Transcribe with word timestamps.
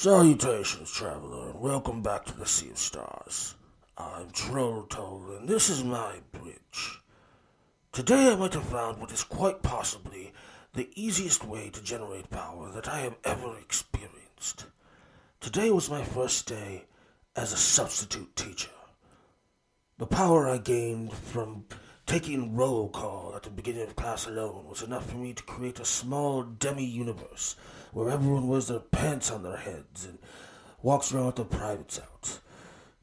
Salutations, 0.00 0.92
traveler, 0.92 1.50
and 1.50 1.60
welcome 1.60 2.02
back 2.02 2.24
to 2.24 2.38
the 2.38 2.46
Sea 2.46 2.70
of 2.70 2.78
Stars. 2.78 3.56
I'm 3.96 4.30
Troll 4.30 4.84
Toll, 4.84 5.24
and 5.36 5.48
this 5.48 5.68
is 5.68 5.82
my 5.82 6.20
bridge. 6.30 7.00
Today 7.90 8.30
I 8.30 8.36
might 8.36 8.54
have 8.54 8.68
found 8.68 9.00
what 9.00 9.10
is 9.10 9.24
quite 9.24 9.60
possibly 9.60 10.32
the 10.72 10.88
easiest 10.94 11.44
way 11.44 11.70
to 11.70 11.82
generate 11.82 12.30
power 12.30 12.70
that 12.70 12.86
I 12.86 13.00
have 13.00 13.16
ever 13.24 13.58
experienced. 13.58 14.66
Today 15.40 15.72
was 15.72 15.90
my 15.90 16.04
first 16.04 16.46
day 16.46 16.84
as 17.34 17.52
a 17.52 17.56
substitute 17.56 18.36
teacher. 18.36 18.70
The 19.98 20.06
power 20.06 20.48
I 20.48 20.58
gained 20.58 21.12
from 21.12 21.64
taking 22.06 22.54
roll 22.54 22.88
call 22.88 23.32
at 23.34 23.42
the 23.42 23.50
beginning 23.50 23.82
of 23.82 23.96
class 23.96 24.28
alone 24.28 24.66
was 24.68 24.80
enough 24.80 25.10
for 25.10 25.16
me 25.16 25.32
to 25.32 25.42
create 25.42 25.80
a 25.80 25.84
small 25.84 26.44
demi 26.44 26.84
universe 26.84 27.56
where 27.92 28.10
everyone 28.10 28.48
wears 28.48 28.68
their 28.68 28.80
pants 28.80 29.30
on 29.30 29.42
their 29.42 29.56
heads 29.56 30.04
and 30.04 30.18
walks 30.82 31.12
around 31.12 31.26
with 31.26 31.36
their 31.36 31.44
privates 31.44 31.98
out. 31.98 32.40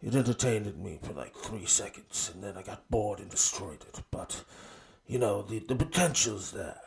It 0.02 0.16
entertained 0.16 0.78
me 0.78 1.00
for 1.02 1.14
like 1.14 1.36
three 1.36 1.66
seconds, 1.66 2.32
and 2.34 2.44
then 2.44 2.58
I 2.58 2.62
got 2.62 2.90
bored 2.90 3.20
and 3.20 3.30
destroyed 3.30 3.84
it. 3.88 4.04
But, 4.12 4.44
you 5.08 5.18
know, 5.18 5.42
the, 5.42 5.60
the 5.60 5.76
potential's 5.76 6.52
there. 6.52 6.80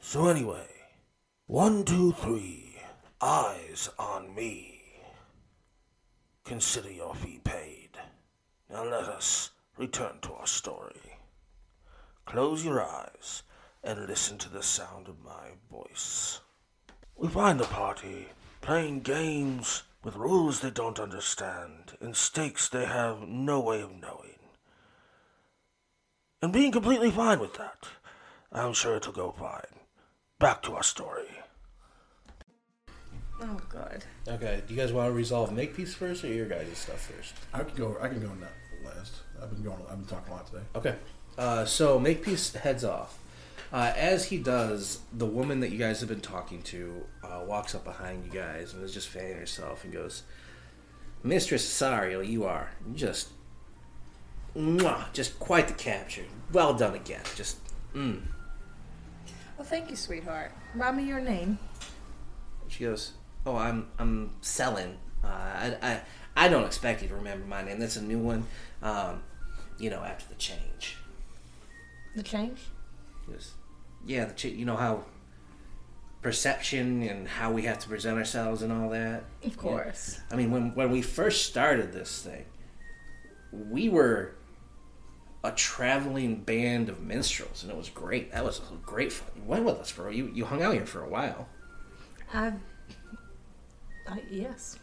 So, 0.00 0.28
anyway, 0.28 0.66
one, 1.46 1.84
two, 1.84 2.12
three, 2.12 2.76
eyes 3.20 3.90
on 3.98 4.34
me. 4.34 4.82
Consider 6.44 6.90
your 6.90 7.14
fee 7.14 7.40
paid. 7.44 7.90
Now 8.70 8.84
let 8.84 9.04
us 9.04 9.50
return 9.76 10.18
to 10.22 10.32
our 10.32 10.46
story. 10.46 11.18
Close 12.26 12.64
your 12.64 12.82
eyes 12.82 13.42
and 13.82 14.06
listen 14.06 14.38
to 14.38 14.48
the 14.48 14.62
sound 14.62 15.08
of 15.08 15.24
my 15.24 15.52
voice. 15.70 16.40
We 17.18 17.26
find 17.26 17.58
the 17.58 17.64
party 17.64 18.28
playing 18.60 19.00
games 19.00 19.82
with 20.04 20.14
rules 20.14 20.60
they 20.60 20.70
don't 20.70 21.00
understand 21.00 21.96
and 22.00 22.16
stakes 22.16 22.68
they 22.68 22.84
have 22.84 23.26
no 23.26 23.58
way 23.58 23.80
of 23.80 23.90
knowing. 24.00 24.38
And 26.40 26.52
being 26.52 26.70
completely 26.70 27.10
fine 27.10 27.40
with 27.40 27.54
that. 27.54 27.88
I'm 28.52 28.72
sure 28.72 28.94
it'll 28.94 29.12
go 29.12 29.34
fine. 29.36 29.80
Back 30.38 30.62
to 30.62 30.74
our 30.74 30.84
story. 30.84 31.26
Oh 33.42 33.60
god. 33.68 34.04
Okay, 34.28 34.62
do 34.68 34.74
you 34.74 34.80
guys 34.80 34.92
want 34.92 35.08
to 35.08 35.12
resolve 35.12 35.52
Makepeace 35.52 35.94
first 35.94 36.22
or 36.22 36.28
your 36.28 36.46
guys' 36.46 36.78
stuff 36.78 37.10
first? 37.10 37.34
I 37.52 37.64
can 37.64 37.76
go. 37.76 37.96
I 38.00 38.06
can 38.06 38.20
go 38.20 38.28
that 38.28 38.94
last. 38.96 39.14
I've 39.42 39.50
been 39.50 39.64
going. 39.64 39.78
I've 39.90 39.98
been 39.98 40.06
talking 40.06 40.32
a 40.32 40.36
lot 40.36 40.46
today. 40.46 40.62
Okay. 40.76 40.94
Uh, 41.36 41.64
so 41.64 41.98
Makepeace 41.98 42.54
heads 42.54 42.84
off. 42.84 43.18
Uh, 43.72 43.92
as 43.96 44.26
he 44.26 44.38
does, 44.38 45.00
the 45.12 45.26
woman 45.26 45.60
that 45.60 45.70
you 45.70 45.78
guys 45.78 46.00
have 46.00 46.08
been 46.08 46.20
talking 46.20 46.62
to 46.62 47.04
uh, 47.22 47.42
walks 47.46 47.74
up 47.74 47.84
behind 47.84 48.24
you 48.24 48.30
guys 48.30 48.72
and 48.72 48.82
is 48.82 48.94
just 48.94 49.08
fanning 49.08 49.36
herself 49.36 49.84
and 49.84 49.92
goes, 49.92 50.22
Mistress 51.22 51.68
Sario, 51.68 52.26
you 52.26 52.44
are 52.44 52.70
just, 52.94 53.28
mwah, 54.56 55.12
just 55.12 55.38
quite 55.38 55.68
the 55.68 55.74
capture. 55.74 56.24
Well 56.52 56.72
done 56.72 56.94
again. 56.94 57.22
Just, 57.36 57.58
mm. 57.94 58.22
Well, 59.58 59.66
thank 59.66 59.90
you, 59.90 59.96
sweetheart. 59.96 60.52
Remind 60.72 60.96
me 60.96 61.04
your 61.04 61.20
name. 61.20 61.58
She 62.68 62.84
goes, 62.84 63.12
"Oh, 63.44 63.56
I'm 63.56 63.88
I'm 63.98 64.30
selling. 64.40 64.96
Uh, 65.24 65.26
I, 65.26 65.76
I 65.82 66.00
I 66.36 66.48
don't 66.48 66.64
expect 66.64 67.02
you 67.02 67.08
to 67.08 67.16
remember 67.16 67.44
my 67.46 67.62
name. 67.62 67.80
That's 67.80 67.96
a 67.96 68.02
new 68.02 68.18
one. 68.18 68.46
Um, 68.82 69.22
you 69.78 69.90
know, 69.90 70.00
after 70.00 70.28
the 70.28 70.36
change. 70.36 70.96
The 72.14 72.22
change? 72.22 72.60
Goes, 73.26 73.52
yeah, 74.08 74.24
the 74.24 74.34
ch- 74.34 74.46
you 74.46 74.64
know 74.64 74.76
how 74.76 75.04
perception 76.22 77.02
and 77.02 77.28
how 77.28 77.52
we 77.52 77.62
have 77.62 77.78
to 77.78 77.88
present 77.88 78.18
ourselves 78.18 78.62
and 78.62 78.72
all 78.72 78.88
that. 78.90 79.24
Of 79.44 79.56
course. 79.56 80.20
I 80.32 80.36
mean, 80.36 80.50
when 80.50 80.74
when 80.74 80.90
we 80.90 81.02
first 81.02 81.46
started 81.46 81.92
this 81.92 82.22
thing, 82.22 82.46
we 83.52 83.88
were 83.88 84.34
a 85.44 85.52
traveling 85.52 86.36
band 86.36 86.88
of 86.88 87.00
minstrels, 87.00 87.62
and 87.62 87.70
it 87.70 87.76
was 87.76 87.90
great. 87.90 88.32
That 88.32 88.44
was 88.44 88.60
great 88.84 89.12
fun. 89.12 89.28
You 89.36 89.42
went 89.42 89.64
with 89.64 89.76
us, 89.76 89.92
bro. 89.92 90.10
You 90.10 90.30
you 90.34 90.46
hung 90.46 90.62
out 90.62 90.74
here 90.74 90.86
for 90.86 91.04
a 91.04 91.08
while. 91.08 91.46
I. 92.32 92.54
I 94.08 94.12
uh, 94.12 94.16
yes. 94.30 94.78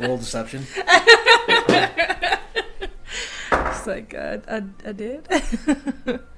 Roll 0.00 0.16
deception. 0.16 0.66
It's 3.84 3.86
like 3.86 4.14
I, 4.14 4.40
I, 4.48 4.62
I 4.86 4.92
did. 4.92 5.28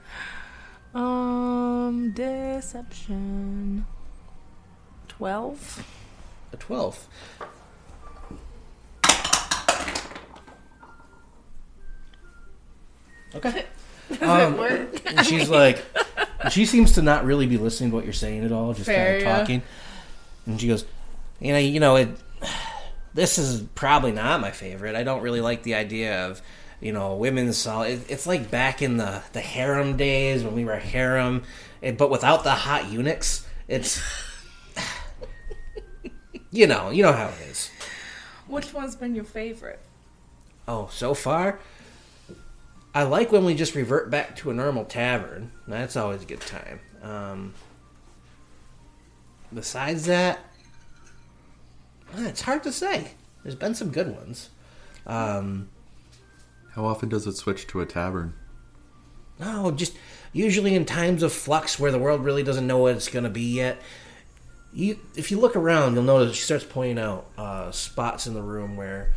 um, 0.96 2.12
deception. 2.12 3.86
Twelve. 5.08 5.84
A 6.52 6.56
twelve. 6.56 7.06
Okay. 13.34 13.64
Does 14.08 14.22
Um, 14.22 14.88
and 15.06 15.26
she's 15.26 15.48
like, 15.48 15.84
she 16.50 16.64
seems 16.64 16.92
to 16.92 17.02
not 17.02 17.24
really 17.24 17.46
be 17.46 17.58
listening 17.58 17.90
to 17.90 17.96
what 17.96 18.04
you're 18.04 18.12
saying 18.12 18.44
at 18.44 18.52
all, 18.52 18.72
just 18.72 18.86
Fair, 18.86 19.06
kind 19.06 19.16
of 19.16 19.22
yeah. 19.22 19.38
talking. 19.38 19.62
And 20.46 20.60
she 20.60 20.68
goes, 20.68 20.84
you 21.40 21.52
know, 21.52 21.58
you 21.58 21.80
know, 21.80 21.96
it. 21.96 22.08
This 23.14 23.38
is 23.38 23.62
probably 23.74 24.12
not 24.12 24.40
my 24.40 24.50
favorite. 24.50 24.94
I 24.94 25.02
don't 25.02 25.22
really 25.22 25.40
like 25.40 25.62
the 25.62 25.74
idea 25.74 26.26
of, 26.26 26.42
you 26.80 26.92
know, 26.92 27.14
women's 27.16 27.56
sol 27.56 27.82
It, 27.82 28.00
it's 28.08 28.26
like 28.26 28.50
back 28.50 28.82
in 28.82 28.96
the 28.96 29.22
the 29.32 29.40
harem 29.40 29.96
days 29.96 30.44
when 30.44 30.54
we 30.54 30.64
were 30.64 30.76
harem, 30.76 31.42
and, 31.82 31.96
but 31.96 32.10
without 32.10 32.44
the 32.44 32.52
hot 32.52 32.90
eunuchs. 32.90 33.46
It's, 33.68 34.00
you 36.50 36.66
know, 36.66 36.90
you 36.90 37.02
know 37.02 37.12
how 37.12 37.26
it 37.26 37.50
is. 37.50 37.70
Which 38.46 38.72
one's 38.72 38.94
been 38.94 39.14
your 39.14 39.24
favorite? 39.24 39.80
Oh, 40.68 40.88
so 40.92 41.14
far, 41.14 41.58
I 42.94 43.02
like 43.02 43.32
when 43.32 43.44
we 43.44 43.54
just 43.54 43.74
revert 43.74 44.10
back 44.10 44.36
to 44.36 44.50
a 44.50 44.54
normal 44.54 44.84
tavern. 44.84 45.52
That's 45.66 45.96
always 45.96 46.22
a 46.22 46.26
good 46.26 46.40
time. 46.40 46.80
Um, 47.02 47.54
besides 49.52 50.06
that, 50.06 50.38
eh, 52.16 52.28
it's 52.28 52.42
hard 52.42 52.62
to 52.62 52.72
say. 52.72 53.12
There's 53.42 53.54
been 53.54 53.74
some 53.74 53.90
good 53.90 54.16
ones. 54.16 54.50
Um, 55.06 55.68
How 56.76 56.84
often 56.84 57.08
does 57.08 57.26
it 57.26 57.36
switch 57.36 57.66
to 57.68 57.80
a 57.80 57.86
tavern? 57.86 58.34
no, 59.38 59.70
just 59.70 59.94
usually 60.32 60.74
in 60.74 60.84
times 60.84 61.22
of 61.22 61.32
flux 61.32 61.78
where 61.78 61.90
the 61.90 61.98
world 61.98 62.24
really 62.24 62.42
doesn't 62.42 62.66
know 62.66 62.78
what 62.78 62.96
it's 62.96 63.08
going 63.08 63.24
to 63.24 63.30
be 63.30 63.54
yet. 63.54 63.80
You, 64.72 64.98
if 65.14 65.30
you 65.30 65.38
look 65.40 65.56
around, 65.56 65.94
you'll 65.94 66.04
notice 66.04 66.36
she 66.36 66.42
starts 66.42 66.64
pointing 66.64 66.98
out 66.98 67.26
uh, 67.38 67.70
spots 67.70 68.26
in 68.26 68.34
the 68.34 68.42
room 68.42 68.76
where 68.76 69.12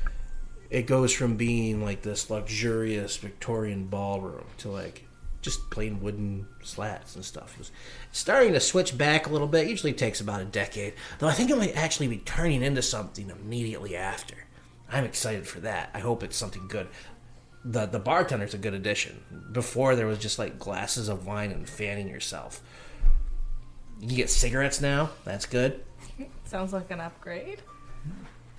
it 0.69 0.87
goes 0.87 1.11
from 1.13 1.35
being 1.35 1.83
like 1.83 2.01
this 2.01 2.29
luxurious 2.29 3.17
Victorian 3.17 3.87
ballroom 3.87 4.45
to 4.59 4.69
like 4.69 5.05
just 5.41 5.69
plain 5.69 6.01
wooden 6.01 6.47
slats 6.63 7.15
and 7.15 7.25
stuff. 7.25 7.55
It's 7.59 7.71
starting 8.11 8.53
to 8.53 8.59
switch 8.59 8.97
back 8.97 9.27
a 9.27 9.29
little 9.29 9.47
bit. 9.47 9.67
Usually 9.67 9.93
takes 9.93 10.21
about 10.21 10.41
a 10.41 10.45
decade, 10.45 10.93
though. 11.19 11.27
I 11.27 11.33
think 11.33 11.49
it 11.49 11.57
might 11.57 11.75
actually 11.75 12.07
be 12.07 12.17
turning 12.17 12.61
into 12.61 12.81
something 12.81 13.29
immediately 13.29 13.95
after. 13.95 14.35
I'm 14.91 15.05
excited 15.05 15.47
for 15.47 15.59
that. 15.61 15.91
I 15.93 15.99
hope 15.99 16.23
it's 16.23 16.37
something 16.37 16.67
good. 16.67 16.87
The 17.65 17.85
the 17.85 17.99
bartender's 17.99 18.53
a 18.53 18.57
good 18.57 18.73
addition. 18.73 19.23
Before 19.51 19.95
there 19.95 20.07
was 20.07 20.19
just 20.19 20.39
like 20.39 20.59
glasses 20.59 21.09
of 21.09 21.25
wine 21.25 21.51
and 21.51 21.67
fanning 21.67 22.07
yourself. 22.07 22.61
You 23.99 24.15
get 24.15 24.29
cigarettes 24.29 24.79
now. 24.79 25.09
That's 25.25 25.45
good. 25.45 25.83
Sounds 26.45 26.71
like 26.71 26.89
an 26.91 27.01
upgrade. 27.01 27.61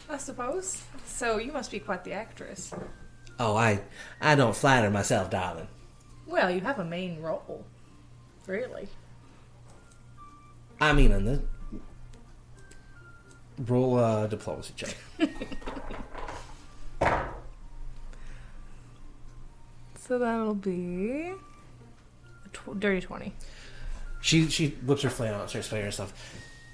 I 0.09 0.19
suppose. 0.19 0.83
So 1.07 1.39
you 1.39 1.53
must 1.53 1.71
be 1.71 1.79
quite 1.79 2.05
the 2.05 2.13
actress. 2.13 2.75
Oh, 3.39 3.57
I 3.57 3.81
I 4.21 4.35
don't 4.35 4.55
flatter 4.55 4.91
myself, 4.91 5.31
darling. 5.31 5.69
Well, 6.27 6.51
you 6.51 6.61
have 6.61 6.79
a 6.79 6.85
main 6.85 7.21
role. 7.23 7.65
Really? 8.47 8.89
I 10.81 10.93
mean, 10.93 11.13
in 11.13 11.25
the 11.25 11.43
roll 13.67 13.99
a 13.99 14.25
uh, 14.25 14.27
diplomacy 14.27 14.75
check. 14.77 14.97
So 20.11 20.19
that'll 20.19 20.55
be 20.57 21.31
a 21.31 22.75
dirty 22.75 23.01
twenty. 23.01 23.33
She 24.21 24.49
she 24.49 24.71
whips 24.85 25.03
her 25.03 25.09
flannel 25.09 25.37
out 25.37 25.43
and 25.43 25.51
starts 25.51 25.69
playing 25.69 25.85
herself. 25.85 26.13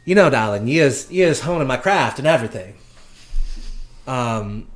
You 0.06 0.15
know, 0.15 0.31
darling, 0.31 0.67
you 0.67 0.83
is 0.83 1.12
you 1.12 1.27
is 1.27 1.41
honing 1.41 1.69
my 1.69 1.77
craft 1.77 2.19
and 2.19 2.27
everything. 2.27 2.77
Um, 4.06 4.69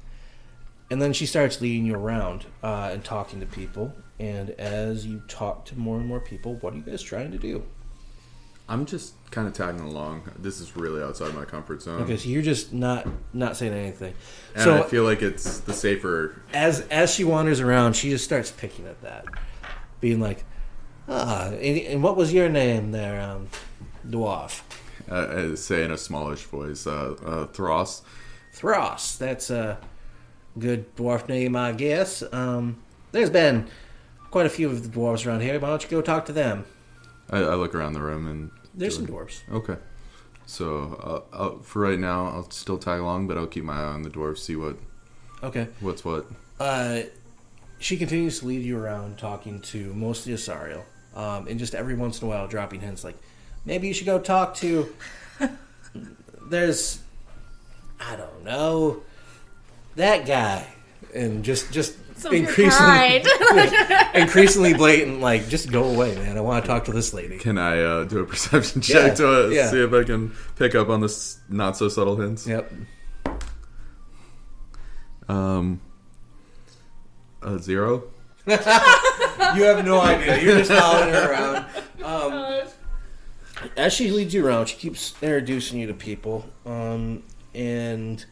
and 0.91 1.01
then 1.01 1.15
she 1.15 1.25
starts 1.25 1.63
leading 1.63 1.87
you 1.87 1.95
around 1.95 2.45
uh, 2.63 2.91
and 2.93 3.03
talking 3.03 3.41
to 3.41 3.47
people. 3.47 3.95
And 4.19 4.51
as 4.51 5.07
you 5.07 5.23
talk 5.27 5.65
to 5.65 5.79
more 5.79 5.97
and 5.97 6.07
more 6.07 6.21
people, 6.21 6.57
what 6.57 6.75
are 6.75 6.77
you 6.77 6.83
guys 6.83 7.01
trying 7.01 7.33
to 7.33 7.39
do? 7.39 7.65
I'm 8.71 8.87
just 8.87 9.15
kind 9.33 9.49
of 9.49 9.53
tagging 9.53 9.81
along. 9.81 10.31
This 10.39 10.61
is 10.61 10.77
really 10.77 11.03
outside 11.03 11.35
my 11.35 11.45
comfort 11.45 11.83
zone. 11.83 12.03
Okay, 12.03 12.17
so 12.17 12.29
you're 12.29 12.41
just 12.41 12.73
not 12.73 13.05
not 13.33 13.57
saying 13.57 13.73
anything. 13.73 14.15
And 14.55 14.63
so 14.63 14.79
I 14.81 14.87
feel 14.87 15.03
like 15.03 15.23
it's 15.23 15.59
the 15.59 15.73
safer. 15.73 16.41
as 16.55 16.83
as 16.83 17.13
she 17.13 17.25
wanders 17.25 17.59
around, 17.59 17.97
she 17.97 18.11
just 18.11 18.25
starts 18.25 18.53
picking 18.53 18.87
at 18.87 19.03
that, 19.03 19.25
being 20.01 20.21
like, 20.21 20.45
"Ah, 21.09 21.49
and, 21.49 21.79
and 21.79 22.03
what 22.03 22.17
was 22.17 22.33
your 22.33 22.49
name 22.49 22.93
there, 22.93 23.21
um, 23.21 23.49
dwarf?" 24.09 24.63
uh, 25.11 25.51
I 25.51 25.55
say 25.57 25.85
in 25.85 25.91
a 25.91 25.99
smallish 25.99 26.45
voice, 26.45 26.87
uh, 26.87 27.17
uh, 27.25 27.47
Thross. 27.47 28.03
Thross. 28.55 29.19
That's 29.19 29.51
a 29.51 29.79
good 30.59 30.95
dwarf 30.95 31.29
name, 31.29 31.57
I 31.57 31.73
guess. 31.73 32.23
Um, 32.33 32.81
there's 33.11 33.31
been 33.31 33.69
quite 34.31 34.47
a 34.47 34.51
few 34.51 34.69
of 34.69 34.85
the 34.85 34.89
dwarves 34.97 35.27
around 35.27 35.41
here. 35.41 35.59
Why 35.59 35.71
don't 35.71 35.83
you 35.83 35.89
go 35.89 36.01
talk 36.03 36.27
to 36.27 36.33
them? 36.33 36.67
I, 37.31 37.39
I 37.39 37.55
look 37.55 37.75
around 37.75 37.95
the 37.95 38.01
room 38.01 38.29
and 38.29 38.51
There's 38.75 38.97
some 38.97 39.07
dwarves. 39.07 39.41
Okay. 39.51 39.77
So 40.47 41.25
uh, 41.33 41.37
I'll, 41.37 41.59
for 41.61 41.81
right 41.83 41.99
now, 41.99 42.27
I'll 42.27 42.51
still 42.51 42.79
tag 42.79 43.01
along, 43.01 43.29
but 43.29 43.37
I'll 43.39 43.47
keep 43.47 43.65
my 43.65 43.75
eye 43.81 43.85
on 43.85 44.03
the 44.03 44.11
dwarves, 44.11 44.39
see 44.39 44.57
what 44.57 44.77
Okay. 45.43 45.69
what's 45.81 46.05
what. 46.05 46.27
Uh, 46.59 47.03
she 47.79 47.97
continues 47.97 48.41
to 48.41 48.47
lead 48.47 48.63
you 48.63 48.77
around, 48.79 49.17
talking 49.19 49.61
to 49.61 49.95
mostly 49.95 50.33
Asariel, 50.35 50.83
um, 51.15 51.47
and 51.47 51.59
just 51.59 51.75
every 51.75 51.95
once 51.95 52.21
in 52.21 52.27
a 52.27 52.31
while 52.31 52.47
dropping 52.47 52.81
hints 52.81 53.05
like, 53.05 53.17
maybe 53.65 53.89
you 53.89 53.95
should 53.95 54.07
go 54.07 54.19
talk 54.19 54.55
to. 54.57 54.95
There's, 56.49 57.01
I 58.01 58.17
don't 58.17 58.45
know, 58.45 59.03
that 59.97 60.27
guy, 60.27 60.67
and 61.15 61.45
just 61.45 61.71
just 61.73 61.97
Some 62.21 62.33
of 62.35 62.39
your 62.39 62.49
increasingly 62.49 63.23
kind. 63.23 64.15
increasingly 64.15 64.75
blatant. 64.75 65.21
Like, 65.21 65.49
just 65.49 65.71
go 65.73 65.85
away, 65.85 66.15
man. 66.17 66.37
I 66.37 66.41
want 66.41 66.65
to 66.65 66.69
talk 66.69 66.85
to 66.85 66.93
this 66.93 67.13
lady. 67.15 67.39
Can 67.39 67.59
I 67.59 67.81
uh, 67.83 68.05
do 68.05 68.19
a 68.21 68.27
perception 68.27 68.81
check 68.81 69.09
Yeah, 69.09 69.15
to 69.15 69.47
uh, 69.47 69.49
yeah. 69.49 69.71
see 69.71 69.83
if 69.83 69.93
I 69.93 70.05
can 70.05 70.33
pick 70.57 70.75
up 70.75 70.89
on 70.89 71.01
this 71.01 71.41
not 71.49 71.77
so 71.77 71.89
subtle 71.89 72.17
hints? 72.17 72.47
Yep. 72.47 72.73
Um, 75.29 75.81
a 77.43 77.59
zero. 77.59 78.05
You 79.55 79.65
have 79.65 79.85
no 79.85 80.01
idea. 80.01 80.41
You're 80.41 80.59
just 80.59 80.71
following 80.71 81.13
her 81.13 81.33
around. 81.33 81.67
Um, 82.05 82.69
as 83.77 83.93
she 83.93 84.11
leads 84.13 84.33
you 84.33 84.47
around, 84.47 84.67
she 84.67 84.77
keeps 84.77 85.15
introducing 85.23 85.81
you 85.81 85.87
to 85.89 85.95
people, 85.95 86.49
um, 86.65 87.23
and 87.55 88.25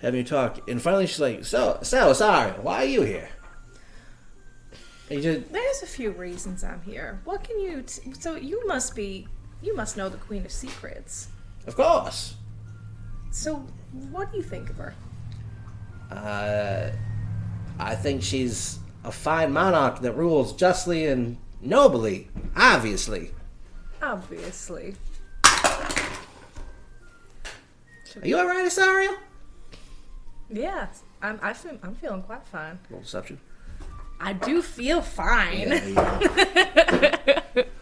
having 0.00 0.18
you 0.18 0.24
talk. 0.24 0.68
And 0.68 0.80
finally, 0.80 1.06
she's 1.06 1.20
like, 1.20 1.44
"So, 1.44 1.78
so 1.82 2.12
sorry. 2.12 2.52
Why 2.52 2.76
are 2.82 2.84
you 2.88 3.02
here?" 3.02 3.28
And 5.10 5.22
you 5.24 5.34
just, 5.40 5.52
There's 5.52 5.82
a 5.82 5.86
few 5.86 6.10
reasons 6.12 6.62
I'm 6.62 6.82
here. 6.82 7.20
What 7.24 7.42
can 7.42 7.58
you? 7.60 7.82
T- 7.82 8.12
so 8.18 8.36
you 8.36 8.66
must 8.66 8.94
be. 8.94 9.26
You 9.62 9.76
must 9.76 9.96
know 9.96 10.08
the 10.08 10.16
Queen 10.16 10.44
of 10.46 10.52
Secrets. 10.52 11.28
of 11.66 11.76
course. 11.76 12.34
So 13.30 13.56
what 14.10 14.30
do 14.32 14.38
you 14.38 14.42
think 14.42 14.70
of 14.70 14.76
her? 14.78 14.94
Uh, 16.10 16.90
I 17.78 17.94
think 17.94 18.22
she's 18.22 18.78
a 19.04 19.12
fine 19.12 19.52
monarch 19.52 20.00
that 20.00 20.12
rules 20.12 20.52
justly 20.54 21.06
and 21.06 21.36
nobly. 21.60 22.28
Obviously. 22.56 23.30
Obviously. 24.02 24.94
Are 28.22 28.26
you 28.26 28.38
all 28.38 28.46
right, 28.46 28.64
Asariel? 28.66 29.16
Yeah, 30.50 30.88
I'm. 31.22 31.38
I 31.42 31.52
feel, 31.52 31.78
I'm 31.82 31.94
feeling 31.94 32.22
quite 32.22 32.46
fine. 32.48 32.78
A 32.88 32.92
little 32.92 33.02
deception. 33.02 33.40
I 34.20 34.32
do 34.34 34.60
feel 34.62 35.00
fine. 35.00 35.68
Yeah, 35.68 37.40
you- 37.54 37.64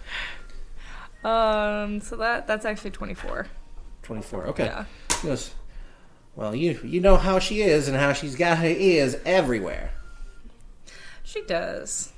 Um. 1.24 2.00
So 2.00 2.16
that 2.16 2.46
that's 2.46 2.64
actually 2.64 2.90
24. 2.92 3.46
Twenty-four. 4.02 4.46
Okay. 4.48 4.66
Yeah. 4.66 4.84
Goes, 5.22 5.52
well, 6.36 6.54
you 6.54 6.78
you 6.84 7.00
know 7.00 7.16
how 7.16 7.38
she 7.40 7.60
is 7.62 7.88
and 7.88 7.96
how 7.96 8.12
she's 8.12 8.36
got 8.36 8.58
her 8.58 8.68
ears 8.68 9.16
everywhere. 9.26 9.90
She 11.24 11.42
does. 11.42 12.12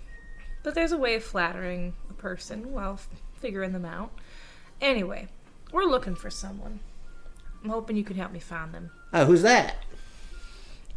But 0.63 0.75
there's 0.75 0.93
a 0.93 0.99
way 0.99 1.15
of 1.15 1.25
flattering 1.25 1.95
a 2.11 2.13
person 2.13 2.73
while 2.73 2.93
f- 2.95 3.09
figuring 3.41 3.73
them 3.73 3.87
out. 3.87 4.13
Anyway, 4.83 5.29
we're 5.73 5.85
looking 5.85 6.15
for 6.15 6.29
someone. 6.29 6.81
I'm 7.65 7.71
hoping 7.71 7.97
you 7.97 8.05
can 8.05 8.17
help 8.17 8.31
me 8.33 8.39
find 8.39 8.73
them. 8.75 8.91
Oh, 9.15 9.25
who's 9.25 9.43
that? 9.43 9.77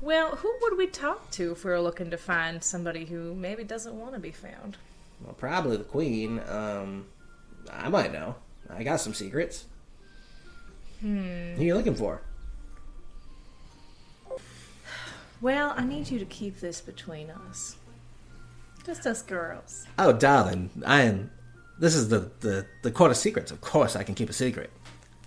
Well, 0.03 0.35
who 0.35 0.53
would 0.61 0.77
we 0.77 0.87
talk 0.87 1.31
to 1.31 1.53
if 1.53 1.63
we 1.63 1.71
were 1.71 1.79
looking 1.79 2.11
to 2.11 2.17
find 2.17 2.61
somebody 2.61 3.05
who 3.05 3.33
maybe 3.33 3.63
doesn't 3.63 3.97
want 3.97 4.13
to 4.15 4.19
be 4.19 4.31
found? 4.31 4.75
Well, 5.23 5.33
probably 5.33 5.77
the 5.77 5.85
queen. 5.85 6.41
Um, 6.49 7.05
I 7.71 7.87
might 7.87 8.11
know. 8.11 8.35
I 8.69 8.83
got 8.83 8.99
some 8.99 9.13
secrets. 9.13 9.63
Hmm. 10.99 11.53
Who 11.53 11.61
are 11.61 11.63
you 11.63 11.75
looking 11.75 11.95
for? 11.95 12.21
Well, 15.39 15.73
I 15.77 15.85
need 15.85 16.11
you 16.11 16.19
to 16.19 16.25
keep 16.25 16.59
this 16.59 16.81
between 16.81 17.29
us. 17.29 17.77
Just 18.85 19.07
us 19.07 19.21
girls. 19.21 19.85
Oh, 19.97 20.11
darling, 20.11 20.69
I 20.85 21.03
am. 21.03 21.31
This 21.79 21.95
is 21.95 22.09
the 22.09 22.29
the 22.41 22.65
the 22.81 22.91
court 22.91 23.11
of 23.11 23.15
secrets. 23.17 23.51
Of 23.51 23.61
course, 23.61 23.95
I 23.95 24.03
can 24.03 24.15
keep 24.15 24.29
a 24.29 24.33
secret. 24.33 24.69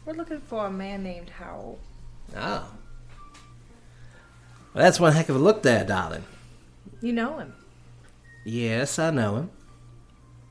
We're 0.05 0.13
looking 0.13 0.41
for 0.41 0.67
a 0.67 0.71
man 0.71 1.03
named 1.03 1.31
Howell. 1.31 1.79
Oh. 2.37 2.71
Well, 4.77 4.85
that's 4.85 5.01
one 5.01 5.15
heck 5.15 5.31
of 5.31 5.37
a 5.37 5.39
look 5.39 5.63
there, 5.63 5.87
darling. 5.87 6.25
You 7.01 7.15
know 7.15 7.39
him 7.39 7.55
Yes, 8.45 8.99
I 8.99 9.11
know 9.11 9.37
him. 9.37 9.51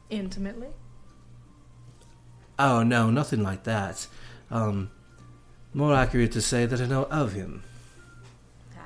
intimately. 0.09 0.69
Oh 2.57 2.81
no, 2.81 3.11
nothing 3.11 3.43
like 3.43 3.65
that. 3.65 4.07
Um, 4.49 4.89
more 5.75 5.93
accurate 5.93 6.31
to 6.31 6.41
say 6.41 6.65
that 6.65 6.81
I 6.81 6.87
know 6.87 7.03
of 7.11 7.33
him. 7.33 7.61
Ah. 8.75 8.81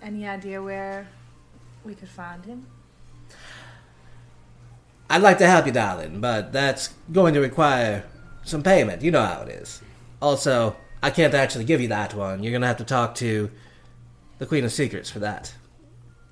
Any 0.00 0.28
idea 0.28 0.62
where 0.62 1.08
we 1.84 1.96
could 1.96 2.08
find 2.08 2.44
him? 2.44 2.64
I'd 5.10 5.22
like 5.22 5.38
to 5.38 5.46
help 5.48 5.66
you, 5.66 5.72
darling, 5.72 6.20
but 6.20 6.52
that's 6.52 6.90
going 7.10 7.34
to 7.34 7.40
require 7.40 8.04
some 8.44 8.62
payment. 8.62 9.02
You 9.02 9.10
know 9.10 9.24
how 9.24 9.42
it 9.42 9.48
is. 9.48 9.82
Also, 10.22 10.76
I 11.02 11.10
can't 11.10 11.34
actually 11.34 11.64
give 11.64 11.80
you 11.80 11.88
that 11.88 12.14
one. 12.14 12.44
You're 12.44 12.52
gonna 12.52 12.68
have 12.68 12.76
to 12.76 12.84
talk 12.84 13.16
to 13.16 13.50
the 14.38 14.46
Queen 14.46 14.64
of 14.64 14.72
Secrets 14.72 15.10
for 15.10 15.18
that. 15.20 15.52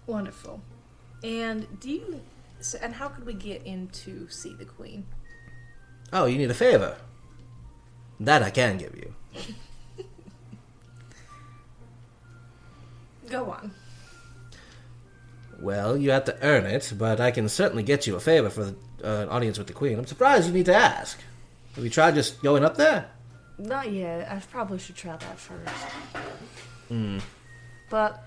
Wonderful. 0.07 0.61
And 1.25 1.67
do 1.81 1.91
you? 1.91 2.21
So, 2.61 2.79
and 2.81 2.95
how 2.95 3.09
could 3.09 3.27
we 3.27 3.35
get 3.35 3.63
in 3.65 3.89
to 3.89 4.29
see 4.29 4.55
the 4.55 4.65
queen? 4.65 5.07
Oh, 6.13 6.27
you 6.27 6.39
need 6.39 6.51
a 6.51 6.55
favor. 6.55 6.97
That 8.21 8.43
I 8.43 8.51
can 8.51 8.79
give 8.79 8.95
you. 8.97 9.15
Go 13.29 13.51
on. 13.51 13.73
Well, 15.61 15.97
you 15.97 16.11
have 16.11 16.25
to 16.27 16.37
earn 16.43 16.65
it, 16.67 16.93
but 16.97 17.21
I 17.21 17.31
can 17.31 17.49
certainly 17.49 17.83
get 17.83 18.07
you 18.07 18.15
a 18.15 18.21
favor 18.21 18.51
for 18.51 18.65
the, 18.65 18.77
uh, 19.03 19.23
an 19.23 19.29
audience 19.29 19.59
with 19.59 19.67
the 19.67 19.73
Queen. 19.73 19.99
I'm 19.99 20.07
surprised 20.07 20.47
you 20.47 20.53
need 20.53 20.67
to 20.67 20.75
ask. 20.75 21.19
Have 21.75 21.85
you 21.85 21.91
tried 21.91 22.15
just 22.15 22.43
going 22.43 22.65
up 22.65 22.77
there? 22.77 23.11
Not 23.59 23.91
yet. 23.91 24.31
I 24.31 24.39
probably 24.39 24.79
should 24.79 24.97
try 24.97 25.17
that 25.17 25.39
first. 25.39 25.75
But 27.89 28.23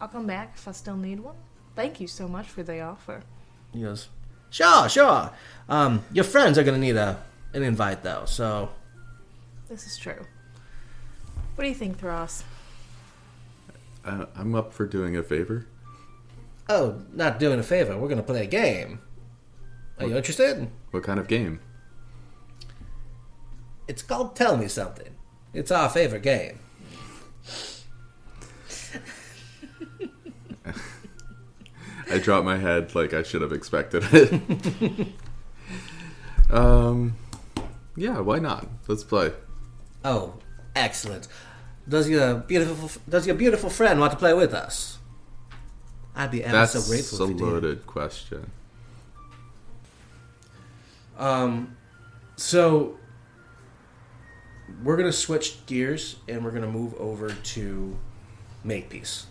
I'll 0.00 0.08
come 0.08 0.26
back 0.26 0.52
if 0.56 0.66
I 0.66 0.72
still 0.72 0.96
need 0.96 1.20
one. 1.20 1.36
Thank 1.76 2.00
you 2.00 2.06
so 2.06 2.28
much 2.28 2.46
for 2.46 2.62
the 2.62 2.80
offer. 2.80 3.22
He 3.72 3.82
goes, 3.82 4.08
Sure, 4.50 4.88
sure. 4.88 5.30
Um, 5.68 6.04
your 6.12 6.24
friends 6.24 6.58
are 6.58 6.62
gonna 6.64 6.78
need 6.78 6.96
a 6.96 7.22
an 7.54 7.62
invite 7.62 8.02
though, 8.02 8.24
so 8.26 8.70
This 9.68 9.86
is 9.86 9.96
true. 9.98 10.26
What 11.54 11.64
do 11.64 11.68
you 11.68 11.74
think, 11.74 11.98
Thross? 11.98 12.44
Uh, 14.04 14.26
I'm 14.34 14.54
up 14.54 14.72
for 14.72 14.86
doing 14.86 15.16
a 15.16 15.22
favor. 15.22 15.66
oh, 16.68 17.02
not 17.12 17.38
doing 17.38 17.58
a 17.60 17.62
favor. 17.62 17.96
We're 17.96 18.08
gonna 18.08 18.22
play 18.22 18.42
a 18.44 18.46
game. 18.46 19.00
Are 19.98 20.06
you 20.06 20.16
interested? 20.16 20.68
What 20.90 21.04
kind 21.04 21.20
of 21.20 21.28
game? 21.28 21.60
It's 23.88 24.02
called 24.02 24.34
Tell 24.36 24.56
Me 24.56 24.68
Something. 24.68 25.14
It's 25.52 25.70
our 25.70 25.88
favorite 25.88 26.22
game. 26.22 26.58
I 32.12 32.18
dropped 32.18 32.44
my 32.44 32.58
head 32.58 32.94
like 32.94 33.14
I 33.14 33.22
should 33.22 33.42
have 33.42 33.52
expected 33.52 34.04
it. 34.12 35.08
um, 36.50 37.14
yeah, 37.96 38.20
why 38.20 38.38
not? 38.38 38.66
Let's 38.86 39.04
play. 39.04 39.32
Oh, 40.04 40.34
excellent. 40.76 41.28
Does 41.88 42.08
your 42.08 42.34
beautiful 42.34 42.90
does 43.08 43.26
your 43.26 43.36
beautiful 43.36 43.70
friend 43.70 43.98
want 43.98 44.12
to 44.12 44.18
play 44.18 44.34
with 44.34 44.54
us? 44.54 44.98
I'd 46.14 46.30
be 46.30 46.44
ever 46.44 46.52
That's 46.52 46.72
so 46.72 46.82
grateful 46.82 47.26
That's 47.26 47.40
a 47.40 47.44
loaded 47.44 47.86
question. 47.86 48.50
Um, 51.18 51.76
so 52.36 52.98
we're 54.82 54.96
gonna 54.96 55.12
switch 55.12 55.64
gears 55.66 56.16
and 56.28 56.44
we're 56.44 56.50
gonna 56.50 56.66
move 56.66 56.94
over 56.94 57.30
to 57.30 57.96
Makepeace. 58.64 59.26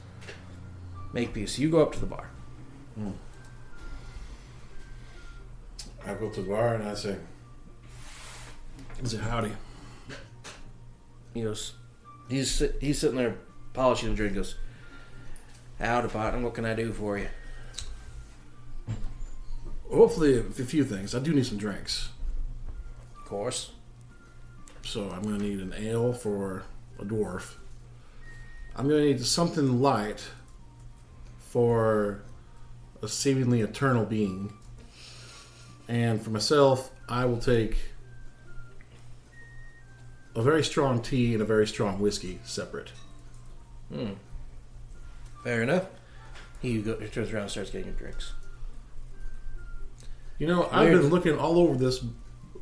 Makepeace, 1.13 1.59
you 1.59 1.69
go 1.69 1.81
up 1.81 1.93
to 1.93 2.00
the 2.00 2.05
bar. 2.05 2.29
Hmm. 2.95 3.12
I 6.05 6.13
go 6.15 6.29
to 6.29 6.41
the 6.41 6.50
bar 6.50 6.75
and 6.75 6.83
I 6.83 6.93
say, 6.95 7.15
I 9.01 9.07
say 9.07 9.17
howdy. 9.17 9.51
He 11.33 11.43
goes, 11.43 11.74
he's 12.29 12.63
he's 12.79 13.00
sitting 13.00 13.17
there 13.17 13.36
polishing 13.74 14.10
a 14.10 14.15
drink. 14.15 14.36
Goes, 14.36 14.55
howdy, 15.79 16.10
partner. 16.10 16.41
What 16.41 16.53
can 16.53 16.65
I 16.65 16.74
do 16.74 16.91
for 16.91 17.17
you? 17.17 17.27
Hopefully, 19.91 20.39
a 20.39 20.43
few 20.43 20.83
things. 20.83 21.13
I 21.13 21.19
do 21.19 21.33
need 21.33 21.45
some 21.45 21.57
drinks. 21.57 22.10
Of 23.19 23.25
course. 23.25 23.71
So 24.83 25.10
I'm 25.12 25.21
going 25.21 25.38
to 25.38 25.43
need 25.43 25.60
an 25.60 25.74
ale 25.77 26.13
for 26.13 26.63
a 27.00 27.03
dwarf. 27.03 27.55
I'm 28.75 28.88
going 28.88 29.01
to 29.01 29.07
need 29.10 29.25
something 29.25 29.81
light 29.81 30.24
for 31.39 32.24
a 33.01 33.08
seemingly 33.08 33.62
eternal 33.62 34.05
being. 34.05 34.53
And 35.88 36.22
for 36.22 36.29
myself, 36.29 36.91
I 37.10 37.25
will 37.25 37.38
take 37.38 37.77
a 40.36 40.41
very 40.41 40.63
strong 40.63 41.01
tea 41.01 41.34
and 41.34 41.41
a 41.41 41.46
very 41.46 41.67
strong 41.67 42.00
whiskey 42.00 42.39
separate. 42.43 42.91
Hmm. 43.91 44.13
Fair 45.43 45.63
enough. 45.63 45.86
He, 46.62 46.81
go, 46.81 47.00
he 47.00 47.08
turns 47.08 47.34
around 47.34 47.43
and 47.43 47.51
starts 47.51 47.72
getting 47.72 47.91
drinks. 47.93 48.34
You 50.38 50.48
know, 50.48 50.70
I've 50.72 50.91
been 50.91 51.10
looking 51.10 51.38
all 51.38 51.60
over 51.60 51.75
this 51.75 52.03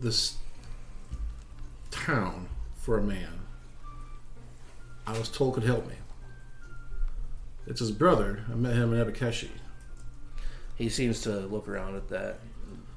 this 0.01 0.35
town 1.91 2.49
for 2.75 2.97
a 2.97 3.01
man. 3.01 3.39
I 5.07 5.17
was 5.17 5.29
told 5.29 5.53
could 5.53 5.63
help 5.63 5.87
me. 5.87 5.95
It's 7.67 7.79
his 7.79 7.91
brother. 7.91 8.43
I 8.51 8.55
met 8.55 8.75
him 8.75 8.93
in 8.93 9.05
Abakeshi. 9.05 9.49
He 10.79 10.87
seems 10.89 11.21
to 11.21 11.41
look 11.41 11.67
around 11.67 11.97
at 11.97 12.07
that. 12.07 12.39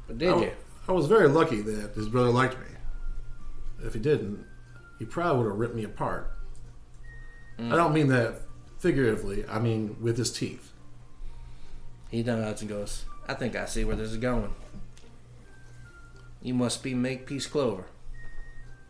But 0.06 0.16
did 0.16 0.28
I, 0.30 0.36
you? 0.40 0.52
I 0.88 0.92
was 0.92 1.06
very 1.06 1.28
lucky 1.28 1.60
that 1.60 1.94
his 1.94 2.08
brother 2.08 2.30
liked 2.30 2.54
me. 2.58 2.66
If 3.84 3.92
he 3.92 4.00
didn't, 4.00 4.46
he 5.00 5.04
probably 5.04 5.42
would 5.42 5.50
have 5.50 5.58
ripped 5.58 5.74
me 5.74 5.82
apart. 5.82 6.30
I 7.58 7.76
don't 7.76 7.92
mean 7.92 8.08
that 8.08 8.40
figuratively. 8.78 9.44
I 9.48 9.58
mean 9.58 9.96
with 10.00 10.16
his 10.16 10.32
teeth. 10.32 10.72
He 12.08 12.22
nods 12.22 12.60
and 12.60 12.70
goes, 12.70 13.04
I 13.28 13.34
think 13.34 13.56
I 13.56 13.66
see 13.66 13.84
where 13.84 13.96
this 13.96 14.10
is 14.10 14.16
going. 14.16 14.54
You 16.40 16.54
must 16.54 16.82
be 16.82 16.94
Makepeace 16.94 17.46
Clover. 17.46 17.86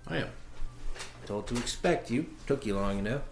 I 0.07 0.19
am. 0.19 0.29
Told 1.27 1.47
to 1.49 1.57
expect 1.57 2.11
you. 2.11 2.27
Took 2.47 2.67
you 2.67 2.77
long 2.77 2.99
enough. 2.99 3.23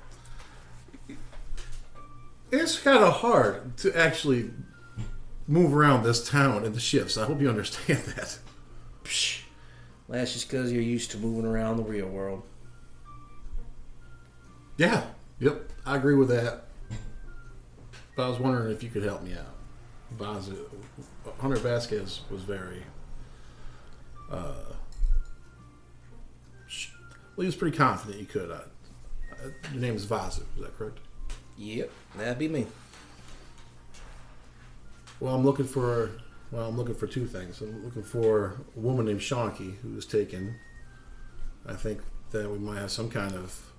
It's 2.51 2.79
kind 2.79 3.03
of 3.05 3.15
hard 3.15 3.77
to 3.79 3.97
actually 3.97 4.51
move 5.51 5.75
around 5.75 6.05
this 6.05 6.27
town 6.29 6.65
in 6.65 6.73
the 6.73 6.81
shifts. 6.81 7.19
I 7.19 7.27
hope 7.27 7.41
you 7.41 7.49
understand 7.49 7.99
that. 8.17 8.39
Psh. 9.05 9.43
Well, 10.07 10.19
that's 10.19 10.33
just 10.33 10.49
because 10.49 10.73
you're 10.73 10.83
used 10.83 11.11
to 11.13 11.19
moving 11.19 11.45
around 11.45 11.77
the 11.77 11.83
real 11.83 12.09
world. 12.09 12.43
Yeah. 14.77 15.05
Yep. 15.41 15.71
I 15.85 15.97
agree 15.97 16.15
with 16.15 16.29
that. 16.29 16.65
But 18.17 18.27
I 18.27 18.29
was 18.29 18.39
wondering 18.39 18.73
if 18.73 18.83
you 18.83 18.91
could 18.91 19.03
help 19.03 19.23
me 19.23 19.33
out. 19.35 19.55
Vaz- 20.19 20.51
Hunter 21.39 21.57
Vasquez 21.57 22.21
was 22.31 22.43
very. 22.43 22.83
Uh, 24.31 24.55
well, 27.37 27.43
he 27.43 27.47
was 27.47 27.57
pretty 27.57 27.77
confident 27.77 28.21
you 28.21 28.27
could. 28.27 28.51
Uh, 28.51 28.61
uh, 29.33 29.49
your 29.73 29.81
name 29.81 29.95
is 29.97 30.07
Vazu, 30.07 30.41
is 30.57 30.61
that 30.63 30.77
correct? 30.77 30.99
Yep, 31.57 31.91
that'd 32.17 32.39
be 32.39 32.49
me. 32.49 32.67
Well, 35.21 35.35
I'm 35.35 35.45
looking 35.45 35.67
for. 35.67 36.11
Well, 36.51 36.69
I'm 36.69 36.77
looking 36.77 36.97
for 36.97 37.07
two 37.07 37.27
things. 37.27 37.61
I'm 37.61 37.85
looking 37.85 38.03
for 38.03 38.57
a 38.77 38.81
woman 38.81 39.07
named 39.07 39.23
Shawnee 39.23 39.77
who 39.83 39.95
was 39.95 40.05
taken. 40.05 40.57
I 41.65 41.75
think 41.75 42.01
that 42.33 42.51
we 42.51 42.59
might 42.59 42.79
have 42.79 42.91
some 42.91 43.09
kind 43.09 43.35
of 43.35 43.73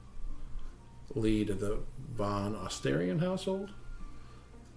lead 1.16 1.50
of 1.50 1.60
the 1.60 1.80
Von 2.14 2.56
Osterian 2.56 3.20
household. 3.20 3.72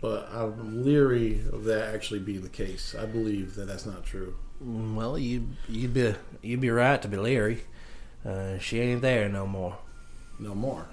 But 0.01 0.29
I'm 0.33 0.85
leery 0.85 1.41
of 1.53 1.65
that 1.65 1.95
actually 1.95 2.21
being 2.21 2.43
the 2.43 2.49
case. 2.49 2.95
I 2.99 3.07
believe 3.07 3.55
that 3.55 3.67
that's 3.67 3.87
not 3.87 4.05
true. 4.05 4.35
Well, 4.61 5.19
you 5.19 5.49
you'd 5.69 5.95
be 5.95 6.15
you'd 6.43 6.61
be 6.61 6.71
right 6.71 7.01
to 7.01 7.09
be 7.09 7.17
leery. 7.17 7.63
Uh, 8.25 8.59
she 8.59 8.81
ain't 8.81 9.03
there 9.03 9.29
no 9.29 9.47
more. 9.47 9.79
No 10.39 10.55
more. 10.55 10.87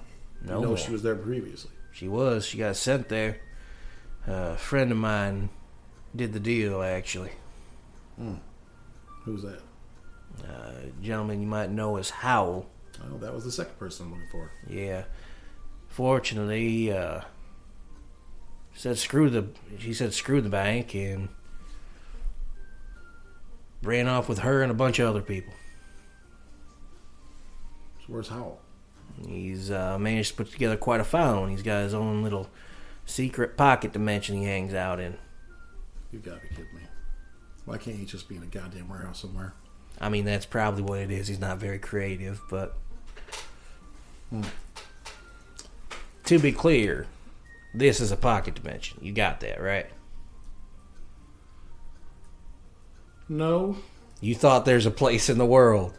No 0.44 0.56
you 0.56 0.62
know 0.62 0.68
more. 0.70 0.78
she 0.78 0.92
was 0.92 1.04
there 1.04 1.16
previously. 1.16 1.72
She 1.92 2.08
was. 2.08 2.46
She 2.46 2.58
got 2.58 2.76
sent 2.76 3.10
there. 3.10 3.40
Uh, 4.28 4.54
a 4.54 4.58
friend 4.58 4.92
of 4.92 4.98
mine 4.98 5.50
did 6.16 6.34
the 6.34 6.40
deal, 6.40 6.82
actually. 6.82 7.32
Who's 9.24 9.44
that? 9.44 9.62
Uh, 10.44 10.72
gentleman 11.02 11.42
you 11.42 11.48
might 11.48 11.70
know 11.70 11.98
as 11.98 12.10
Howell. 12.10 12.68
Oh, 13.04 13.18
that 13.18 13.34
was 13.34 13.44
the 13.44 13.52
second 13.52 13.78
person 13.78 14.06
I'm 14.06 14.12
looking 14.14 14.28
for. 14.32 14.52
Yeah. 14.68 15.06
Fortunately, 15.88 16.92
uh, 16.92 17.22
said 18.74 18.98
screw 18.98 19.30
the. 19.30 19.48
She 19.78 19.94
said 19.94 20.14
screw 20.14 20.42
the 20.42 20.50
bank 20.50 20.96
and 20.96 21.30
ran 23.84 24.08
off 24.08 24.30
with 24.30 24.40
her 24.40 24.62
and 24.62 24.72
a 24.72 24.76
bunch 24.76 25.00
of 25.00 25.08
other 25.08 25.22
people. 25.22 25.54
So 28.00 28.06
where's 28.08 28.30
Howell? 28.30 28.60
He's 29.28 29.70
uh, 29.70 30.00
managed 30.00 30.32
to 30.32 30.36
put 30.38 30.52
together 30.52 30.78
quite 30.78 31.02
a 31.02 31.04
and 31.44 31.52
he's 31.52 31.64
got 31.64 31.84
his 31.84 31.94
own 31.94 32.24
little 32.24 32.50
secret 33.06 33.58
pocket 33.58 33.94
dimension 33.94 34.38
he 34.38 34.46
hangs 34.46 34.74
out 34.74 35.00
in. 35.00 35.18
You've 36.12 36.24
got 36.24 36.42
to 36.42 36.48
be 36.48 36.56
kidding 36.56 36.76
me. 36.76 36.82
Why 37.66 37.78
can't 37.78 37.98
he 37.98 38.06
just 38.06 38.28
be 38.28 38.36
in 38.36 38.44
a 38.44 38.48
goddamn 38.48 38.90
warehouse 38.90 39.22
somewhere? 39.22 39.54
I 40.00 40.10
mean, 40.10 40.26
that's 40.26 40.46
probably 40.46 40.82
what 40.82 41.00
it 41.00 41.12
is. 41.12 41.28
He's 41.28 41.40
not 41.40 41.58
very 41.58 41.80
creative, 41.80 42.42
but. 42.50 42.76
Hmm. 44.30 44.44
To 46.26 46.40
be 46.40 46.52
clear, 46.52 47.08
this 47.74 48.00
is 48.00 48.12
a 48.12 48.18
pocket 48.18 48.56
dimension. 48.56 49.00
You 49.02 49.14
got 49.14 49.40
that, 49.42 49.62
right? 49.62 49.88
No. 53.28 53.78
You 54.20 54.36
thought 54.36 54.66
there's 54.66 54.86
a 54.86 54.92
place 54.92 55.30
in 55.30 55.38
the 55.38 55.46
world 55.46 55.98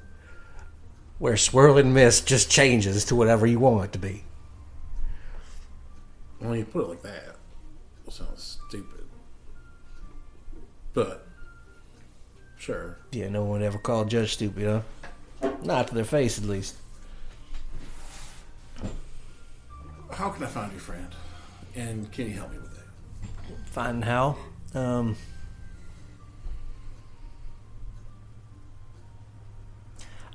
where 1.19 1.37
swirling 1.37 1.95
mist 1.95 2.27
just 2.27 2.51
changes 2.51 3.05
to 3.07 3.17
whatever 3.17 3.47
you 3.47 3.59
want 3.59 3.87
it 3.87 3.93
to 3.93 3.99
be. 3.99 4.25
When 6.39 6.59
you 6.59 6.65
put 6.65 6.85
it 6.85 6.89
like 6.89 7.03
that, 7.03 7.37
it 8.07 8.13
sounds 8.13 8.59
stupid. 8.69 9.02
But 10.95 11.27
sure. 12.59 12.99
Yeah, 13.13 13.29
no 13.29 13.45
one 13.45 13.63
ever 13.63 13.79
called 13.79 14.11
Judge 14.11 14.35
stupid, 14.35 14.83
huh? 15.43 15.51
Not 15.63 15.89
to 15.89 15.95
their 15.95 16.05
face, 16.05 16.39
at 16.39 16.45
least. 16.45 16.77
How 20.11 20.29
can 20.29 20.45
I 20.45 20.47
find 20.47 20.71
your 20.73 20.81
friend? 20.81 21.09
And 21.75 22.13
can 22.13 22.27
you 22.27 22.35
help 22.35 22.51
me 22.53 22.59
with 22.59 22.75
that? 22.75 23.69
Finding 23.71 24.03
how? 24.03 24.37
Um. 24.75 25.17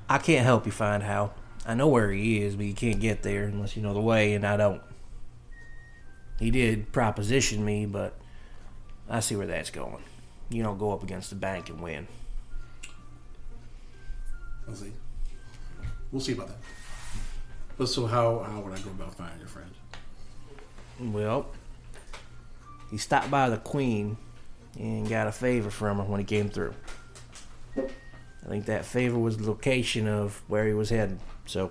I 0.09 0.17
can't 0.17 0.45
help 0.45 0.65
you 0.65 0.71
find 0.71 1.03
how. 1.03 1.31
I 1.65 1.73
know 1.75 1.89
where 1.89 2.11
he 2.11 2.41
is, 2.41 2.55
but 2.55 2.65
you 2.65 2.73
can't 2.73 2.99
get 2.99 3.23
there 3.23 3.43
unless 3.43 3.75
you 3.75 3.83
know 3.83 3.93
the 3.93 3.99
way, 3.99 4.33
and 4.33 4.45
I 4.45 4.57
don't. 4.57 4.81
He 6.39 6.49
did 6.49 6.91
proposition 6.91 7.63
me, 7.63 7.85
but 7.85 8.17
I 9.09 9.19
see 9.19 9.35
where 9.35 9.47
that's 9.47 9.69
going. 9.69 10.01
You 10.49 10.63
don't 10.63 10.77
go 10.77 10.91
up 10.91 11.03
against 11.03 11.29
the 11.29 11.35
bank 11.35 11.69
and 11.69 11.81
win. 11.81 12.07
I'll 14.67 14.75
see. 14.75 14.91
We'll 16.11 16.21
see 16.21 16.33
about 16.33 16.47
that. 16.47 16.57
But 17.77 17.87
so 17.89 18.05
how 18.05 18.39
how 18.39 18.61
would 18.61 18.73
I 18.73 18.81
go 18.81 18.89
about 18.89 19.15
finding 19.15 19.39
your 19.39 19.47
friend? 19.47 19.71
Well, 20.99 21.47
he 22.89 22.97
stopped 22.97 23.29
by 23.29 23.49
the 23.49 23.57
Queen 23.57 24.17
and 24.79 25.07
got 25.07 25.27
a 25.27 25.31
favor 25.31 25.69
from 25.69 25.97
her 25.97 26.03
when 26.03 26.19
he 26.19 26.25
came 26.25 26.49
through. 26.49 26.73
I 27.77 28.49
think 28.49 28.65
that 28.65 28.85
favor 28.85 29.19
was 29.19 29.37
the 29.37 29.47
location 29.47 30.07
of 30.07 30.41
where 30.47 30.65
he 30.65 30.73
was 30.73 30.89
heading, 30.89 31.19
so 31.45 31.69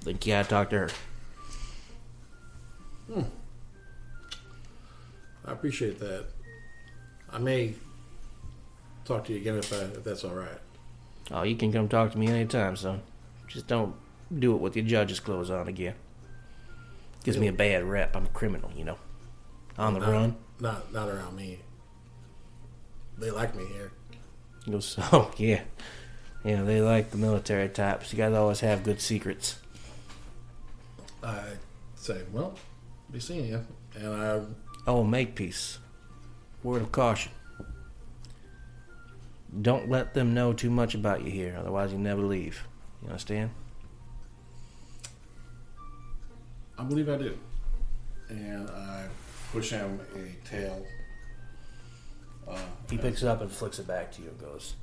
I 0.00 0.04
think 0.04 0.26
you 0.26 0.32
gotta 0.32 0.48
talk 0.48 0.70
to 0.70 0.78
her. 0.78 0.90
Hmm. 3.12 3.22
I 5.44 5.52
appreciate 5.52 5.98
that. 6.00 6.26
I 7.30 7.38
may 7.38 7.74
talk 9.08 9.24
to 9.24 9.32
you 9.32 9.38
again 9.40 9.56
if 9.56 9.72
I, 9.72 9.76
if 9.76 10.04
that's 10.04 10.24
all 10.24 10.34
right. 10.34 10.58
Oh, 11.30 11.42
you 11.42 11.56
can 11.56 11.72
come 11.72 11.88
talk 11.88 12.12
to 12.12 12.18
me 12.18 12.28
anytime, 12.28 12.76
son. 12.76 13.02
Just 13.48 13.66
don't 13.66 13.94
do 14.38 14.54
it 14.54 14.60
with 14.60 14.76
your 14.76 14.84
judge's 14.84 15.20
clothes 15.20 15.50
on 15.50 15.68
again. 15.68 15.94
Gives 17.24 17.38
me 17.38 17.48
a 17.48 17.52
bad 17.52 17.84
rep. 17.84 18.14
I'm 18.14 18.26
a 18.26 18.28
criminal, 18.28 18.70
you 18.76 18.84
know. 18.84 18.98
On 19.76 19.94
the 19.94 20.00
Not- 20.00 20.08
run. 20.10 20.36
Not 20.60 20.92
not 20.92 21.08
around 21.08 21.36
me. 21.36 21.60
They 23.18 23.30
like 23.30 23.54
me 23.54 23.64
here. 23.66 23.92
He 24.64 24.70
goes, 24.72 24.96
oh, 25.12 25.32
yeah. 25.36 25.62
Yeah, 26.44 26.62
they 26.62 26.80
like 26.80 27.10
the 27.10 27.16
military 27.16 27.68
types. 27.68 28.12
You 28.12 28.16
guys 28.18 28.32
always 28.32 28.60
have 28.60 28.84
good 28.84 29.00
secrets. 29.00 29.58
I 31.22 31.42
say, 31.96 32.22
well, 32.32 32.54
be 33.10 33.18
seeing 33.20 33.46
you, 33.46 33.64
and 33.96 34.14
I 34.14 34.40
Oh, 34.86 35.02
Makepeace. 35.04 35.78
Word 36.62 36.82
of 36.82 36.92
caution. 36.92 37.32
Don't 39.62 39.88
let 39.88 40.14
them 40.14 40.34
know 40.34 40.52
too 40.52 40.70
much 40.70 40.94
about 40.94 41.24
you 41.24 41.30
here, 41.30 41.56
otherwise 41.58 41.92
you 41.92 41.98
never 41.98 42.22
leave. 42.22 42.62
You 43.02 43.08
understand? 43.08 43.50
I 46.78 46.84
believe 46.84 47.08
I 47.08 47.16
do. 47.16 47.36
And 48.28 48.68
I 48.70 49.06
push 49.52 49.70
him 49.70 50.00
a 50.14 50.48
tail. 50.48 50.86
Uh, 52.46 52.58
He 52.90 52.98
picks 52.98 53.22
it 53.22 53.28
up 53.28 53.40
and 53.40 53.50
flicks 53.50 53.78
it 53.78 53.86
back 53.86 54.12
to 54.12 54.22
you 54.22 54.28
and 54.28 54.38
goes, 54.38 54.74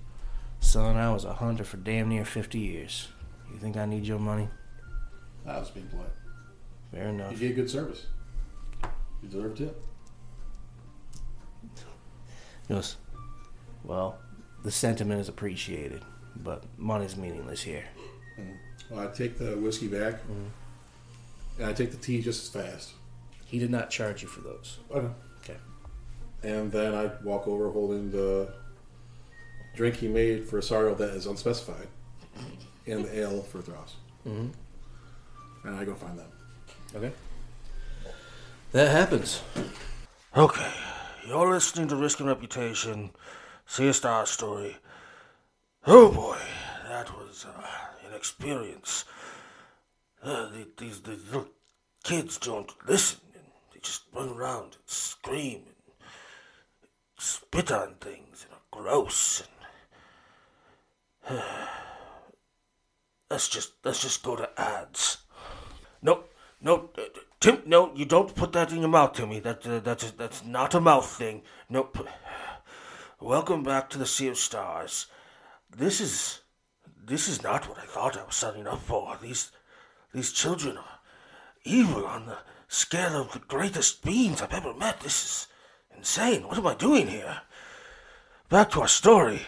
Son, 0.59 0.97
I 0.97 1.13
was 1.13 1.25
a 1.25 1.33
hunter 1.33 1.63
for 1.63 1.77
damn 1.77 2.09
near 2.09 2.25
50 2.25 2.57
years. 2.59 3.07
You 3.53 3.59
think 3.59 3.77
I 3.77 3.85
need 3.85 4.05
your 4.05 4.19
money? 4.19 4.49
I 5.45 5.59
was 5.59 5.69
being 5.69 5.85
polite. 5.87 6.07
Fair 6.91 7.09
enough. 7.09 7.31
You 7.33 7.37
gave 7.37 7.55
good 7.55 7.69
service. 7.69 8.07
You 9.21 9.29
deserved 9.29 9.61
it. 9.61 9.77
He 12.67 12.73
goes, 12.73 12.97
Well, 13.83 14.17
the 14.65 14.71
sentiment 14.71 15.21
is 15.21 15.29
appreciated, 15.29 16.03
but 16.35 16.63
money's 16.77 17.15
meaningless 17.15 17.61
here. 17.61 17.85
Well, 18.89 19.07
I 19.07 19.11
take 19.11 19.37
the 19.37 19.55
whiskey 19.57 19.87
back, 19.87 20.15
and 21.57 21.65
I 21.67 21.71
take 21.73 21.91
the 21.91 21.97
tea 21.97 22.21
just 22.21 22.43
as 22.55 22.63
fast. 22.63 22.91
He 23.45 23.59
did 23.59 23.69
not 23.69 23.89
charge 23.91 24.21
you 24.23 24.27
for 24.27 24.41
those. 24.41 24.79
Okay. 24.91 25.07
Okay. 25.43 25.57
And 26.43 26.71
then 26.71 26.93
I 26.95 27.11
walk 27.23 27.47
over 27.47 27.69
holding 27.71 28.11
the 28.11 28.51
drink 29.75 29.97
he 29.97 30.07
made 30.07 30.45
for 30.47 30.59
Sario 30.61 30.97
that 30.97 31.11
is 31.11 31.27
unspecified, 31.27 31.87
and 32.87 33.05
the 33.05 33.19
ale 33.19 33.43
for 33.43 33.61
Thross. 33.61 33.95
Mhm. 34.27 34.51
And 35.63 35.75
I 35.75 35.85
go 35.85 35.93
find 35.95 36.17
them. 36.17 36.27
Okay. 36.95 37.11
That 38.71 38.91
happens. 38.91 39.41
Okay, 40.35 40.71
you're 41.27 41.49
listening 41.53 41.87
to 41.87 41.95
Risk 41.95 42.19
and 42.19 42.27
Reputation, 42.27 43.11
See 43.65 43.87
a 43.87 43.93
Star 43.93 44.25
Story. 44.25 44.77
Oh 45.87 46.11
boy, 46.11 46.37
that 46.87 47.15
was 47.17 47.45
uh, 47.45 47.67
an 48.07 48.15
experience. 48.15 49.05
Uh, 50.23 50.49
these, 50.77 51.01
these 51.01 51.27
little 51.27 51.47
kids 52.03 52.37
don't 52.37 52.71
listen, 52.87 53.19
and 53.33 53.43
they 53.73 53.79
just 53.81 54.03
run 54.13 54.29
around 54.29 54.63
and 54.63 54.73
scream 54.85 55.63
and 55.65 56.05
spit 57.17 57.71
on 57.71 57.95
things 57.95 58.45
and 58.45 58.53
are 58.53 58.81
gross. 58.81 59.43
And 61.27 61.39
let's 63.29 63.49
just 63.49 63.73
let's 63.83 64.01
just 64.01 64.23
go 64.23 64.35
to 64.35 64.49
ads. 64.59 65.17
Nope, 66.01 66.31
no, 66.61 66.89
uh, 66.97 67.01
Tim, 67.39 67.61
no, 67.65 67.93
you 67.95 68.05
don't 68.05 68.33
put 68.33 68.53
that 68.53 68.71
in 68.71 68.79
your 68.79 68.89
mouth, 68.89 69.13
Timmy. 69.13 69.39
That 69.39 69.67
uh, 69.67 69.79
that's 69.79 70.09
that's 70.11 70.43
not 70.43 70.73
a 70.73 70.81
mouth 70.81 71.05
thing. 71.05 71.43
Nope. 71.69 72.07
Welcome 73.25 73.63
back 73.63 73.89
to 73.89 73.97
the 73.97 74.05
Sea 74.05 74.27
of 74.27 74.37
Stars. 74.37 75.07
This 75.75 75.99
is 75.99 76.41
this 77.07 77.27
is 77.27 77.41
not 77.41 77.67
what 77.67 77.79
I 77.79 77.85
thought 77.87 78.15
I 78.15 78.23
was 78.23 78.35
signing 78.35 78.67
up 78.67 78.83
for. 78.83 79.17
These 79.19 79.51
these 80.13 80.31
children 80.31 80.77
are 80.77 80.99
evil 81.63 82.05
on 82.05 82.27
the 82.27 82.37
scale 82.67 83.19
of 83.19 83.31
the 83.31 83.39
greatest 83.39 84.03
beings 84.03 84.43
I've 84.43 84.53
ever 84.53 84.75
met. 84.75 84.99
This 84.99 85.25
is 85.25 85.47
insane. 85.97 86.43
What 86.43 86.59
am 86.59 86.67
I 86.67 86.75
doing 86.75 87.07
here? 87.07 87.41
Back 88.49 88.69
to 88.71 88.81
our 88.81 88.87
story. 88.87 89.41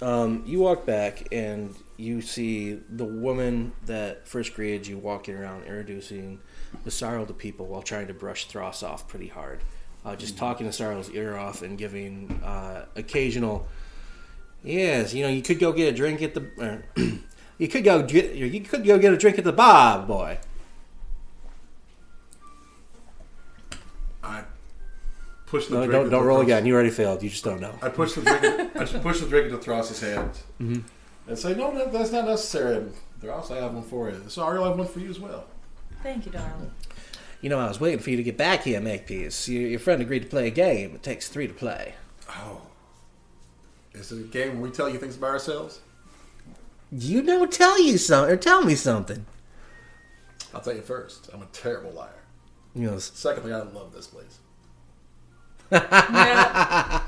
Um, 0.00 0.42
you 0.46 0.60
walk 0.60 0.86
back 0.86 1.28
and 1.30 1.74
you 1.98 2.22
see 2.22 2.80
the 2.88 3.04
woman 3.04 3.72
that 3.84 4.26
first 4.26 4.54
greeted 4.54 4.86
you 4.86 4.96
walking 4.96 5.34
around 5.34 5.64
introducing 5.64 6.40
the 6.84 6.90
sorrow 6.90 7.26
to 7.26 7.34
people 7.34 7.66
while 7.66 7.82
trying 7.82 8.06
to 8.06 8.14
brush 8.14 8.48
Thross 8.48 8.82
off 8.82 9.06
pretty 9.06 9.28
hard. 9.28 9.60
Uh, 10.04 10.16
just 10.16 10.38
talking 10.38 10.66
to 10.66 10.72
Sorrow's 10.72 11.10
ear 11.10 11.36
off 11.36 11.60
and 11.62 11.76
giving 11.76 12.40
uh, 12.42 12.86
occasional, 12.96 13.66
yes, 14.64 15.12
you 15.12 15.22
know, 15.22 15.28
you 15.28 15.42
could 15.42 15.58
go 15.58 15.72
get 15.72 15.92
a 15.92 15.96
drink 15.96 16.22
at 16.22 16.32
the, 16.34 16.82
you 17.58 17.68
could 17.68 17.84
go 17.84 18.02
get, 18.02 18.32
you 18.34 18.60
could 18.62 18.84
go 18.84 18.98
get 18.98 19.12
a 19.12 19.16
drink 19.18 19.36
at 19.38 19.44
the 19.44 19.52
bar, 19.52 20.06
boy. 20.06 20.38
I 24.22 24.44
push 25.46 25.66
the 25.66 25.74
No, 25.74 25.86
drink. 25.86 25.92
don't 25.92 26.10
don't 26.10 26.24
roll 26.24 26.38
Thross- 26.38 26.44
again. 26.44 26.66
You 26.66 26.74
already 26.74 26.90
failed. 26.90 27.22
You 27.22 27.30
just 27.30 27.44
don't 27.44 27.60
know. 27.60 27.74
I 27.82 27.88
push 27.88 28.12
the 28.14 28.22
drink. 28.22 28.76
I 28.76 28.84
push 29.00 29.20
the 29.20 29.26
drink 29.28 29.46
into 29.46 29.58
Thross's 29.58 30.00
hand 30.00 30.30
Mm-hmm. 30.60 30.80
and 31.28 31.38
say, 31.38 31.54
"No, 31.54 31.70
no, 31.72 31.90
that's 31.90 32.12
not 32.12 32.26
necessary. 32.26 32.76
And 32.76 32.94
Thross, 33.22 33.50
I 33.50 33.56
have 33.56 33.74
one 33.74 33.82
for 33.82 34.08
you. 34.10 34.16
Sario, 34.28 34.62
I 34.64 34.68
have 34.68 34.78
one 34.78 34.86
for 34.88 35.00
you 35.00 35.10
as 35.10 35.18
well." 35.20 35.44
Thank 36.02 36.26
you, 36.26 36.32
darling. 36.32 36.70
You 37.40 37.48
know, 37.48 37.58
I 37.58 37.68
was 37.68 37.80
waiting 37.80 38.00
for 38.00 38.10
you 38.10 38.16
to 38.16 38.22
get 38.22 38.36
back 38.36 38.64
here, 38.64 38.80
Makepeace. 38.80 39.48
Your, 39.48 39.66
your 39.68 39.80
friend 39.80 40.02
agreed 40.02 40.20
to 40.20 40.28
play 40.28 40.46
a 40.46 40.50
game. 40.50 40.94
It 40.94 41.02
takes 41.02 41.28
three 41.28 41.46
to 41.46 41.54
play. 41.54 41.94
Oh, 42.28 42.60
is 43.92 44.12
it 44.12 44.20
a 44.20 44.28
game 44.28 44.60
where 44.60 44.70
we 44.70 44.70
tell 44.70 44.88
you 44.88 44.98
things 44.98 45.16
about 45.16 45.30
ourselves? 45.30 45.80
You 46.92 47.22
know, 47.22 47.46
tell 47.46 47.80
you 47.82 47.98
something, 47.98 48.32
or 48.32 48.36
tell 48.36 48.64
me 48.64 48.74
something. 48.74 49.24
I'll 50.54 50.60
tell 50.60 50.74
you 50.74 50.82
first. 50.82 51.30
I'm 51.32 51.42
a 51.42 51.46
terrible 51.46 51.92
liar. 51.92 52.10
You 52.74 52.90
know, 52.90 52.98
Secondly, 52.98 53.52
I 53.52 53.62
love 53.62 53.92
this 53.92 54.06
place. 54.06 54.38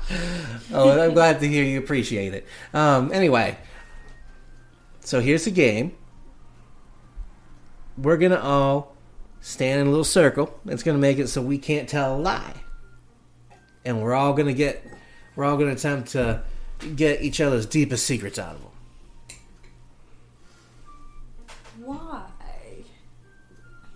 Oh, 0.73 0.99
I'm 0.99 1.13
glad 1.13 1.39
to 1.41 1.47
hear 1.47 1.63
you 1.63 1.77
appreciate 1.79 2.33
it. 2.33 2.45
Um, 2.73 3.11
anyway, 3.13 3.57
so 5.01 5.19
here's 5.19 5.45
the 5.45 5.51
game. 5.51 5.95
We're 7.97 8.17
gonna 8.17 8.39
all 8.39 8.92
stand 9.43 9.81
in 9.81 9.87
a 9.87 9.89
little 9.89 10.03
circle. 10.03 10.59
It's 10.65 10.81
gonna 10.81 10.97
make 10.97 11.19
it 11.19 11.27
so 11.27 11.41
we 11.41 11.59
can't 11.59 11.87
tell 11.87 12.15
a 12.15 12.17
lie, 12.17 12.55
and 13.85 14.01
we're 14.01 14.15
all 14.15 14.33
gonna 14.33 14.53
get, 14.53 14.83
we're 15.35 15.43
all 15.45 15.57
gonna 15.57 15.73
attempt 15.73 16.11
to 16.13 16.41
get 16.95 17.21
each 17.21 17.39
other's 17.39 17.65
deepest 17.67 18.05
secrets 18.05 18.39
out 18.39 18.55
of 18.55 18.61
them. 18.61 18.69
Why? 21.85 22.23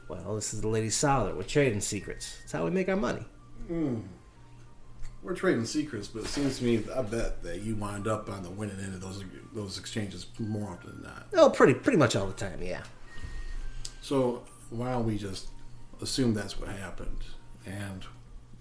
Well, 0.08 0.36
this 0.36 0.54
is 0.54 0.62
the 0.62 0.68
Ladies 0.68 0.96
Salon. 0.96 1.36
We're 1.36 1.44
trading 1.44 1.82
secrets. 1.82 2.38
That's 2.42 2.52
how 2.52 2.66
we 2.66 2.72
make 2.72 2.88
our 2.90 2.96
money. 2.96 3.26
Hmm. 3.68 4.00
We're 5.24 5.36
trading 5.36 5.66
secrets, 5.66 6.08
but 6.08 6.24
it 6.24 6.28
seems 6.28 6.60
to 6.60 6.64
me, 6.64 6.84
I 6.96 7.02
bet 7.02 7.44
that 7.44 7.62
you 7.62 7.76
wind 7.76 8.08
up 8.08 8.30
on 8.30 8.44
the 8.44 8.50
winning 8.50 8.80
end 8.80 8.94
of 8.94 9.02
those 9.02 9.24
those 9.54 9.78
exchanges 9.78 10.28
more 10.40 10.72
often 10.72 10.92
than 10.92 11.04
not. 11.04 11.28
Oh, 11.34 11.50
pretty 11.50 11.74
pretty 11.74 11.98
much 11.98 12.16
all 12.16 12.28
the 12.28 12.34
time, 12.34 12.62
yeah. 12.62 12.84
So 14.02 14.44
why 14.70 14.92
don't 14.92 15.06
we 15.06 15.18
just 15.18 15.50
assume 16.02 16.34
that's 16.34 16.60
what 16.60 16.70
happened, 16.70 17.24
and 17.66 18.06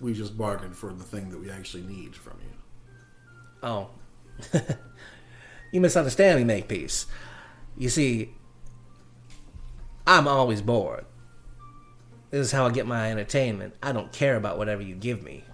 we 0.01 0.13
just 0.13 0.37
bargain 0.37 0.73
for 0.73 0.93
the 0.93 1.05
thing 1.05 1.31
that 1.31 1.39
we 1.39 1.51
actually 1.51 1.83
need 1.83 2.15
from 2.15 2.39
you? 2.41 2.57
Oh. 3.63 3.89
you 5.73 5.81
misunderstand 5.81 6.39
me, 6.39 6.45
Makepeace. 6.45 7.07
You 7.77 7.89
see, 7.89 8.35
I'm 10.07 10.29
always 10.29 10.63
bored. 10.63 11.05
This 12.31 12.47
is 12.47 12.53
how 12.53 12.67
I 12.67 12.71
get 12.71 12.87
my 12.87 13.11
entertainment. 13.11 13.75
I 13.83 13.93
don't 13.93 14.13
care 14.13 14.37
about 14.37 14.59
whatever 14.59 14.83
you 14.83 14.95
give 14.95 15.23
me. 15.23 15.45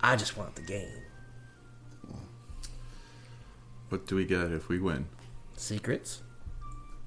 I 0.00 0.16
just 0.16 0.36
want 0.36 0.54
the 0.56 0.62
game. 0.62 1.02
What 3.88 4.06
do 4.06 4.16
we 4.16 4.26
get 4.26 4.52
if 4.52 4.68
we 4.68 4.78
win? 4.78 5.06
Secrets. 5.56 6.22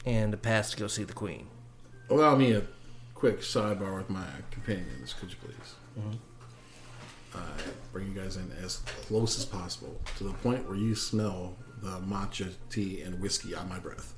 And 0.06 0.34
a 0.34 0.38
pass 0.38 0.72
to 0.72 0.78
go 0.78 0.88
see 0.88 1.04
the 1.04 1.14
queen. 1.14 1.48
Allow 2.10 2.36
me 2.36 2.54
a 2.54 2.64
quick 3.22 3.42
sidebar 3.42 3.98
with 3.98 4.10
my 4.10 4.26
companions, 4.50 5.14
could 5.14 5.30
you 5.30 5.36
please? 5.44 5.76
Uh, 7.36 7.38
bring 7.94 8.08
you 8.08 8.20
guys 8.20 8.36
in 8.36 8.52
as 8.64 8.78
close 9.06 9.38
as 9.38 9.46
possible 9.46 10.02
to 10.18 10.24
the 10.24 10.34
point 10.34 10.68
where 10.68 10.76
you 10.76 10.96
smell 10.96 11.56
the 11.84 12.00
matcha 12.00 12.52
tea 12.72 13.02
and 13.02 13.22
whiskey 13.22 13.54
on 13.54 13.70
my 13.70 13.78
breath. 13.78 14.16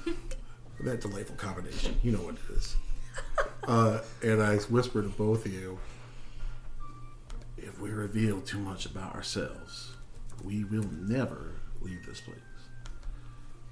that 0.80 1.00
delightful 1.00 1.36
combination. 1.36 2.00
You 2.02 2.10
know 2.10 2.22
what 2.22 2.34
it 2.34 2.56
is. 2.56 2.74
Uh, 3.66 4.00
and 4.22 4.40
I 4.40 4.56
whisper 4.56 5.02
to 5.02 5.08
both 5.08 5.44
of 5.44 5.52
you 5.52 5.76
if 7.58 7.80
we 7.80 7.90
reveal 7.90 8.40
too 8.40 8.58
much 8.60 8.86
about 8.86 9.12
ourselves, 9.16 9.90
we 10.44 10.62
will 10.62 10.88
never 10.92 11.54
leave 11.80 12.06
this 12.06 12.20
place. 12.20 12.38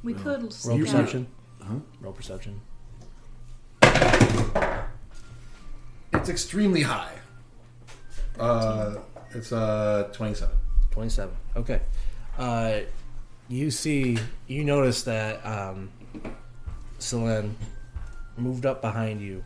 We 0.03 0.15
could 0.15 0.43
Roll 0.43 0.51
sneak 0.51 0.81
out. 0.81 0.87
perception. 0.87 1.27
Huh? 1.63 1.75
Roll 2.01 2.13
perception. 2.13 2.61
It's 6.13 6.29
extremely 6.29 6.83
high. 6.83 7.13
Uh, 8.39 8.97
it's 9.35 9.53
uh, 9.53 10.09
27. 10.13 10.57
27. 10.91 11.37
Okay. 11.57 11.81
Uh, 12.39 12.81
you 13.49 13.71
see, 13.71 14.19
you 14.47 14.65
notice 14.65 15.03
that 15.03 15.45
um, 15.45 15.91
Selene 16.99 17.57
moved 18.37 18.65
up 18.65 18.81
behind 18.81 19.21
you 19.21 19.45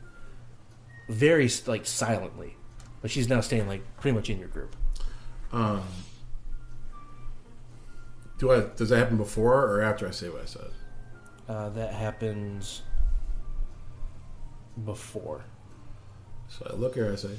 very, 1.09 1.51
like, 1.66 1.87
silently. 1.87 2.55
But 3.03 3.11
she's 3.11 3.29
now 3.29 3.40
staying, 3.40 3.66
like, 3.66 3.83
pretty 4.01 4.14
much 4.14 4.31
in 4.31 4.38
your 4.38 4.48
group. 4.48 4.77
Um, 5.53 5.83
do 8.38 8.53
I? 8.53 8.61
Does 8.77 8.90
that 8.90 8.98
happen 8.98 9.16
before 9.16 9.64
or 9.64 9.83
after 9.83 10.07
I 10.07 10.11
say 10.11 10.29
what 10.29 10.42
I 10.42 10.46
said? 10.46 10.70
Uh, 11.48 11.68
that 11.70 11.92
happens 11.92 12.83
before. 14.85 15.45
So 16.49 16.67
I 16.71 16.77
look 16.77 16.93
at 16.93 16.99
her 16.99 17.05
and 17.05 17.12
I 17.12 17.17
say, 17.17 17.37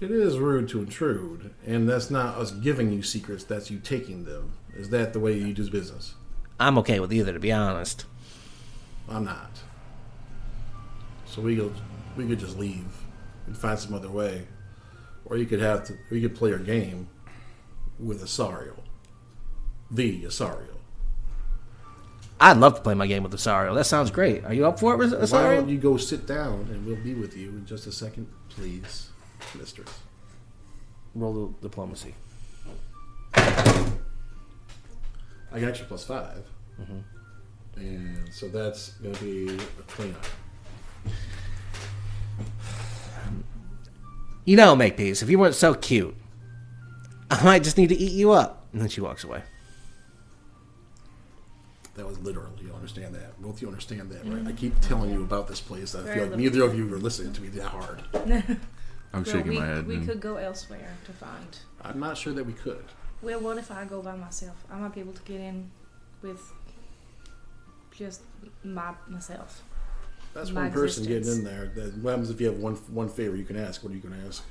"It 0.00 0.10
is 0.10 0.38
rude 0.38 0.68
to 0.70 0.80
intrude, 0.80 1.54
and 1.66 1.88
that's 1.88 2.10
not 2.10 2.36
us 2.38 2.50
giving 2.52 2.92
you 2.92 3.02
secrets. 3.02 3.44
That's 3.44 3.70
you 3.70 3.78
taking 3.78 4.24
them. 4.24 4.52
Is 4.74 4.90
that 4.90 5.12
the 5.12 5.20
way 5.20 5.36
you 5.36 5.52
do 5.52 5.70
business? 5.70 6.14
I'm 6.60 6.78
okay 6.78 7.00
with 7.00 7.12
either, 7.12 7.32
to 7.32 7.40
be 7.40 7.52
honest. 7.52 8.04
I'm 9.08 9.24
not. 9.24 9.60
So 11.26 11.42
we 11.42 11.56
could 11.56 11.74
we 12.16 12.26
could 12.26 12.38
just 12.38 12.58
leave 12.58 12.86
and 13.46 13.56
find 13.56 13.78
some 13.78 13.94
other 13.94 14.10
way, 14.10 14.46
or 15.24 15.36
you 15.36 15.46
could 15.46 15.60
have 15.60 15.84
to. 15.84 15.96
We 16.10 16.20
could 16.20 16.34
play 16.34 16.52
our 16.52 16.58
game 16.58 17.08
with 17.98 18.22
Asario, 18.22 18.80
the 19.90 20.24
Asario. 20.24 20.77
I'd 22.40 22.56
love 22.56 22.76
to 22.76 22.80
play 22.80 22.94
my 22.94 23.06
game 23.06 23.24
with 23.24 23.32
Rosario. 23.32 23.74
That 23.74 23.84
sounds 23.84 24.10
great. 24.10 24.44
Are 24.44 24.54
you 24.54 24.66
up 24.66 24.78
for 24.78 24.94
it, 24.94 24.98
Ros- 24.98 25.32
Why 25.32 25.56
don't 25.56 25.68
you 25.68 25.78
go 25.78 25.96
sit 25.96 26.26
down 26.26 26.68
and 26.70 26.86
we'll 26.86 27.02
be 27.02 27.14
with 27.14 27.36
you 27.36 27.48
in 27.50 27.66
just 27.66 27.86
a 27.86 27.92
second, 27.92 28.28
please, 28.48 29.08
mistress. 29.58 29.90
Roll 31.14 31.32
the 31.32 31.68
diplomacy. 31.68 32.14
I 33.34 33.90
got 35.60 35.78
you 35.78 35.84
plus 35.86 36.04
5 36.04 36.44
mm-hmm. 36.80 36.98
And 37.80 38.32
so 38.32 38.48
that's 38.48 38.90
going 38.94 39.14
to 39.14 39.24
be 39.24 39.54
a 39.54 39.82
cleanup. 39.86 40.24
You 44.44 44.56
know, 44.56 44.74
Makepeace, 44.74 45.22
if 45.22 45.30
you 45.30 45.38
weren't 45.38 45.54
so 45.54 45.74
cute, 45.74 46.16
I 47.30 47.42
might 47.44 47.62
just 47.62 47.78
need 47.78 47.88
to 47.88 47.96
eat 47.96 48.12
you 48.12 48.32
up. 48.32 48.66
And 48.72 48.82
then 48.82 48.88
she 48.88 49.00
walks 49.00 49.24
away. 49.24 49.42
That 51.98 52.06
was 52.06 52.18
literal. 52.20 52.52
You 52.62 52.72
understand 52.74 53.12
that? 53.16 53.42
Both 53.42 53.60
you 53.60 53.66
understand 53.66 54.08
that, 54.10 54.18
right? 54.24 54.34
Mm-hmm. 54.34 54.46
I 54.48 54.52
keep 54.52 54.80
telling 54.80 55.10
you 55.10 55.22
about 55.24 55.48
this 55.48 55.60
place. 55.60 55.96
I 55.96 56.02
Very 56.02 56.14
feel 56.14 56.22
like 56.22 56.30
little. 56.36 56.44
neither 56.44 56.62
of 56.64 56.78
you 56.78 56.94
are 56.94 56.98
listening 56.98 57.32
to 57.32 57.42
me 57.42 57.48
that 57.48 57.64
hard. 57.66 58.02
I'm 58.14 58.60
Well, 59.12 59.24
shaking 59.24 59.48
we, 59.48 59.58
my 59.58 59.66
head. 59.66 59.86
we 59.88 59.96
and- 59.96 60.06
could 60.06 60.20
go 60.20 60.36
elsewhere 60.36 60.90
to 61.06 61.12
find. 61.12 61.58
I'm 61.82 61.98
not 61.98 62.16
sure 62.16 62.32
that 62.34 62.44
we 62.44 62.52
could. 62.52 62.84
Well, 63.20 63.40
what 63.40 63.58
if 63.58 63.72
I 63.72 63.84
go 63.84 64.00
by 64.00 64.14
myself? 64.14 64.54
I 64.70 64.78
might 64.78 64.94
be 64.94 65.00
able 65.00 65.12
to 65.14 65.22
get 65.22 65.40
in 65.40 65.70
with 66.22 66.40
just 67.96 68.20
my 68.62 68.94
myself. 69.08 69.62
That's 70.34 70.50
My 70.52 70.62
one 70.64 70.72
person 70.72 71.02
existence. 71.04 71.38
getting 71.38 71.52
in 71.52 71.74
there. 71.74 71.84
That, 71.84 71.98
what 71.98 72.10
happens 72.10 72.30
if 72.30 72.40
you 72.40 72.46
have 72.46 72.58
one 72.58 72.74
one 72.92 73.08
favor 73.08 73.34
you 73.34 73.44
can 73.44 73.56
ask? 73.56 73.82
What 73.82 73.90
are 73.92 73.96
you 73.96 74.00
going 74.02 74.14
to 74.20 74.24
ask? 74.24 74.44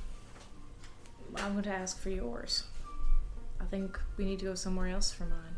I'm 1.36 1.52
going 1.52 1.64
to 1.64 1.70
ask 1.72 1.98
for 1.98 2.10
yours. 2.10 2.64
I 3.58 3.64
think 3.64 3.98
we 4.18 4.26
need 4.26 4.38
to 4.40 4.44
go 4.46 4.54
somewhere 4.54 4.88
else 4.88 5.10
for 5.12 5.24
mine. 5.24 5.56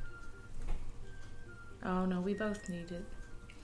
Oh 1.85 2.05
no, 2.07 2.21
we 2.21 2.35
both 2.35 2.69
need 2.69 2.91
it. 2.91 3.05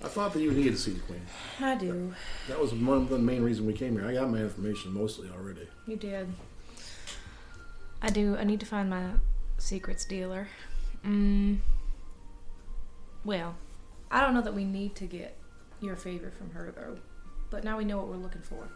I 0.03 0.09
thought 0.09 0.33
that 0.35 0.41
you 0.41 0.53
needed 0.53 0.73
to 0.73 0.79
see 0.79 0.93
the 0.93 1.01
queen. 1.01 1.23
I 1.61 1.75
do. 1.75 2.13
That 2.49 2.61
was 2.61 2.75
one 2.75 2.99
of 2.99 3.09
the 3.09 3.19
main 3.19 3.43
reason 3.43 3.67
we 3.67 3.73
came 3.73 3.95
here. 3.95 4.07
I 4.07 4.13
got 4.13 4.31
my 4.31 4.39
information 4.39 4.93
mostly 4.93 5.29
already. 5.31 5.67
You 5.87 5.97
did. 5.97 6.29
I 8.03 8.11
do. 8.11 8.37
I 8.37 8.45
need 8.45 8.61
to 8.61 8.67
find 8.67 8.91
my 8.91 9.13
secrets 9.59 10.05
dealer. 10.05 10.49
Mm. 11.05 11.59
Well, 13.25 13.57
I 14.11 14.21
don't 14.21 14.35
know 14.35 14.43
that 14.43 14.55
we 14.55 14.65
need 14.65 14.95
to 14.97 15.07
get 15.07 15.37
your 15.81 15.97
favor 15.97 16.31
from 16.31 16.51
her 16.51 16.73
though. 16.77 16.99
But 17.51 17.65
now 17.65 17.79
we 17.79 17.85
know 17.85 17.97
what 17.97 18.09
we're 18.09 18.17
looking 18.17 18.43
for. 18.43 18.69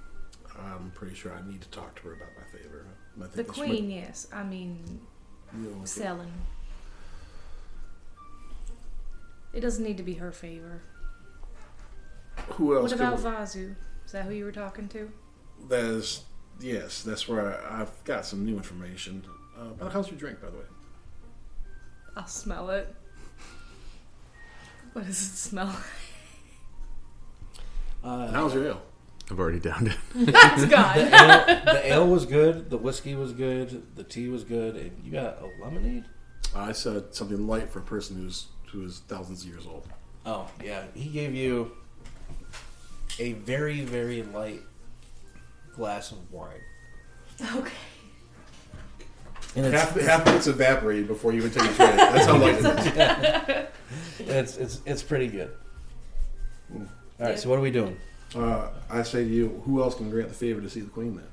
I'm 0.58 0.90
pretty 0.94 1.14
sure 1.14 1.32
I 1.32 1.46
need 1.48 1.60
to 1.60 1.68
talk 1.68 1.94
to 2.00 2.08
her 2.08 2.14
about 2.14 2.28
my 2.36 2.58
favor. 2.58 2.86
The 3.34 3.44
queen, 3.44 3.90
yes. 3.90 4.26
I 4.32 4.42
mean, 4.42 5.00
you 5.56 5.70
know, 5.70 5.84
selling. 5.84 6.28
It 6.28 6.59
doesn't 9.58 9.82
need 9.84 9.96
to 9.96 10.04
be 10.04 10.14
her 10.14 10.30
favor. 10.30 10.82
who 12.52 12.76
else? 12.76 12.92
What 12.92 12.92
about 12.92 13.16
could- 13.16 13.24
Vazu? 13.26 13.74
Is 14.06 14.12
that 14.12 14.26
who 14.26 14.32
you 14.32 14.44
were 14.44 14.52
talking 14.52 14.86
to? 14.88 15.10
That 15.68 15.80
is, 15.84 16.22
yes, 16.60 17.02
that's 17.02 17.28
where 17.28 17.60
I, 17.68 17.80
I've 17.80 18.04
got 18.04 18.24
some 18.24 18.44
new 18.44 18.56
information. 18.56 19.24
Uh, 19.58 19.88
how's 19.88 20.08
your 20.08 20.18
drink, 20.18 20.40
by 20.40 20.50
the 20.50 20.56
way? 20.58 20.64
I'll 22.16 22.26
smell 22.26 22.70
it. 22.70 22.94
What 24.92 25.06
does 25.06 25.20
it 25.20 25.36
smell? 25.36 25.74
And 28.02 28.34
how's 28.34 28.54
your 28.54 28.64
ale? 28.66 28.82
I've 29.30 29.38
already 29.38 29.60
downed 29.60 29.88
it. 29.88 29.96
That's 30.32 30.64
gone. 30.66 30.98
ale, 30.98 31.60
the 31.64 31.80
ale 31.92 32.06
was 32.08 32.26
good. 32.26 32.70
The 32.70 32.78
whiskey 32.78 33.14
was 33.14 33.32
good. 33.32 33.94
The 33.96 34.02
tea 34.02 34.28
was 34.28 34.42
good. 34.42 34.76
And 34.76 35.04
you 35.04 35.12
got 35.12 35.38
a 35.40 35.62
lemonade? 35.62 36.04
I 36.54 36.72
said 36.72 37.14
something 37.14 37.46
light 37.46 37.70
for 37.70 37.78
a 37.78 37.82
person 37.82 38.16
who's 38.16 38.46
who 38.72 38.84
is 38.84 39.00
thousands 39.08 39.42
of 39.42 39.48
years 39.48 39.66
old. 39.66 39.86
Oh, 40.26 40.48
yeah. 40.62 40.84
He 40.94 41.08
gave 41.08 41.34
you 41.34 41.72
a 43.18 43.32
very, 43.34 43.80
very 43.82 44.22
light 44.22 44.62
glass 45.74 46.12
of 46.12 46.30
wine. 46.32 46.60
Okay. 47.56 47.72
And 49.56 49.66
it's, 49.66 49.74
Half, 49.74 50.00
half 50.00 50.26
of 50.26 50.34
it's 50.36 50.46
evaporated 50.46 51.08
before 51.08 51.32
you 51.32 51.38
even 51.38 51.50
take 51.50 51.70
a 51.70 51.74
drink. 51.74 51.96
That's 51.96 52.26
how 52.26 52.36
light 52.38 52.54
it 52.58 53.68
is. 54.20 54.28
it's, 54.28 54.56
it's, 54.56 54.80
it's 54.86 55.02
pretty 55.02 55.26
good. 55.26 55.50
All 56.72 56.86
right, 57.18 57.38
so 57.38 57.48
what 57.48 57.58
are 57.58 57.62
we 57.62 57.70
doing? 57.72 57.96
Uh, 58.34 58.68
I 58.88 59.02
say 59.02 59.24
to 59.24 59.30
you, 59.30 59.62
who 59.64 59.82
else 59.82 59.96
can 59.96 60.08
grant 60.08 60.28
the 60.28 60.34
favor 60.34 60.60
to 60.60 60.70
see 60.70 60.80
the 60.80 60.90
queen 60.90 61.16
then? 61.16 61.26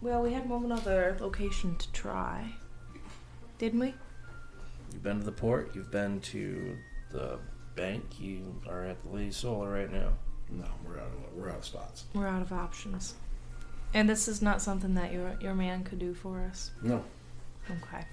Well, 0.00 0.22
we 0.22 0.32
had 0.32 0.48
one 0.48 0.72
other 0.72 1.16
location 1.20 1.76
to 1.76 1.92
try. 1.92 2.54
Didn't 3.58 3.80
we? 3.80 3.94
You've 4.92 5.02
been 5.02 5.18
to 5.18 5.24
the 5.24 5.32
port. 5.32 5.70
You've 5.74 5.90
been 5.90 6.20
to 6.20 6.76
the 7.10 7.38
bank. 7.76 8.20
You 8.20 8.60
are 8.68 8.84
at 8.84 9.02
the 9.02 9.10
Ladies 9.16 9.36
Salon 9.36 9.68
right 9.68 9.92
now. 9.92 10.10
No, 10.50 10.64
we're 10.84 10.98
out 10.98 11.06
of 11.06 11.34
we're 11.36 11.50
out 11.50 11.58
of 11.58 11.64
spots. 11.64 12.04
We're 12.14 12.26
out 12.26 12.42
of 12.42 12.52
options. 12.52 13.14
And 13.94 14.08
this 14.08 14.28
is 14.28 14.42
not 14.42 14.60
something 14.62 14.94
that 14.94 15.12
your 15.12 15.36
your 15.40 15.54
man 15.54 15.84
could 15.84 15.98
do 15.98 16.14
for 16.14 16.40
us. 16.40 16.70
No, 16.82 17.02
Okay. 17.70 18.04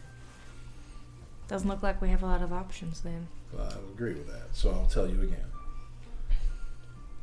Doesn't 1.48 1.70
look 1.70 1.84
like 1.84 2.02
we 2.02 2.10
have 2.10 2.24
a 2.24 2.26
lot 2.26 2.42
of 2.42 2.52
options 2.52 3.02
then. 3.02 3.28
I 3.58 3.64
would 3.64 3.94
agree 3.94 4.14
with 4.14 4.28
that. 4.28 4.48
So 4.54 4.72
I'll 4.72 4.88
tell 4.88 5.08
you 5.08 5.22
again. 5.22 5.46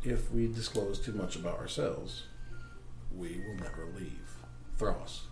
If 0.04 0.32
we 0.32 0.46
disclose 0.46 0.98
too 0.98 1.12
much 1.12 1.36
about 1.36 1.58
ourselves, 1.58 2.24
we 3.14 3.40
will 3.46 3.56
never 3.56 3.86
leave. 3.98 4.30
Thross. 4.78 5.22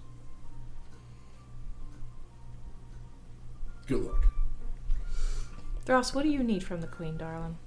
Good 3.90 4.04
luck. 4.04 4.24
Ross, 5.88 6.14
what 6.14 6.22
do 6.22 6.28
you 6.28 6.44
need 6.44 6.62
from 6.62 6.80
the 6.80 6.86
queen, 6.86 7.16
darling? 7.16 7.58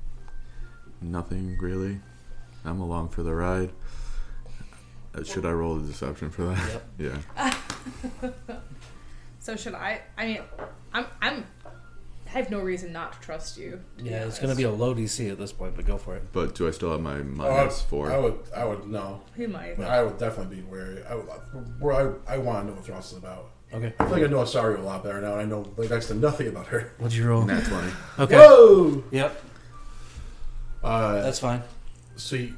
Nothing 1.02 1.58
really. 1.60 2.00
I'm 2.64 2.80
along 2.80 3.10
for 3.10 3.24
the 3.24 3.36
ride. 3.36 3.72
Uh, 5.14 5.24
Should 5.24 5.46
I 5.46 5.52
roll 5.52 5.78
a 5.78 5.82
deception 5.86 6.30
for 6.30 6.46
that? 6.46 6.82
Yep. 6.98 7.24
Yeah. 8.22 8.32
So 9.40 9.58
should 9.58 9.74
I? 9.76 10.00
I 10.18 10.26
mean, 10.26 10.42
I'm 10.94 11.06
I'm. 11.22 11.46
I 12.26 12.30
have 12.30 12.50
no 12.50 12.62
reason 12.62 12.94
not 12.94 13.12
to 13.12 13.20
trust 13.20 13.58
you. 13.58 13.82
to 13.98 14.04
Yeah, 14.06 14.24
it's 14.26 14.40
going 14.40 14.52
to 14.52 14.56
be 14.56 14.64
honest. 14.64 14.82
a 14.82 14.86
low 14.86 14.96
DC 14.96 15.30
at 15.30 15.38
this 15.38 15.52
point, 15.52 15.76
but 15.76 15.86
go 15.86 15.98
for 15.98 16.16
it. 16.16 16.24
But 16.32 16.56
do 16.56 16.66
I 16.66 16.72
still 16.72 16.92
have 16.94 17.02
my 17.02 17.18
Oh, 17.18 17.24
minus 17.24 17.82
four? 17.82 18.10
I 18.10 18.18
would. 18.20 18.40
I 18.56 18.64
would 18.64 18.88
no. 18.88 19.20
He 19.36 19.46
might. 19.46 19.78
I 19.82 20.02
would 20.02 20.18
definitely 20.18 20.56
be 20.56 20.62
wary. 20.62 21.04
I 21.04 21.16
would. 21.16 21.26
Where 21.82 21.94
I, 22.26 22.36
I 22.36 22.38
want 22.38 22.64
to 22.66 22.70
know 22.72 22.76
what 22.80 22.86
Thross 22.86 23.12
is 23.12 23.18
about. 23.18 23.50
Okay. 23.74 23.94
I 24.00 24.04
feel 24.06 24.14
like 24.14 24.24
I 24.24 24.28
know 24.28 24.38
Asario 24.38 24.78
a 24.80 24.82
lot 24.82 25.04
better 25.04 25.20
now. 25.20 25.34
and 25.34 25.42
I 25.42 25.46
know 25.46 25.66
like 25.78 25.90
next 25.90 26.08
to 26.08 26.14
nothing 26.16 26.48
about 26.48 26.68
her. 26.68 26.92
What'd 27.00 27.18
you 27.18 27.28
roll? 27.28 27.44
Nat 27.46 27.62
20. 27.66 27.88
Okay. 28.20 28.36
Whoa. 28.36 29.04
Yep, 29.12 29.42
Uh, 30.84 31.22
that's 31.22 31.40
fine. 31.40 31.62
so, 32.16 32.36
you, 32.36 32.54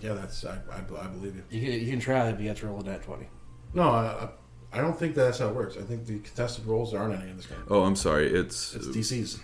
yeah, 0.00 0.12
that's 0.14 0.44
I, 0.44 0.58
I, 0.70 0.78
I 1.02 1.06
believe 1.06 1.36
you. 1.36 1.42
You 1.50 1.60
can, 1.70 1.80
you 1.80 1.90
can 1.90 2.00
try, 2.00 2.30
but 2.32 2.40
you 2.40 2.48
have 2.48 2.58
to 2.60 2.66
roll 2.66 2.80
a 2.80 2.84
nat 2.84 3.02
20. 3.02 3.26
No, 3.74 3.88
I, 3.90 4.04
I, 4.04 4.78
I 4.78 4.80
don't 4.82 4.98
think 4.98 5.14
that's 5.14 5.38
how 5.38 5.48
it 5.48 5.54
works. 5.54 5.76
I 5.76 5.82
think 5.82 6.04
the 6.06 6.18
contested 6.18 6.66
rolls 6.66 6.92
there 6.92 7.00
aren't 7.00 7.18
any 7.20 7.30
in 7.30 7.36
this 7.36 7.46
game. 7.46 7.58
Oh, 7.70 7.84
I'm 7.84 7.96
sorry. 7.96 8.26
It's, 8.32 8.74
It's 8.74 8.88
DCs. 8.88 9.38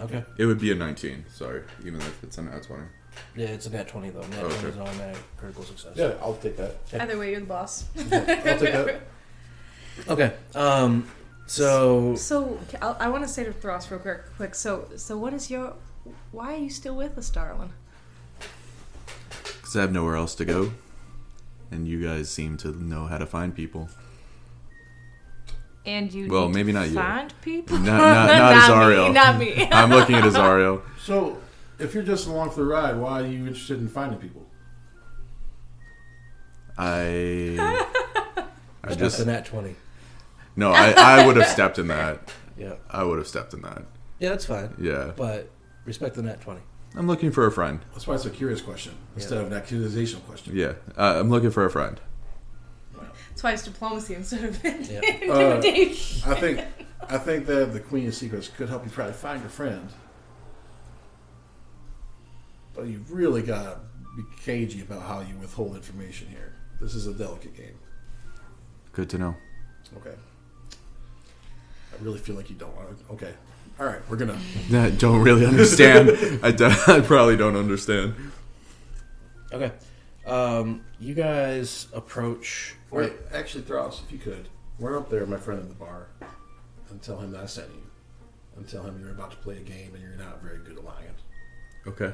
Okay. 0.00 0.24
it 0.38 0.46
would 0.46 0.58
be 0.58 0.72
a 0.72 0.74
19. 0.74 1.26
Sorry, 1.32 1.62
even 1.86 2.00
if 2.00 2.22
it's 2.24 2.38
a 2.38 2.42
nat 2.42 2.64
20. 2.64 2.82
Yeah, 3.36 3.46
it's 3.46 3.66
a 3.66 3.70
nat 3.70 3.86
20, 3.86 4.10
though. 4.10 4.20
Nat 4.22 4.42
Okay. 4.42 4.54
20 4.54 4.68
is 4.68 4.74
an 4.76 4.82
automatic 4.82 5.22
critical 5.36 5.62
success. 5.62 5.92
Yeah, 5.94 6.14
I'll 6.20 6.34
take 6.34 6.56
that. 6.56 6.76
Either 6.98 7.16
way, 7.16 7.30
you're 7.30 7.40
the 7.40 7.46
boss. 7.46 7.84
I'll 7.96 8.02
take 8.04 8.12
that. 8.72 9.00
Okay. 10.08 10.32
Um, 10.54 11.08
so, 11.46 12.14
So 12.16 12.58
I, 12.82 12.86
I 13.00 13.08
want 13.08 13.22
to 13.24 13.28
say 13.28 13.44
to 13.44 13.52
Thross 13.52 13.90
real 13.90 14.00
quick. 14.00 14.20
Quick. 14.36 14.54
So 14.54 14.88
so 14.96 15.16
what 15.16 15.32
is 15.34 15.50
your? 15.50 15.74
Why 16.32 16.54
are 16.54 16.58
you 16.58 16.70
still 16.70 16.96
with 16.96 17.16
us, 17.18 17.30
darling? 17.30 17.72
Because 19.42 19.76
I 19.76 19.80
have 19.82 19.92
nowhere 19.92 20.16
else 20.16 20.34
to 20.36 20.44
go. 20.44 20.72
And 21.70 21.88
you 21.88 22.02
guys 22.06 22.30
seem 22.30 22.56
to 22.58 22.72
know 22.72 23.06
how 23.06 23.18
to 23.18 23.26
find 23.26 23.54
people. 23.54 23.88
And 25.86 26.12
you 26.12 26.28
Well, 26.28 26.48
need 26.48 26.54
maybe 26.54 26.72
to 26.72 26.78
not 26.78 26.88
you. 26.88 26.94
find 26.94 27.34
people. 27.42 27.78
Not- 27.78 27.86
not- 27.98 28.26
not 28.38 28.70
Azario. 28.70 29.08
Me, 29.08 29.12
not 29.14 29.38
me. 29.38 29.68
I'm 29.72 29.90
looking 29.90 30.14
at 30.16 30.24
Azario. 30.24 30.82
So, 31.02 31.38
if 31.78 31.92
you're 31.94 32.02
just 32.02 32.26
along 32.26 32.50
for 32.50 32.56
the 32.60 32.66
ride, 32.66 32.96
why 32.96 33.20
are 33.22 33.26
you 33.26 33.46
interested 33.46 33.78
in 33.80 33.88
finding 33.88 34.18
people? 34.18 34.46
I. 36.78 37.56
I 38.84 38.88
just 38.88 38.98
just. 38.98 39.20
a 39.20 39.24
nat 39.26 39.46
20. 39.46 39.76
No, 40.56 40.70
I, 40.72 40.92
I 40.96 41.26
would 41.26 41.36
have 41.36 41.48
stepped 41.48 41.78
in 41.78 41.88
that. 41.88 42.32
Yeah. 42.56 42.74
I 42.88 43.02
would 43.02 43.18
have 43.18 43.26
stepped 43.26 43.52
in 43.52 43.62
that. 43.62 43.82
Yeah, 44.20 44.28
that's 44.28 44.44
fine. 44.46 44.72
Yeah. 44.80 45.10
But 45.16 45.50
respect 45.84 46.14
the 46.14 46.22
nat 46.22 46.40
20. 46.40 46.60
I'm 46.94 47.08
looking 47.08 47.32
for 47.32 47.46
a 47.46 47.50
friend. 47.50 47.80
That's 47.92 48.06
why 48.06 48.14
it's 48.14 48.26
a 48.26 48.30
curious 48.30 48.60
question 48.60 48.94
instead 49.16 49.38
of 49.38 49.50
an 49.50 49.60
accusational 49.60 50.24
question. 50.24 50.54
Yeah. 50.56 50.74
Uh, 50.96 51.18
I'm 51.18 51.30
looking 51.30 51.50
for 51.50 51.64
a 51.64 51.70
friend. 51.70 52.00
That's 53.30 53.42
why 53.42 53.54
it's 53.54 53.64
diplomacy 53.64 54.14
instead 54.14 54.44
of 54.44 54.64
Uh, 54.64 54.68
intimidation. 54.68 56.30
I 56.30 56.34
think 56.36 56.60
I 57.08 57.18
think 57.18 57.46
that 57.46 57.72
the 57.72 57.80
Queen 57.80 58.06
of 58.06 58.14
Secrets 58.14 58.46
could 58.46 58.68
help 58.68 58.84
you 58.84 58.90
try 58.92 59.08
to 59.08 59.12
find 59.12 59.40
your 59.40 59.50
friend. 59.50 59.88
But 62.72 62.86
you 62.86 63.04
really 63.10 63.42
gotta 63.42 63.80
be 64.16 64.22
cagey 64.44 64.82
about 64.82 65.02
how 65.02 65.20
you 65.22 65.36
withhold 65.40 65.74
information 65.74 66.28
here. 66.28 66.54
This 66.80 66.94
is 66.94 67.08
a 67.08 67.12
delicate 67.14 67.56
game. 67.56 67.78
Good 68.92 69.10
to 69.10 69.18
know. 69.18 69.34
Okay. 69.96 70.14
I 72.00 72.04
really 72.04 72.18
feel 72.18 72.36
like 72.36 72.50
you 72.50 72.56
don't 72.56 72.74
want 72.76 72.88
to. 73.08 73.12
Okay. 73.14 73.34
All 73.78 73.86
right, 73.86 73.98
we're 74.08 74.16
gonna. 74.16 74.38
I 74.72 74.90
don't 74.90 75.22
really 75.22 75.44
understand. 75.46 76.10
I, 76.44 76.50
d- 76.52 76.64
I 76.86 77.00
probably 77.00 77.36
don't 77.36 77.56
understand. 77.56 78.14
Okay. 79.52 79.72
Um, 80.26 80.84
you 81.00 81.14
guys 81.14 81.88
approach. 81.92 82.76
Wait, 82.90 83.12
actually, 83.32 83.64
Thross, 83.64 84.02
if 84.04 84.12
you 84.12 84.18
could, 84.18 84.48
run 84.78 84.94
up 84.94 85.10
there, 85.10 85.26
my 85.26 85.36
friend 85.36 85.60
in 85.60 85.68
the 85.68 85.74
bar, 85.74 86.06
and 86.90 87.02
tell 87.02 87.18
him 87.18 87.32
that 87.32 87.42
I 87.42 87.46
sent 87.46 87.68
you, 87.70 87.82
and 88.56 88.68
tell 88.68 88.84
him 88.84 88.98
you're 89.00 89.10
about 89.10 89.32
to 89.32 89.36
play 89.38 89.56
a 89.56 89.60
game 89.60 89.90
and 89.94 90.02
you're 90.02 90.16
not 90.16 90.40
very 90.42 90.58
good 90.58 90.78
at 90.78 90.84
lying, 90.84 91.08
Okay. 91.86 92.12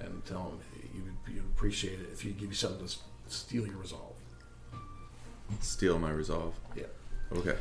and 0.00 0.24
tell 0.24 0.48
him 0.48 0.58
you 0.94 1.02
would, 1.04 1.34
you 1.34 1.42
would 1.42 1.50
appreciate 1.54 2.00
it 2.00 2.08
if 2.12 2.22
he'd 2.22 2.38
give 2.38 2.48
you 2.48 2.54
something 2.54 2.78
to 2.78 2.84
s- 2.84 2.98
steel 3.28 3.66
your 3.66 3.76
resolve. 3.76 4.14
Steel 5.60 5.98
my 5.98 6.10
resolve. 6.10 6.54
Yeah. 6.74 6.84
Okay. 7.36 7.56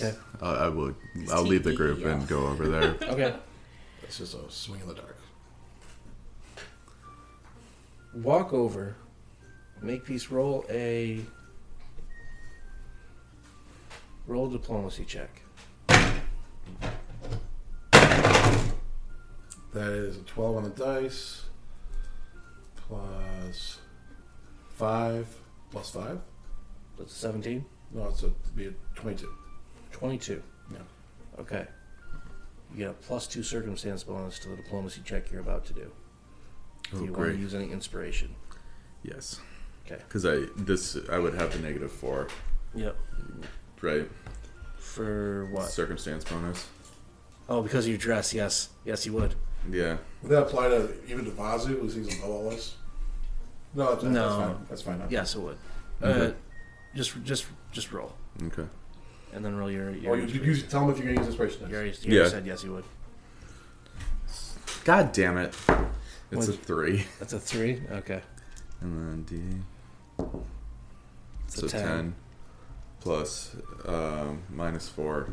Okay. 0.00 0.16
I, 0.40 0.50
I 0.50 0.68
would. 0.68 0.94
I'll 1.30 1.42
leave 1.42 1.64
the 1.64 1.74
group 1.74 2.04
and 2.04 2.26
go 2.28 2.46
over 2.46 2.68
there. 2.68 2.96
Okay. 3.02 3.34
It's 4.02 4.18
just 4.18 4.34
a 4.34 4.50
swing 4.50 4.80
in 4.80 4.88
the 4.88 4.94
dark. 4.94 5.16
Walk 8.14 8.52
over. 8.52 8.94
Makepeace. 9.80 10.30
Roll 10.30 10.64
a. 10.70 11.20
Roll 14.26 14.48
a 14.48 14.52
diplomacy 14.52 15.04
check. 15.04 15.42
That 19.72 19.90
is 19.92 20.18
a 20.18 20.20
12 20.20 20.56
on 20.58 20.64
the 20.64 20.70
dice, 20.70 21.44
plus 22.76 23.78
5, 24.74 25.26
plus 25.70 25.90
5? 25.90 26.20
That's 26.98 27.10
a 27.10 27.14
seventeen. 27.14 27.64
No, 27.90 28.08
it's 28.08 28.22
a, 28.22 28.26
it'd 28.26 28.54
be 28.54 28.66
a 28.66 28.72
22. 30.02 30.34
Twenty-two. 30.34 30.42
Yeah. 30.72 31.40
Okay. 31.40 31.66
You 32.72 32.78
get 32.78 32.90
a 32.90 32.92
plus 32.94 33.26
two 33.28 33.42
circumstance 33.44 34.02
bonus 34.02 34.38
to 34.40 34.48
the 34.48 34.56
diplomacy 34.56 35.00
check 35.04 35.30
you're 35.30 35.40
about 35.40 35.64
to 35.66 35.72
do. 35.74 35.90
Oh, 36.92 36.98
Do 36.98 37.04
you 37.04 37.12
want 37.12 37.14
great. 37.14 37.32
to 37.34 37.38
use 37.38 37.54
any 37.54 37.70
inspiration? 37.70 38.34
Yes. 39.04 39.38
Okay. 39.86 40.00
Because 40.08 40.26
I 40.26 40.46
this 40.56 40.96
I 41.10 41.18
would 41.18 41.34
have 41.34 41.52
the 41.52 41.58
negative 41.60 41.92
four, 41.92 42.28
Yep. 42.74 42.96
right? 43.80 44.10
For 44.78 45.46
what? 45.52 45.70
Circumstance 45.70 46.24
bonus. 46.24 46.66
Oh, 47.48 47.62
because 47.62 47.84
of 47.84 47.90
your 47.90 47.98
dress. 47.98 48.34
Yes. 48.34 48.70
Yes, 48.84 49.06
you 49.06 49.12
would. 49.12 49.34
Yeah. 49.70 49.98
Would 50.22 50.32
that 50.32 50.42
apply 50.42 50.68
to 50.70 50.92
even 51.08 51.24
to 51.26 51.30
Vazu, 51.30 51.78
who's 51.80 51.94
he's 51.94 52.18
above 52.18 52.30
all 52.30 52.50
this? 52.50 52.74
No, 53.74 53.92
that's, 53.92 54.02
No. 54.02 54.10
that's 54.10 54.34
fine. 54.36 54.66
That's 54.68 54.82
fine. 54.82 55.02
Yes, 55.10 55.34
it 55.36 55.40
would. 55.40 55.56
Okay. 56.02 56.26
Uh, 56.26 56.32
just, 56.96 57.22
just, 57.24 57.46
just 57.70 57.92
roll, 57.92 58.12
Okay. 58.44 58.64
And 59.32 59.44
then 59.44 59.56
roll 59.56 59.70
your. 59.70 59.90
your 59.90 60.12
Or 60.12 60.16
you, 60.18 60.26
you, 60.26 60.52
you 60.52 60.62
tell 60.62 60.84
him 60.84 60.90
if 60.90 60.98
you're 60.98 61.06
going 61.06 61.16
to 61.16 61.22
use 61.22 61.28
inspiration. 61.28 61.60
You 61.62 61.66
dice. 61.68 61.74
already, 61.74 61.88
you 62.02 62.18
already 62.18 62.24
Yeah. 62.24 62.28
said 62.28 62.46
yes, 62.46 62.64
you 62.64 62.72
would. 62.72 62.84
God 64.84 65.12
damn 65.12 65.38
it! 65.38 65.54
It's 66.30 66.48
a 66.48 66.50
What'd- 66.52 66.62
three, 66.62 67.06
That's 67.18 67.32
a 67.32 67.40
three. 67.40 67.80
Okay. 67.92 68.20
and 68.80 69.26
then 69.28 69.62
D. 70.18 70.26
It's 71.46 71.60
So 71.60 71.66
a 71.66 71.68
ten. 71.68 71.82
ten 71.86 72.14
plus 73.00 73.54
um, 73.86 74.42
minus 74.50 74.88
four. 74.88 75.28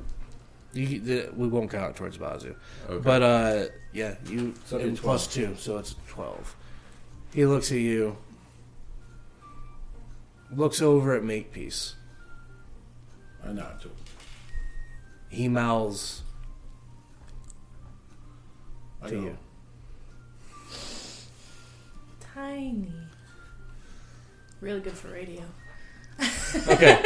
You, 0.73 0.99
the, 0.99 1.29
we 1.35 1.47
won't 1.47 1.71
count 1.71 1.95
towards 1.95 2.17
Vazu. 2.19 2.55
Okay. 2.89 3.03
But 3.03 3.21
uh, 3.23 3.65
yeah, 3.91 4.15
you 4.27 4.53
So 4.65 4.75
it'd 4.75 4.85
be 4.85 4.89
and 4.89 4.97
plus 4.99 5.25
two, 5.27 5.55
so 5.57 5.77
it's 5.79 5.95
twelve. 6.07 6.55
He 7.33 7.45
looks 7.45 7.71
at 7.71 7.79
you. 7.79 8.17
Looks 10.55 10.81
over 10.81 11.15
at 11.15 11.23
Makepeace. 11.23 11.95
I 13.45 13.51
nod 13.53 13.79
to 13.81 13.87
him. 13.87 13.95
He 15.29 15.47
mouths 15.47 16.21
I 19.01 19.07
to 19.09 19.15
go, 19.15 19.21
you. 19.21 19.37
Tiny. 22.33 22.91
Really 24.61 24.81
good 24.81 24.93
for 24.93 25.07
radio. 25.09 25.41
Okay. 26.67 26.99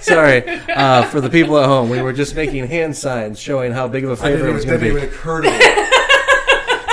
Sorry, 0.00 0.44
uh, 0.70 1.02
for 1.04 1.20
the 1.20 1.28
people 1.30 1.58
at 1.58 1.66
home, 1.66 1.88
we 1.88 2.00
were 2.02 2.12
just 2.12 2.36
making 2.36 2.66
hand 2.68 2.96
signs 2.96 3.40
showing 3.40 3.72
how 3.72 3.88
big 3.88 4.04
of 4.04 4.10
a 4.10 4.12
I 4.12 4.16
favor 4.16 4.36
didn't 4.36 4.50
it 4.50 4.54
was 4.54 4.64
even, 4.66 4.80
going 4.80 4.94
didn't 4.94 4.96
to 4.96 5.00
even 5.00 5.10
be. 5.10 5.16
occur 5.16 5.40
to 5.42 5.50
me. 5.50 5.86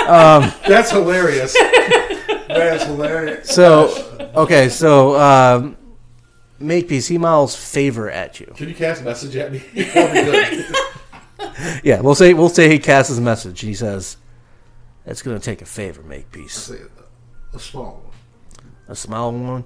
Um, 0.04 0.52
That's 0.68 0.90
hilarious. 0.90 1.56
That's 2.46 2.84
hilarious. 2.84 3.48
so, 3.48 4.30
okay, 4.34 4.68
so 4.68 5.18
um, 5.18 5.78
Makepeace, 6.58 7.08
he 7.08 7.18
mouths 7.18 7.56
favor 7.56 8.10
at 8.10 8.40
you. 8.40 8.46
Can 8.56 8.68
you 8.68 8.74
cast 8.74 9.02
a 9.02 9.04
message 9.04 9.34
at 9.36 9.52
me? 9.52 9.58
That'd 9.74 10.26
be 10.26 10.30
good. 10.30 10.76
Yeah, 11.84 12.00
we'll 12.00 12.14
say 12.14 12.32
we'll 12.32 12.48
say 12.48 12.68
he 12.70 12.78
casts 12.78 13.10
his 13.10 13.20
message. 13.20 13.60
He 13.60 13.74
says, 13.74 14.16
"It's 15.04 15.20
going 15.22 15.38
to 15.38 15.44
take 15.44 15.62
a 15.62 15.66
favor, 15.66 16.02
Makepeace. 16.02 16.52
Say 16.52 16.78
a 17.52 17.58
small 17.58 18.02
one. 18.02 18.14
A 18.88 18.94
small 18.96 19.30
one. 19.32 19.64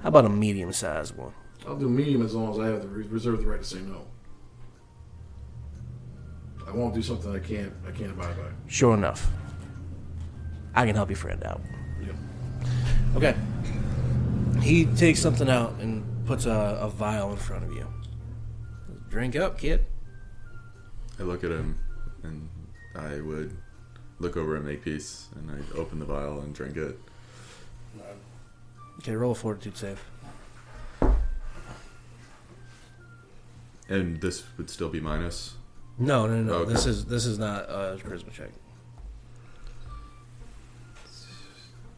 How 0.00 0.08
about 0.08 0.26
a 0.26 0.28
medium-sized 0.28 1.16
one? 1.16 1.32
I'll 1.66 1.76
do 1.76 1.88
medium 1.88 2.24
as 2.24 2.34
long 2.34 2.52
as 2.52 2.58
I 2.60 2.66
have 2.66 2.82
the 2.82 2.88
reserve 2.88 3.40
the 3.40 3.46
right 3.46 3.60
to 3.60 3.66
say 3.66 3.80
no. 3.80 4.06
I 6.66 6.70
won't 6.70 6.94
do 6.94 7.02
something 7.02 7.34
I 7.34 7.40
can't 7.40 7.72
I 7.86 7.90
can't 7.90 8.12
abide 8.12 8.36
by. 8.36 8.44
Sure 8.68 8.94
enough, 8.94 9.28
I 10.74 10.86
can 10.86 10.94
help 10.94 11.10
your 11.10 11.16
friend 11.16 11.42
out." 11.44 11.60
Yeah. 12.00 12.12
Okay. 13.16 13.34
He 14.60 14.86
takes 14.86 15.20
something 15.20 15.48
out 15.48 15.74
and 15.80 16.04
puts 16.26 16.46
a, 16.46 16.78
a 16.80 16.88
vial 16.88 17.30
in 17.32 17.36
front 17.36 17.64
of 17.64 17.72
you. 17.72 17.86
Drink 19.10 19.36
up, 19.36 19.58
kid. 19.58 19.84
I 21.18 21.22
look 21.22 21.44
at 21.44 21.50
him, 21.50 21.78
and 22.22 22.48
I 22.96 23.20
would 23.20 23.56
look 24.18 24.36
over 24.36 24.56
at 24.56 24.64
Makepeace, 24.64 25.28
and 25.36 25.50
I 25.50 25.78
open 25.78 25.98
the 25.98 26.04
vial 26.04 26.40
and 26.40 26.54
drink 26.54 26.76
it. 26.76 26.98
Okay, 28.98 29.14
roll 29.14 29.32
a 29.32 29.34
fortitude 29.34 29.76
save. 29.76 30.02
And 33.88 34.20
this 34.20 34.44
would 34.56 34.70
still 34.70 34.88
be 34.88 35.00
minus. 35.00 35.54
No, 35.98 36.26
no, 36.26 36.36
no. 36.36 36.42
no. 36.42 36.52
Okay. 36.60 36.72
This 36.72 36.86
is 36.86 37.04
this 37.04 37.26
is 37.26 37.38
not 37.38 37.64
a 37.68 37.98
charisma 38.02 38.32
check. 38.32 38.50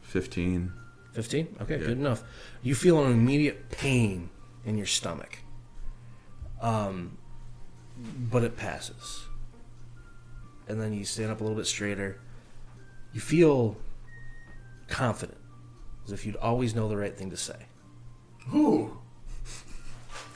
Fifteen. 0.02 0.72
15? 1.16 1.56
Okay, 1.62 1.78
Yeah. 1.80 1.86
good 1.86 1.98
enough. 1.98 2.22
You 2.62 2.74
feel 2.74 3.02
an 3.02 3.10
immediate 3.10 3.70
pain 3.70 4.28
in 4.66 4.76
your 4.76 4.86
stomach. 4.86 5.38
Um, 6.60 7.16
but 8.30 8.44
it 8.44 8.54
passes. 8.56 9.24
And 10.68 10.78
then 10.80 10.92
you 10.92 11.04
stand 11.06 11.30
up 11.30 11.40
a 11.40 11.42
little 11.42 11.56
bit 11.56 11.66
straighter. 11.66 12.20
You 13.14 13.20
feel 13.20 13.78
confident, 14.88 15.38
as 16.04 16.12
if 16.12 16.26
you'd 16.26 16.36
always 16.36 16.74
know 16.74 16.86
the 16.86 16.96
right 16.98 17.16
thing 17.16 17.30
to 17.30 17.36
say. 17.36 17.56
Ooh. 18.54 18.98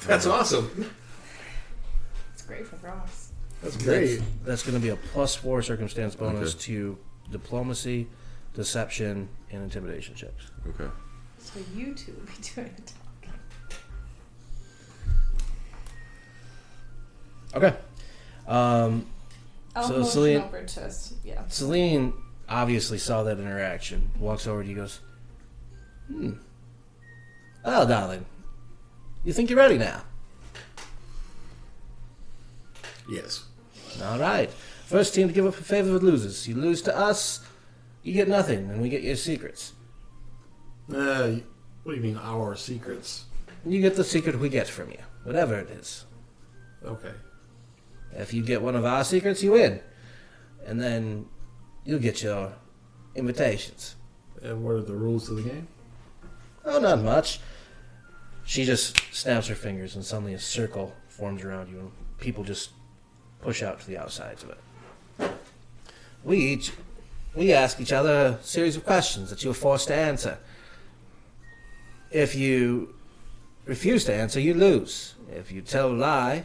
That's 0.07 0.25
awesome. 0.27 0.91
It's 2.33 2.43
great 2.43 2.67
for 2.67 2.77
Ross. 2.77 3.33
That's 3.63 3.75
That's, 3.77 3.85
great. 4.17 4.23
that's 4.47 4.63
going 4.63 4.75
to 4.77 4.81
be 4.81 4.89
a 4.89 4.97
plus 4.97 5.35
four 5.35 5.61
circumstance 5.61 6.15
bonus 6.17 6.55
Okay. 6.55 6.63
to 6.65 6.99
diplomacy, 7.31 8.09
deception, 8.55 9.29
and 9.51 9.63
intimidation 9.63 10.15
checks. 10.15 10.51
Okay. 10.69 10.91
So 11.39 11.61
you 11.75 11.95
two 11.95 12.13
will 12.13 12.27
be 12.27 12.33
doing 12.55 12.75
the 12.77 12.83
talking. 12.83 13.39
Okay. 17.55 17.77
Um, 18.47 19.07
I'll 19.75 19.85
So, 19.89 19.93
motion 19.99 20.05
Celine- 20.11 20.43
over 20.43 20.63
to. 20.65 20.93
Yeah. 21.25 21.43
Celine 21.49 22.13
obviously 22.49 22.99
saw 22.99 23.23
that 23.25 23.39
interaction, 23.39 24.11
walks 24.19 24.47
over 24.47 24.63
to 24.63 24.69
you, 24.69 24.75
goes, 24.77 25.01
Hmm. 26.09 26.33
Well, 27.65 27.87
darling, 27.87 28.27
you 29.23 29.33
think 29.33 29.49
you're 29.49 29.57
ready 29.59 29.79
now? 29.79 30.03
Yes. 33.09 33.45
All 34.03 34.19
right. 34.19 34.51
First 34.87 35.15
team 35.15 35.29
to 35.29 35.35
give 35.35 35.47
up 35.47 35.55
a 35.59 35.63
favor 35.63 35.93
with 35.93 36.03
loses. 36.03 36.49
You 36.49 36.57
lose 36.57 36.83
to 36.83 36.97
us, 36.97 37.41
you 38.03 38.13
get 38.13 38.29
nothing, 38.29 38.71
and 38.71 38.81
we 38.81 38.89
get 38.89 39.03
your 39.03 39.17
secrets. 39.17 39.73
Uh, 40.93 41.37
what 41.83 41.93
do 41.93 41.97
you 41.97 42.03
mean 42.03 42.17
our 42.17 42.57
secrets? 42.57 43.25
You 43.65 43.81
get 43.81 43.97
the 43.97 44.05
secret 44.05 44.39
we 44.39 44.49
get 44.49 44.69
from 44.69 44.91
you, 44.91 44.99
whatever 45.25 45.59
it 45.59 45.71
is. 45.71 46.07
Okay. 46.85 47.13
If 48.13 48.33
you 48.33 48.43
get 48.43 48.63
one 48.63 48.75
of 48.75 48.85
our 48.85 49.05
secrets, 49.05 49.43
you 49.43 49.53
win. 49.53 49.81
And 50.67 50.81
then 50.81 51.27
you'll 51.85 52.01
get 52.01 52.23
your 52.23 52.55
invitations. 53.15 53.97
And 54.43 54.65
what 54.65 54.77
are 54.77 54.83
the 54.83 54.95
rules 54.95 55.29
of 55.29 55.37
the 55.37 55.43
game? 55.43 55.69
Oh, 56.65 56.79
not 56.79 57.03
much. 57.03 57.41
She 58.45 58.65
just 58.65 58.97
snaps 59.13 59.47
her 59.49 59.55
fingers, 59.55 59.95
and 59.95 60.05
suddenly 60.05 60.35
a 60.35 60.39
circle 60.39 60.95
forms 61.09 61.45
around 61.45 61.69
you, 61.71 61.79
and 61.79 61.93
people 62.19 62.45
just 62.45 62.71
push 63.43 63.63
out 63.63 63.81
to 63.81 63.87
the 63.87 63.99
outsides 63.99 64.43
of 64.43 64.51
it. 64.51 65.33
We 66.25 66.39
each 66.39 66.73
we 67.35 67.53
ask 67.53 67.81
each 67.81 67.93
other 67.93 68.39
a 68.41 68.45
series 68.45 68.77
of 68.77 68.85
questions 68.85 69.31
that 69.31 69.45
you're 69.45 69.55
forced 69.55 69.89
to 69.89 69.95
answer. 69.95 70.39
If 72.11 72.35
you 72.35 72.95
refuse 73.67 74.05
to 74.07 74.15
answer, 74.15 74.41
you 74.41 74.55
lose. 74.55 75.15
If 75.31 75.53
you 75.53 75.61
tell 75.61 75.91
a 75.91 75.95
lie, 75.95 76.45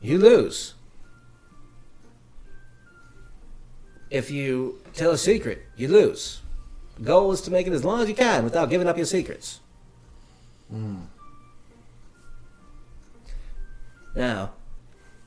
you 0.00 0.18
lose. 0.18 0.74
If 4.10 4.30
you 4.30 4.80
tell 4.94 5.10
a 5.10 5.18
secret, 5.18 5.62
you 5.76 5.88
lose. 5.88 6.40
The 6.96 7.04
goal 7.04 7.32
is 7.32 7.40
to 7.42 7.50
make 7.50 7.66
it 7.66 7.72
as 7.72 7.84
long 7.84 8.00
as 8.00 8.08
you 8.08 8.14
can 8.14 8.44
without 8.44 8.70
giving 8.70 8.88
up 8.88 8.96
your 8.96 9.06
secrets. 9.06 9.60
Hmm. 10.70 11.02
Now, 14.14 14.52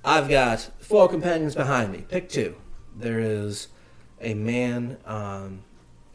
I've 0.03 0.29
got 0.29 0.69
four 0.79 1.09
companions 1.09 1.55
behind 1.55 1.91
me. 1.91 2.05
Pick 2.07 2.29
two. 2.29 2.55
There 2.95 3.19
is 3.19 3.67
a 4.21 4.33
man 4.33 4.97
um, 5.05 5.61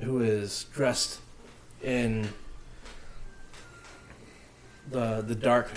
who 0.01 0.21
is 0.21 0.65
dressed 0.73 1.21
in 1.83 2.29
the 4.91 5.23
the 5.27 5.35
dark 5.35 5.71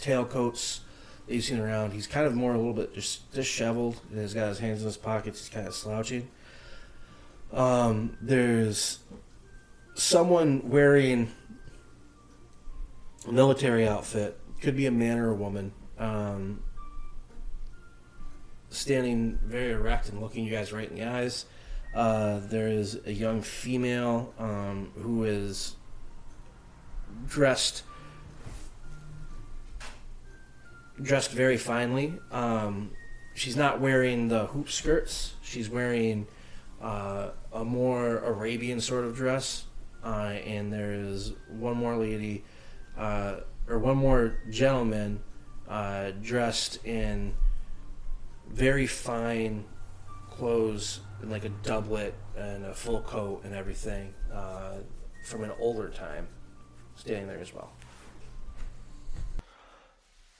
tailcoats 0.00 0.80
that 1.26 1.34
you've 1.34 1.44
seen 1.44 1.60
around. 1.60 1.92
He's 1.92 2.06
kind 2.06 2.26
of 2.26 2.34
more 2.34 2.52
a 2.52 2.56
little 2.56 2.72
bit 2.72 2.94
just 2.94 3.32
disheveled. 3.32 4.00
He's 4.12 4.34
got 4.34 4.48
his 4.48 4.58
hands 4.58 4.80
in 4.80 4.86
his 4.86 4.96
pockets. 4.96 5.40
He's 5.40 5.48
kind 5.48 5.66
of 5.66 5.74
slouching. 5.74 6.28
Um, 7.52 8.16
there's 8.20 9.00
someone 9.94 10.68
wearing 10.68 11.30
a 13.26 13.32
military 13.32 13.86
outfit. 13.86 14.38
Could 14.60 14.76
be 14.76 14.86
a 14.86 14.90
man 14.90 15.18
or 15.18 15.30
a 15.30 15.34
woman. 15.34 15.72
Um, 15.98 16.62
standing 18.70 19.38
very 19.44 19.72
erect 19.72 20.08
and 20.08 20.20
looking 20.20 20.44
you 20.44 20.50
guys 20.50 20.72
right 20.72 20.88
in 20.88 20.96
the 20.96 21.04
eyes. 21.04 21.44
Uh, 21.94 22.40
there 22.44 22.68
is 22.68 23.00
a 23.04 23.12
young 23.12 23.42
female 23.42 24.32
um, 24.38 24.92
who 24.96 25.24
is 25.24 25.76
dressed 27.26 27.82
dressed 31.02 31.30
very 31.30 31.56
finely. 31.56 32.18
Um, 32.30 32.90
she's 33.34 33.56
not 33.56 33.80
wearing 33.80 34.28
the 34.28 34.46
hoop 34.46 34.70
skirts. 34.70 35.34
She's 35.42 35.68
wearing 35.68 36.26
uh, 36.80 37.30
a 37.52 37.64
more 37.64 38.18
Arabian 38.18 38.80
sort 38.80 39.04
of 39.04 39.16
dress. 39.16 39.64
Uh, 40.04 40.38
and 40.46 40.72
there 40.72 40.92
is 40.92 41.32
one 41.48 41.76
more 41.76 41.96
lady, 41.96 42.44
uh, 42.96 43.36
or 43.68 43.78
one 43.78 43.96
more 43.96 44.38
gentleman, 44.48 45.20
uh, 45.68 46.10
dressed 46.22 46.84
in 46.86 47.34
very 48.50 48.86
fine 48.86 49.64
clothes, 50.28 51.00
like 51.22 51.44
a 51.44 51.48
doublet 51.48 52.14
and 52.36 52.64
a 52.64 52.74
full 52.74 53.00
coat 53.02 53.42
and 53.44 53.54
everything, 53.54 54.14
uh, 54.32 54.74
from 55.24 55.44
an 55.44 55.52
older 55.60 55.88
time, 55.88 56.26
standing 56.96 57.26
there 57.26 57.40
as 57.40 57.54
well. 57.54 57.72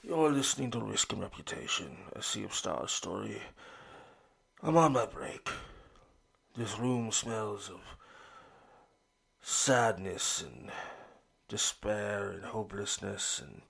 You're 0.03 0.31
listening 0.31 0.71
to 0.71 0.79
Risk 0.79 1.13
and 1.13 1.21
Reputation, 1.21 1.95
a 2.13 2.21
Sea 2.21 2.43
of 2.43 2.53
Stars 2.53 2.91
story. 2.91 3.41
I'm 4.63 4.75
on 4.75 4.93
my 4.93 5.05
break. 5.05 5.49
This 6.57 6.77
room 6.77 7.11
smells 7.11 7.69
of 7.69 7.79
sadness 9.41 10.43
and 10.43 10.69
despair 11.47 12.31
and 12.31 12.43
hopelessness, 12.43 13.41
and 13.43 13.61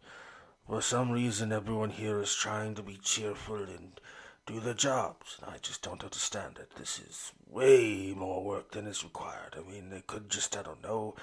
for 0.67 0.81
some 0.81 1.11
reason, 1.11 1.51
everyone 1.51 1.91
here 1.91 2.19
is 2.21 2.33
trying 2.33 2.75
to 2.75 2.81
be 2.81 2.97
cheerful 3.03 3.63
and 3.63 4.00
do 4.45 4.59
their 4.59 4.73
jobs. 4.73 5.37
I 5.45 5.57
just 5.61 5.81
don't 5.81 6.03
understand 6.03 6.57
it. 6.59 6.71
This 6.75 6.99
is 6.99 7.31
way 7.47 8.13
more 8.15 8.43
work 8.43 8.71
than 8.71 8.87
is 8.87 9.03
required. 9.03 9.55
I 9.57 9.69
mean, 9.69 9.89
they 9.89 10.01
could 10.01 10.29
just, 10.29 10.57
I 10.57 10.63
don't 10.63 10.83
know, 10.83 11.15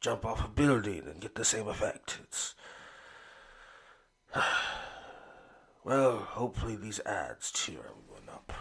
jump 0.00 0.24
off 0.24 0.44
a 0.44 0.48
building 0.48 1.02
and 1.06 1.20
get 1.20 1.34
the 1.34 1.44
same 1.44 1.68
effect. 1.68 2.18
It's. 2.22 2.54
Well, 5.84 6.16
hopefully 6.16 6.76
these 6.76 6.98
ads 7.00 7.52
cheer 7.52 7.80
everyone 7.80 8.30
up. 8.32 8.54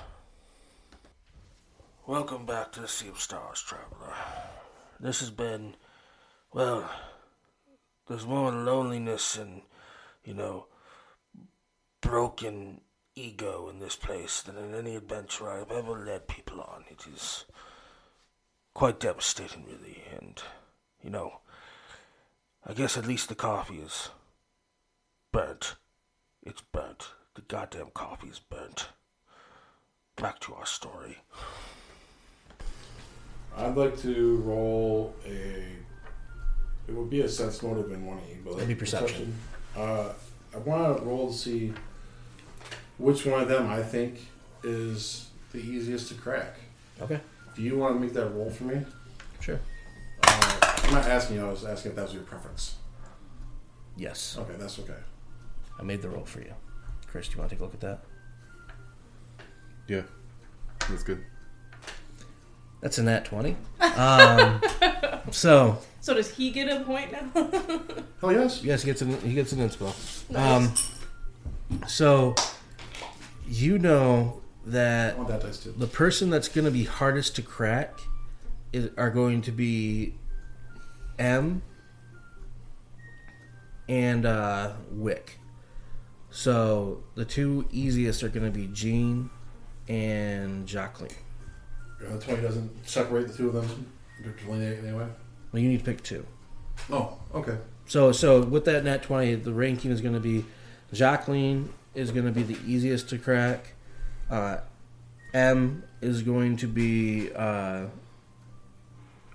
Welcome 2.05 2.45
back 2.45 2.73
to 2.73 2.81
the 2.81 2.87
Sea 2.89 3.07
of 3.07 3.21
Stars, 3.21 3.61
Traveler. 3.61 4.13
This 4.99 5.21
has 5.21 5.29
been, 5.29 5.77
well, 6.51 6.89
there's 8.09 8.25
more 8.25 8.51
loneliness 8.51 9.37
and, 9.37 9.61
you 10.25 10.33
know, 10.33 10.67
broken 12.01 12.81
ego 13.15 13.69
in 13.69 13.79
this 13.79 13.95
place 13.95 14.41
than 14.41 14.57
in 14.57 14.73
any 14.73 14.95
adventure 14.95 15.49
I've 15.49 15.71
ever 15.71 16.05
led 16.05 16.27
people 16.27 16.61
on. 16.61 16.85
It 16.89 17.05
is 17.13 17.45
quite 18.73 18.99
devastating, 18.99 19.65
really, 19.65 20.03
and, 20.19 20.41
you 21.01 21.09
know, 21.09 21.39
I 22.65 22.73
guess 22.73 22.97
at 22.97 23.05
least 23.05 23.29
the 23.29 23.35
coffee 23.35 23.79
is 23.79 24.09
burnt. 25.31 25.75
It's 26.41 26.61
burnt. 26.71 27.07
The 27.35 27.41
goddamn 27.41 27.91
coffee 27.93 28.29
is 28.29 28.39
burnt. 28.39 28.89
Back 30.15 30.39
to 30.41 30.53
our 30.53 30.65
story. 30.65 31.17
I'd 33.55 33.75
like 33.75 33.97
to 33.99 34.37
roll 34.37 35.15
a. 35.25 35.65
It 36.87 36.93
would 36.93 37.09
be 37.09 37.21
a 37.21 37.29
sense 37.29 37.61
motive 37.63 37.91
in 37.91 38.05
one 38.05 38.17
E, 38.29 38.37
but 38.43 38.53
That'd 38.53 38.67
be 38.67 38.75
perception. 38.75 39.33
Uh, 39.75 40.09
I 40.53 40.57
want 40.57 40.97
to 40.97 41.03
roll 41.03 41.31
to 41.31 41.37
see 41.37 41.73
which 43.03 43.25
one 43.25 43.41
of 43.41 43.49
them 43.49 43.67
I 43.69 43.83
think 43.83 44.19
is 44.63 45.27
the 45.51 45.59
easiest 45.59 46.07
to 46.09 46.13
crack. 46.15 46.55
Okay, 47.01 47.19
Do 47.55 47.61
you 47.61 47.77
want 47.77 47.95
to 47.95 47.99
make 47.99 48.13
that 48.13 48.27
roll 48.29 48.49
for 48.49 48.63
me? 48.63 48.85
sure. 49.41 49.59
Uh, 50.25 50.59
I'm 50.83 50.93
not 50.93 51.05
asking 51.07 51.35
you. 51.35 51.45
I 51.45 51.49
was 51.49 51.65
asking 51.65 51.91
if 51.91 51.95
that 51.97 52.03
was 52.05 52.13
your 52.13 52.23
preference. 52.23 52.75
Yes, 53.97 54.37
Okay, 54.39 54.53
that's 54.57 54.79
okay. 54.79 55.01
I 55.79 55.83
made 55.83 56.01
the 56.01 56.09
roll 56.09 56.23
for 56.25 56.39
you. 56.39 56.53
Chris, 57.07 57.27
do 57.27 57.33
you 57.33 57.39
want 57.39 57.49
to 57.49 57.55
take 57.55 57.61
a 57.61 57.65
look 57.65 57.73
at 57.73 57.81
that? 57.81 57.99
Yeah, 59.87 60.03
that's 60.89 61.03
good. 61.03 61.23
That's 62.81 62.97
a 62.97 63.03
nat 63.03 63.25
20. 63.25 63.55
Um, 63.81 64.61
so, 65.31 65.77
So 66.01 66.13
does 66.13 66.29
he 66.35 66.51
get 66.51 66.69
a 66.69 66.83
point 66.85 67.11
now? 67.11 67.29
Oh 68.23 68.29
yes. 68.29 68.63
yes, 68.63 68.81
he 68.83 68.85
gets 68.87 69.01
an, 69.01 69.19
he 69.21 69.33
gets 69.33 69.51
an 69.51 69.59
inspo. 69.59 69.93
Nice. 70.29 70.89
Um, 71.71 71.87
so, 71.87 72.35
you 73.47 73.77
know 73.79 74.41
that 74.65 75.27
that 75.27 75.73
the 75.77 75.87
person 75.87 76.29
that's 76.29 76.47
going 76.47 76.65
to 76.65 76.71
be 76.71 76.85
hardest 76.85 77.35
to 77.35 77.41
crack 77.41 77.99
is, 78.71 78.89
are 78.97 79.09
going 79.09 79.41
to 79.41 79.51
be 79.51 80.13
M 81.19 81.61
and 83.89 84.25
uh, 84.25 84.73
Wick. 84.91 85.39
So 86.29 87.03
the 87.15 87.25
two 87.25 87.67
easiest 87.71 88.23
are 88.23 88.29
going 88.29 88.45
to 88.45 88.57
be 88.57 88.67
Jean 88.67 89.29
and 89.87 90.65
Jacqueline. 90.65 91.11
Uh, 92.01 92.17
Twenty 92.17 92.41
doesn't 92.41 92.87
separate 92.87 93.27
the 93.27 93.33
two 93.33 93.47
of 93.49 93.53
them. 93.53 93.91
Delineate 94.45 94.79
anyway. 94.79 95.07
Well, 95.51 95.61
you 95.61 95.69
need 95.69 95.79
to 95.79 95.85
pick 95.85 96.01
two. 96.01 96.25
Oh, 96.91 97.17
okay. 97.35 97.57
So 97.85 98.11
so 98.11 98.41
with 98.41 98.65
that 98.65 98.83
nat 98.83 99.03
twenty, 99.03 99.35
the 99.35 99.53
ranking 99.53 99.91
is 99.91 100.01
going 100.01 100.13
to 100.13 100.19
be 100.19 100.45
Jacqueline 100.93 101.73
is 101.95 102.11
going 102.11 102.25
to 102.25 102.31
be 102.31 102.43
the 102.43 102.57
easiest 102.65 103.09
to 103.09 103.17
crack. 103.17 103.73
Uh, 104.29 104.57
M 105.33 105.83
is 106.01 106.21
going 106.21 106.57
to 106.57 106.67
be. 106.67 107.31
Uh, 107.33 107.85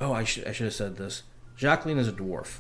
oh, 0.01 0.13
I 0.13 0.25
should 0.25 0.47
I 0.47 0.53
should 0.53 0.65
have 0.65 0.75
said 0.75 0.97
this. 0.97 1.23
Jacqueline 1.57 1.99
is 1.99 2.09
a 2.09 2.13
dwarf. 2.13 2.59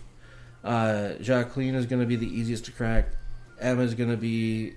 Uh, 0.64 1.14
Jacqueline 1.20 1.74
is 1.74 1.86
going 1.86 2.00
to 2.00 2.06
be 2.06 2.16
the 2.16 2.26
easiest 2.26 2.64
to 2.66 2.72
crack. 2.72 3.10
M 3.60 3.80
is 3.80 3.94
going 3.94 4.10
to 4.10 4.16
be 4.16 4.74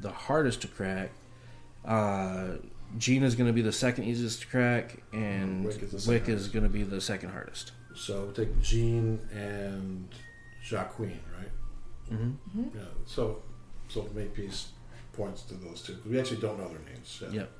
the 0.00 0.10
hardest 0.10 0.62
to 0.62 0.68
crack. 0.68 1.10
Uh, 1.84 2.56
Jean 2.98 3.22
is 3.22 3.34
going 3.34 3.46
to 3.46 3.52
be 3.52 3.62
the 3.62 3.72
second 3.72 4.04
easiest 4.04 4.42
to 4.42 4.46
crack, 4.46 5.02
and 5.12 5.64
Wick 5.64 5.82
is 5.82 6.06
Wick 6.06 6.28
is 6.28 6.48
going 6.48 6.64
to 6.64 6.68
be 6.68 6.82
the 6.82 7.00
second 7.00 7.30
hardest. 7.30 7.72
So 7.94 8.30
take 8.30 8.60
Jean 8.60 9.18
and 9.32 10.08
Jacqueline, 10.62 11.20
right? 11.38 11.50
Mm-hmm. 12.12 12.76
Yeah. 12.76 12.82
So, 13.06 13.42
so 13.92 14.08
Makepeace 14.14 14.68
points 15.12 15.42
to 15.42 15.54
those 15.54 15.82
two. 15.82 15.96
We 16.08 16.18
actually 16.18 16.40
don't 16.40 16.58
know 16.58 16.68
their 16.68 16.78
names. 16.92 17.18
yet. 17.22 17.32
Yep. 17.32 17.50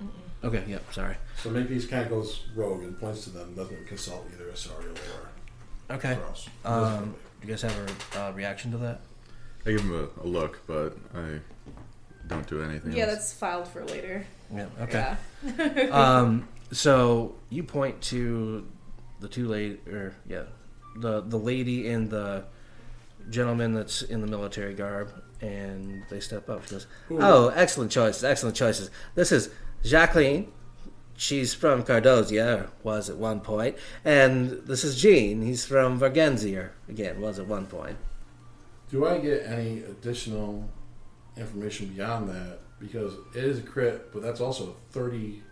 Okay. 0.45 0.65
Yep. 0.67 0.93
Sorry. 0.95 1.17
So 1.43 1.51
Makepeace 1.51 1.87
kind 1.87 2.03
of 2.05 2.09
goes 2.11 2.45
rogue 2.55 2.83
and 2.83 2.99
points 2.99 3.25
to 3.25 3.31
them. 3.31 3.55
Doesn't 3.55 3.87
consult 3.87 4.27
either 4.33 4.51
Asario 4.51 4.95
or, 4.95 5.95
Okay. 5.95 6.15
or 6.15 6.25
us. 6.31 6.49
Um, 6.65 7.15
you 7.43 7.49
guys 7.49 7.63
have 7.63 7.77
a 8.17 8.21
uh, 8.21 8.33
reaction 8.33 8.71
to 8.73 8.79
that? 8.79 9.01
I 9.67 9.71
give 9.73 9.81
him 9.83 9.95
a, 9.95 10.25
a 10.25 10.27
look, 10.27 10.61
but 10.67 10.97
I 11.15 11.41
don't 12.27 12.47
do 12.47 12.63
anything. 12.63 12.93
yeah, 12.93 13.05
else. 13.05 13.13
that's 13.13 13.33
filed 13.35 13.69
for 13.69 13.85
later. 13.85 14.25
Yeah. 14.55 14.67
Okay. 14.81 15.15
Yeah. 15.59 15.83
um, 15.93 16.49
so 16.73 17.35
you 17.51 17.63
point 17.63 18.01
to 18.03 18.67
the 19.21 19.29
two 19.29 19.47
lady, 19.49 19.79
or 19.89 20.15
yeah, 20.27 20.45
the 20.97 21.21
the 21.21 21.39
lady 21.39 21.89
and 21.89 22.11
the 22.11 22.45
gentleman 23.31 23.73
that's 23.73 24.03
in 24.03 24.21
the 24.21 24.27
military 24.27 24.75
garb, 24.75 25.13
and 25.43 26.03
they 26.09 26.21
step 26.21 26.49
up. 26.49 26.65
She 26.65 26.71
goes, 26.77 26.87
"Oh, 27.11 27.49
excellent 27.49 27.91
choices, 27.91 28.25
excellent 28.25 28.57
choices. 28.57 28.89
This 29.15 29.31
is 29.33 29.51
Jacqueline. 29.85 30.51
She's 31.15 31.53
from 31.53 31.83
Cardosia, 31.83 32.71
was 32.83 33.11
at 33.11 33.19
one 33.19 33.41
point, 33.41 33.77
and 34.05 34.63
this 34.67 34.83
is 34.83 34.99
Jean. 35.01 35.43
He's 35.43 35.67
from 35.67 36.01
Vargenzier, 36.01 36.71
again, 36.89 37.21
was 37.21 37.39
at 37.39 37.47
one 37.47 37.67
point. 37.67 37.99
Do 38.91 39.07
I 39.07 39.19
get 39.19 39.45
any 39.47 39.81
additional 39.81 40.71
information 41.37 41.89
beyond 41.89 42.31
that? 42.31 42.61
Because 42.81 43.13
it 43.37 43.45
is 43.45 43.59
a 43.59 43.63
crit, 43.63 44.11
but 44.13 44.23
that's 44.23 44.41
also 44.41 44.75
thirty-three. 44.91 45.43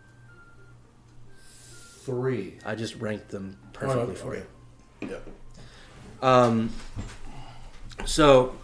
I 2.64 2.74
just 2.74 2.96
ranked 2.96 3.28
them 3.28 3.58
perfectly 3.72 4.14
Oh, 4.14 4.16
for 4.16 4.34
you. 4.36 4.46
Yep. 5.02 5.28
Um, 6.22 6.70
so 8.04 8.54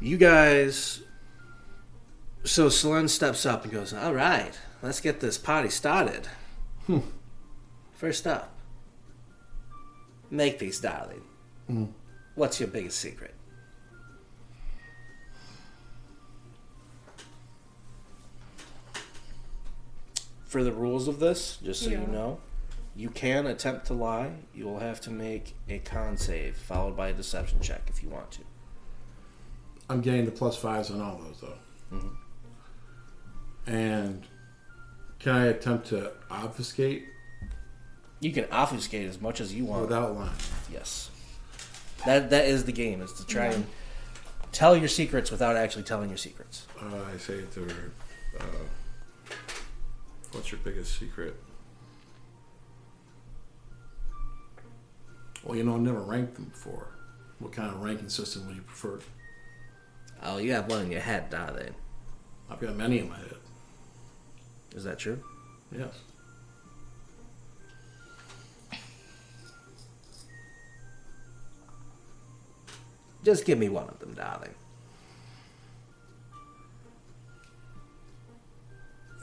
you 0.00 0.16
guys. 0.16 1.02
So 2.44 2.68
Selene 2.68 3.08
steps 3.08 3.44
up 3.44 3.64
and 3.64 3.72
goes, 3.72 3.92
"All 3.92 4.14
right, 4.14 4.58
let's 4.82 5.00
get 5.00 5.20
this 5.20 5.38
party 5.38 5.68
started." 5.68 6.28
Hmm. 6.86 7.00
First 7.92 8.26
up, 8.26 8.54
Makepeace, 10.30 10.80
darling. 10.80 11.22
Hmm. 11.66 11.84
What's 12.34 12.60
your 12.60 12.68
biggest 12.68 12.98
secret? 12.98 13.34
For 20.44 20.64
the 20.64 20.72
rules 20.72 21.06
of 21.06 21.20
this, 21.20 21.58
just 21.62 21.82
so 21.82 21.90
you 21.90 21.98
know, 21.98 22.40
you 22.96 23.08
can 23.10 23.46
attempt 23.46 23.86
to 23.86 23.94
lie. 23.94 24.32
You 24.54 24.64
will 24.64 24.80
have 24.80 25.00
to 25.02 25.10
make 25.10 25.54
a 25.68 25.78
con 25.78 26.16
save 26.16 26.56
followed 26.56 26.96
by 26.96 27.08
a 27.08 27.12
deception 27.12 27.60
check 27.60 27.82
if 27.88 28.02
you 28.02 28.08
want 28.08 28.30
to. 28.32 28.40
I'm 29.90 30.00
getting 30.02 30.24
the 30.24 30.30
plus 30.30 30.56
fives 30.56 30.90
on 30.92 31.00
all 31.00 31.16
those 31.18 31.40
though. 31.40 31.58
Mhm. 31.96 32.16
And 33.66 34.26
can 35.18 35.32
I 35.34 35.46
attempt 35.46 35.88
to 35.88 36.12
obfuscate 36.30 37.06
You 38.20 38.32
can 38.32 38.44
obfuscate 38.52 39.08
as 39.08 39.20
much 39.20 39.40
as 39.40 39.52
you 39.52 39.64
want. 39.64 39.82
without 39.82 40.14
lying? 40.14 40.30
Yes. 40.70 41.10
That 42.06 42.30
that 42.30 42.44
is 42.46 42.64
the 42.66 42.72
game. 42.72 43.00
Is 43.02 43.12
to 43.14 43.26
try 43.26 43.46
and 43.46 43.66
tell 44.52 44.76
your 44.76 44.88
secrets 44.88 45.30
without 45.30 45.56
actually 45.56 45.82
telling 45.82 46.08
your 46.08 46.18
secrets. 46.18 46.66
Uh, 46.80 47.02
I 47.12 47.16
say 47.18 47.34
it 47.34 47.52
to 47.54 47.64
her, 47.64 47.90
uh, 48.38 49.34
"What's 50.32 50.52
your 50.52 50.60
biggest 50.62 50.98
secret?" 50.98 51.34
Well, 55.42 55.56
you 55.56 55.64
know, 55.64 55.74
I've 55.74 55.80
never 55.80 56.00
ranked 56.00 56.34
them 56.34 56.44
before. 56.46 56.88
What 57.38 57.52
kind 57.52 57.70
of 57.74 57.80
ranking 57.82 58.08
system 58.10 58.46
would 58.46 58.56
you 58.56 58.62
prefer? 58.62 59.00
Oh, 60.22 60.36
you 60.36 60.52
have 60.52 60.68
one 60.68 60.82
in 60.82 60.90
your 60.90 61.00
head, 61.00 61.30
darling. 61.30 61.74
I've 62.50 62.60
got 62.60 62.76
many 62.76 62.98
in 62.98 63.08
my 63.08 63.16
head. 63.16 63.36
Is 64.74 64.84
that 64.84 64.98
true? 64.98 65.22
Yes. 65.76 65.94
Just 73.22 73.44
give 73.44 73.58
me 73.58 73.68
one 73.68 73.88
of 73.88 73.98
them, 73.98 74.14
darling. 74.14 74.54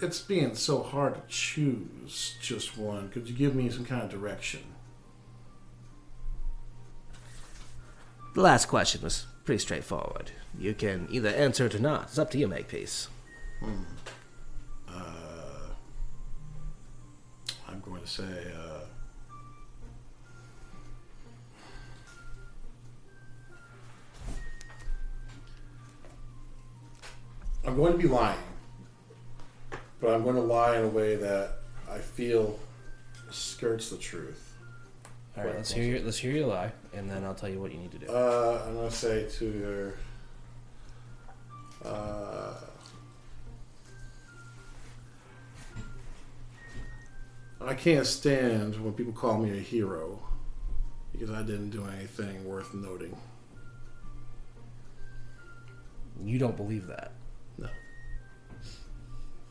It's 0.01 0.21
being 0.21 0.53
so 0.53 0.83
hard 0.83 1.15
to 1.15 1.21
choose 1.27 2.35
just 2.39 2.77
one. 2.77 3.09
Could 3.09 3.27
you 3.27 3.35
give 3.35 3.55
me 3.55 3.69
some 3.69 3.85
kind 3.85 4.03
of 4.03 4.09
direction? 4.09 4.61
The 8.35 8.41
last 8.41 8.67
question 8.67 9.01
was 9.01 9.25
pretty 9.47 9.59
straightforward. 9.59 10.29
You 10.59 10.73
can 10.73 11.07
either 11.09 11.29
answer 11.29 11.67
it 11.67 11.73
or 11.73 11.79
not. 11.79 12.03
It's 12.03 12.19
up 12.19 12.29
to 12.31 12.37
you, 12.37 12.49
Makepeace. 12.49 13.07
Uh, 13.63 14.99
I'm 17.65 17.79
going 17.79 18.01
to 18.01 18.07
say, 18.07 18.23
uh, 18.25 18.81
I'm 27.65 27.77
going 27.77 27.93
to 27.93 27.97
be 27.97 28.09
lying, 28.09 28.37
but 30.01 30.13
I'm 30.13 30.23
going 30.23 30.35
to 30.35 30.41
lie 30.41 30.75
in 30.75 30.83
a 30.83 30.89
way 30.89 31.15
that 31.15 31.59
I 31.89 31.99
feel 31.99 32.59
skirts 33.31 33.91
the 33.91 33.97
truth. 33.97 34.55
All 35.37 35.45
right, 35.45 35.55
let's 35.55 35.71
hear 35.71 35.85
your 35.85 35.99
let's 36.01 36.17
hear 36.17 36.31
your 36.31 36.47
lie, 36.47 36.73
and 36.97 37.09
then 37.09 37.23
I'll 37.23 37.35
tell 37.35 37.49
you 37.49 37.59
what 37.59 37.71
you 37.71 37.77
need 37.77 37.91
to 37.91 37.99
do. 37.99 38.07
Uh, 38.07 38.63
I'm 38.67 38.73
going 38.75 38.89
to 38.89 38.95
say 38.95 39.27
to 39.29 39.93
her, 41.83 41.89
uh, 41.89 42.53
I 47.61 47.73
can't 47.73 48.05
stand 48.05 48.75
when 48.83 48.93
people 48.93 49.13
call 49.13 49.37
me 49.37 49.51
a 49.57 49.61
hero 49.61 50.19
because 51.11 51.29
I 51.31 51.41
didn't 51.43 51.69
do 51.71 51.85
anything 51.85 52.45
worth 52.45 52.73
noting. 52.73 53.15
You 56.23 56.39
don't 56.39 56.57
believe 56.57 56.87
that. 56.87 57.11
No. 57.57 57.69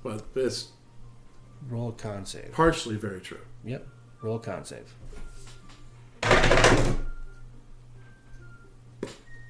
But 0.03 0.25
it's 0.35 0.69
Roll 1.69 1.91
a 1.91 1.93
con 1.93 2.27
save. 2.27 2.53
partially 2.53 2.97
very 2.97 3.21
true. 3.21 3.41
Yep. 3.65 3.87
Roll 4.23 4.37
a 4.37 4.41
con 4.41 4.65
save. 4.65 4.93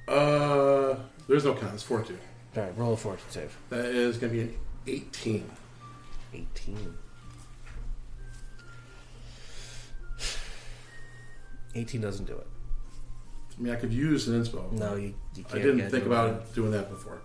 Uh, 0.07 0.95
there's 1.27 1.43
no 1.43 1.53
count. 1.53 1.73
It's 1.73 1.83
14. 1.83 2.17
All 2.55 2.63
right, 2.63 2.77
roll 2.77 2.93
a 2.93 2.97
fortune 2.97 3.25
save. 3.29 3.55
That 3.69 3.85
is 3.85 4.17
going 4.17 4.31
to 4.33 4.37
be 4.37 4.43
an 4.43 4.57
18. 4.87 5.49
18. 6.33 6.97
18 11.75 12.01
doesn't 12.01 12.25
do 12.25 12.33
it. 12.33 12.47
I 13.57 13.61
mean, 13.61 13.73
I 13.73 13.75
could 13.75 13.93
use 13.93 14.27
an 14.27 14.41
inspo. 14.41 14.71
No, 14.71 14.95
you, 14.95 15.13
you 15.35 15.43
can't. 15.43 15.55
I 15.55 15.61
didn't 15.61 15.89
think 15.89 16.03
it. 16.03 16.07
about 16.07 16.53
doing 16.53 16.71
that 16.71 16.89
before. 16.89 17.21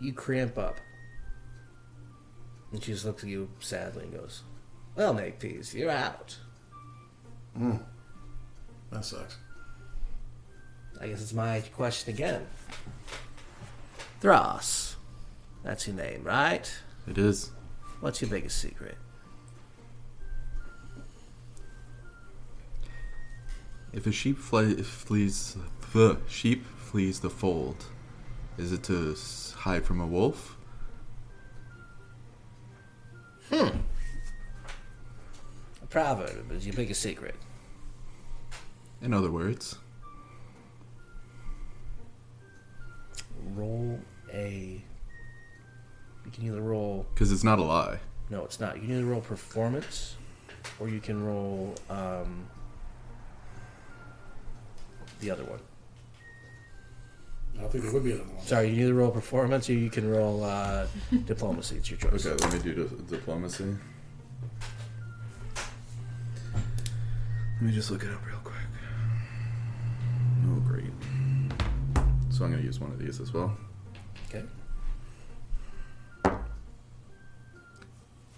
You 0.00 0.12
cramp 0.12 0.56
up. 0.58 0.78
And 2.72 2.82
she 2.82 2.92
just 2.92 3.04
looks 3.04 3.24
at 3.24 3.30
you 3.30 3.48
sadly 3.60 4.04
and 4.04 4.12
goes, 4.12 4.42
Well, 4.94 5.14
Makepeace, 5.14 5.74
you're 5.74 5.90
out. 5.90 6.36
Mm. 7.58 7.82
That 8.90 9.04
sucks. 9.04 9.36
I 11.00 11.08
guess 11.08 11.22
it's 11.22 11.32
my 11.32 11.60
question 11.60 12.14
again. 12.14 12.46
Thross. 14.20 14.96
That's 15.62 15.86
your 15.86 15.96
name, 15.96 16.24
right? 16.24 16.70
It 17.06 17.18
is. 17.18 17.52
What's 18.00 18.20
your 18.20 18.30
biggest 18.30 18.58
secret? 18.60 18.96
If 23.92 24.06
a 24.06 24.12
sheep 24.12 24.38
fly, 24.38 24.74
flees 24.74 25.56
the 25.92 26.18
sheep 26.28 26.64
flees 26.76 27.20
the 27.20 27.30
fold, 27.30 27.86
is 28.56 28.72
it 28.72 28.82
to 28.84 29.16
hide 29.56 29.84
from 29.84 30.00
a 30.00 30.06
wolf? 30.06 30.56
Hmm. 33.48 33.78
A 35.82 35.86
proverb 35.88 36.52
is 36.52 36.66
your 36.66 36.76
biggest 36.76 37.00
secret. 37.00 37.34
In 39.00 39.14
other 39.14 39.30
words, 39.30 39.76
Roll 43.54 43.98
a. 44.32 44.82
You 46.24 46.30
can 46.32 46.44
either 46.46 46.60
roll. 46.60 47.06
because 47.14 47.32
it's 47.32 47.44
not 47.44 47.58
a 47.58 47.62
lie. 47.64 47.98
No, 48.30 48.44
it's 48.44 48.60
not. 48.60 48.76
You 48.76 48.82
can 48.82 48.96
either 48.98 49.06
roll 49.06 49.20
performance, 49.22 50.16
or 50.78 50.88
you 50.88 51.00
can 51.00 51.24
roll 51.24 51.74
um, 51.88 52.46
the 55.20 55.30
other 55.30 55.44
one. 55.44 55.60
I 57.56 57.62
don't 57.62 57.72
think 57.72 57.84
there 57.84 57.92
would 57.92 58.04
be 58.04 58.12
another 58.12 58.28
one. 58.28 58.44
Sorry, 58.46 58.68
you 58.68 58.74
can 58.74 58.82
either 58.84 58.94
roll 58.94 59.10
performance 59.10 59.70
or 59.70 59.72
you 59.72 59.88
can 59.90 60.08
roll 60.10 60.44
uh, 60.44 60.86
diplomacy. 61.24 61.76
It's 61.76 61.90
your 61.90 61.98
choice. 61.98 62.26
Okay, 62.26 62.44
let 62.44 62.52
me 62.52 62.58
do 62.74 62.84
di- 62.84 63.16
diplomacy. 63.16 63.64
Let 67.54 67.62
me 67.62 67.72
just 67.72 67.90
look 67.90 68.02
it 68.04 68.10
up 68.10 68.24
real 68.26 68.36
quick. 68.36 68.37
Oh, 70.46 70.60
great. 70.66 70.90
So 72.30 72.44
I'm 72.44 72.50
going 72.50 72.58
to 72.60 72.66
use 72.66 72.80
one 72.80 72.90
of 72.92 72.98
these 72.98 73.20
as 73.20 73.32
well. 73.32 73.56
Okay. 74.28 74.44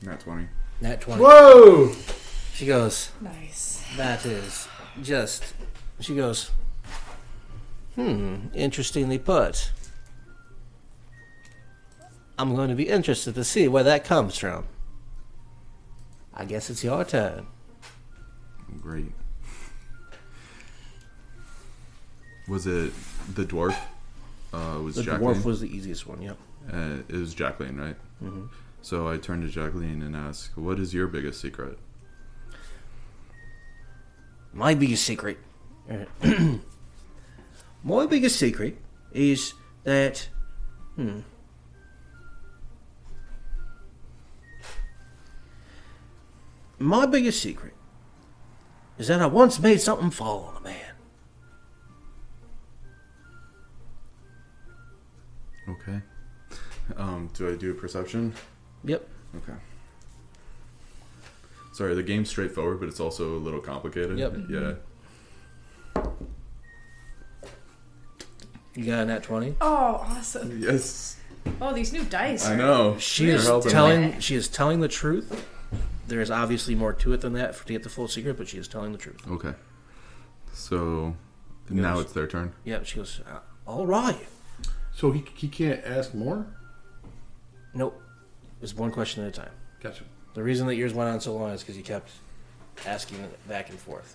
Nat 0.03 0.21
20. 0.21 0.49
Nat 0.81 1.01
20. 1.01 1.23
Whoa! 1.23 1.93
She 2.55 2.67
goes, 2.67 3.11
Nice. 3.21 3.85
that 3.97 4.25
is 4.25 4.67
just. 5.03 5.55
She 6.01 6.15
goes, 6.15 6.51
hmm, 7.95 8.37
interestingly 8.55 9.19
put. 9.19 9.71
I'm 12.39 12.55
going 12.55 12.71
to 12.71 12.75
be 12.75 12.89
interested 12.89 13.35
to 13.35 13.45
see 13.45 13.69
where 13.69 13.85
that 13.85 14.05
comes 14.05 14.39
from. 14.39 14.65
I 16.33 16.47
guess 16.47 16.71
it's 16.71 16.83
your 16.83 17.05
turn. 17.05 17.47
Great. 18.81 19.13
Was 22.49 22.67
it 22.67 22.93
the 23.35 23.45
dwarf? 23.45 23.77
Uh, 24.53 24.81
was 24.83 24.97
The 24.97 25.03
Jacqueline? 25.05 25.35
dwarf 25.37 25.45
was 25.45 25.61
the 25.61 25.69
easiest 25.75 26.07
one, 26.07 26.21
yep. 26.23 26.37
uh, 26.73 26.99
it 27.09 27.15
was 27.15 27.35
Jacqueline, 27.35 27.79
right? 27.81 27.97
hmm 28.19 28.47
So 28.83 29.09
I 29.09 29.17
turned 29.19 29.43
to 29.43 29.49
Jacqueline 29.49 30.03
and 30.03 30.17
asked, 30.17 30.57
"What 30.57 30.79
is 30.81 30.93
your 30.95 31.07
biggest 31.07 31.41
secret?" 31.41 31.79
my 34.53 34.75
biggest 34.75 35.05
secret. 35.05 35.39
my 37.85 38.07
biggest 38.07 38.37
secret 38.39 38.77
is 39.13 39.55
that. 39.85 40.29
Hmm. 40.97 41.21
My 46.79 47.07
biggest 47.07 47.43
secret 47.43 47.75
is 48.99 49.09
that 49.09 49.21
I 49.21 49.27
once 49.27 49.59
made 49.59 49.81
something 49.81 50.11
fall 50.11 50.45
on 50.45 50.57
a 50.57 50.61
man. 50.61 50.90
Okay. 55.71 56.01
Um, 56.97 57.31
do 57.35 57.49
I 57.53 57.57
do 57.57 57.71
a 57.71 57.75
perception? 57.75 58.35
Yep. 58.85 59.07
Okay. 59.37 59.59
Sorry, 61.73 61.95
the 61.95 62.03
game's 62.03 62.29
straightforward, 62.29 62.81
but 62.81 62.89
it's 62.89 63.01
also 63.01 63.37
a 63.37 63.39
little 63.39 63.61
complicated. 63.61 64.19
Yep. 64.19 64.37
Yeah. 64.51 64.73
You 68.75 68.87
got 68.87 69.01
a 69.03 69.07
nat 69.07 69.23
20? 69.23 69.57
Oh, 69.61 69.67
awesome. 69.67 70.61
Yes. 70.61 71.17
Oh, 71.61 71.73
these 71.73 71.93
new 71.93 72.05
dice. 72.05 72.47
I 72.47 72.55
are- 72.55 72.57
know. 72.57 72.99
She 72.99 73.27
They're 73.27 73.37
is 73.37 73.47
helping. 73.47 73.71
telling 73.71 74.21
she 74.21 74.35
is 74.35 74.49
telling 74.49 74.81
the 74.81 74.89
truth. 74.89 75.47
There 76.07 76.21
is 76.21 76.31
obviously 76.31 76.75
more 76.75 76.93
to 76.95 77.13
it 77.13 77.21
than 77.21 77.33
that 77.35 77.57
to 77.67 77.73
get 77.73 77.83
the 77.83 77.89
full 77.89 78.09
secret, 78.09 78.37
but 78.37 78.49
she 78.49 78.59
is 78.59 78.69
telling 78.69 78.93
the 78.93 78.99
truth. 78.99 79.21
Okay. 79.29 79.55
So 80.53 81.15
now 81.69 82.01
it's 82.01 82.13
their 82.13 82.27
turn. 82.27 82.53
Yep, 82.65 82.85
she 82.85 82.97
goes, 82.97 83.21
uh, 83.31 83.39
all 83.67 83.87
right. 83.87 84.27
So 85.01 85.11
he, 85.13 85.25
he 85.35 85.49
can't 85.49 85.83
ask 85.87 86.13
more? 86.13 86.45
Nope. 87.73 88.03
It's 88.61 88.77
one 88.77 88.91
question 88.91 89.25
at 89.25 89.31
a 89.31 89.33
time. 89.33 89.53
Gotcha. 89.83 90.05
The 90.35 90.43
reason 90.43 90.67
that 90.67 90.75
yours 90.75 90.93
went 90.93 91.09
on 91.09 91.23
so 91.23 91.35
long 91.35 91.53
is 91.53 91.63
because 91.63 91.79
you 91.79 91.83
kept 91.83 92.11
asking 92.85 93.21
it 93.21 93.49
back 93.49 93.71
and 93.71 93.79
forth. 93.79 94.15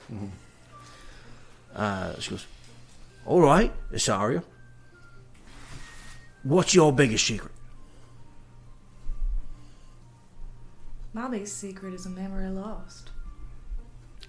Uh, 1.76 2.20
she 2.20 2.30
goes, 2.30 2.46
all 3.26 3.42
right, 3.42 3.74
Isaria. 3.92 4.44
What's 6.44 6.76
your 6.76 6.94
biggest 6.94 7.26
secret? 7.26 7.52
My 11.14 11.28
biggest 11.30 11.58
secret 11.58 11.96
is 11.96 12.06
a 12.06 12.10
memory 12.10 12.48
lost. 12.50 13.10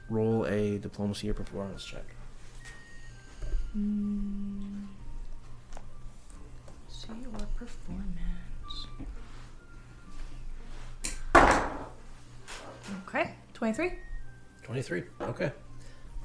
Roll 0.08 0.46
a 0.46 0.78
diplomacy 0.78 1.28
or 1.28 1.34
performance 1.34 1.84
check. 1.84 2.06
See 7.06 7.12
your 7.22 7.46
performance. 7.56 8.86
Okay, 13.08 13.34
23. 13.54 13.92
23. 14.64 15.02
Okay. 15.22 15.52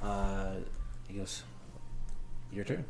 Uh, 0.02 0.54
he 1.08 1.14
goes, 1.14 1.42
your 2.52 2.64
turn. 2.64 2.84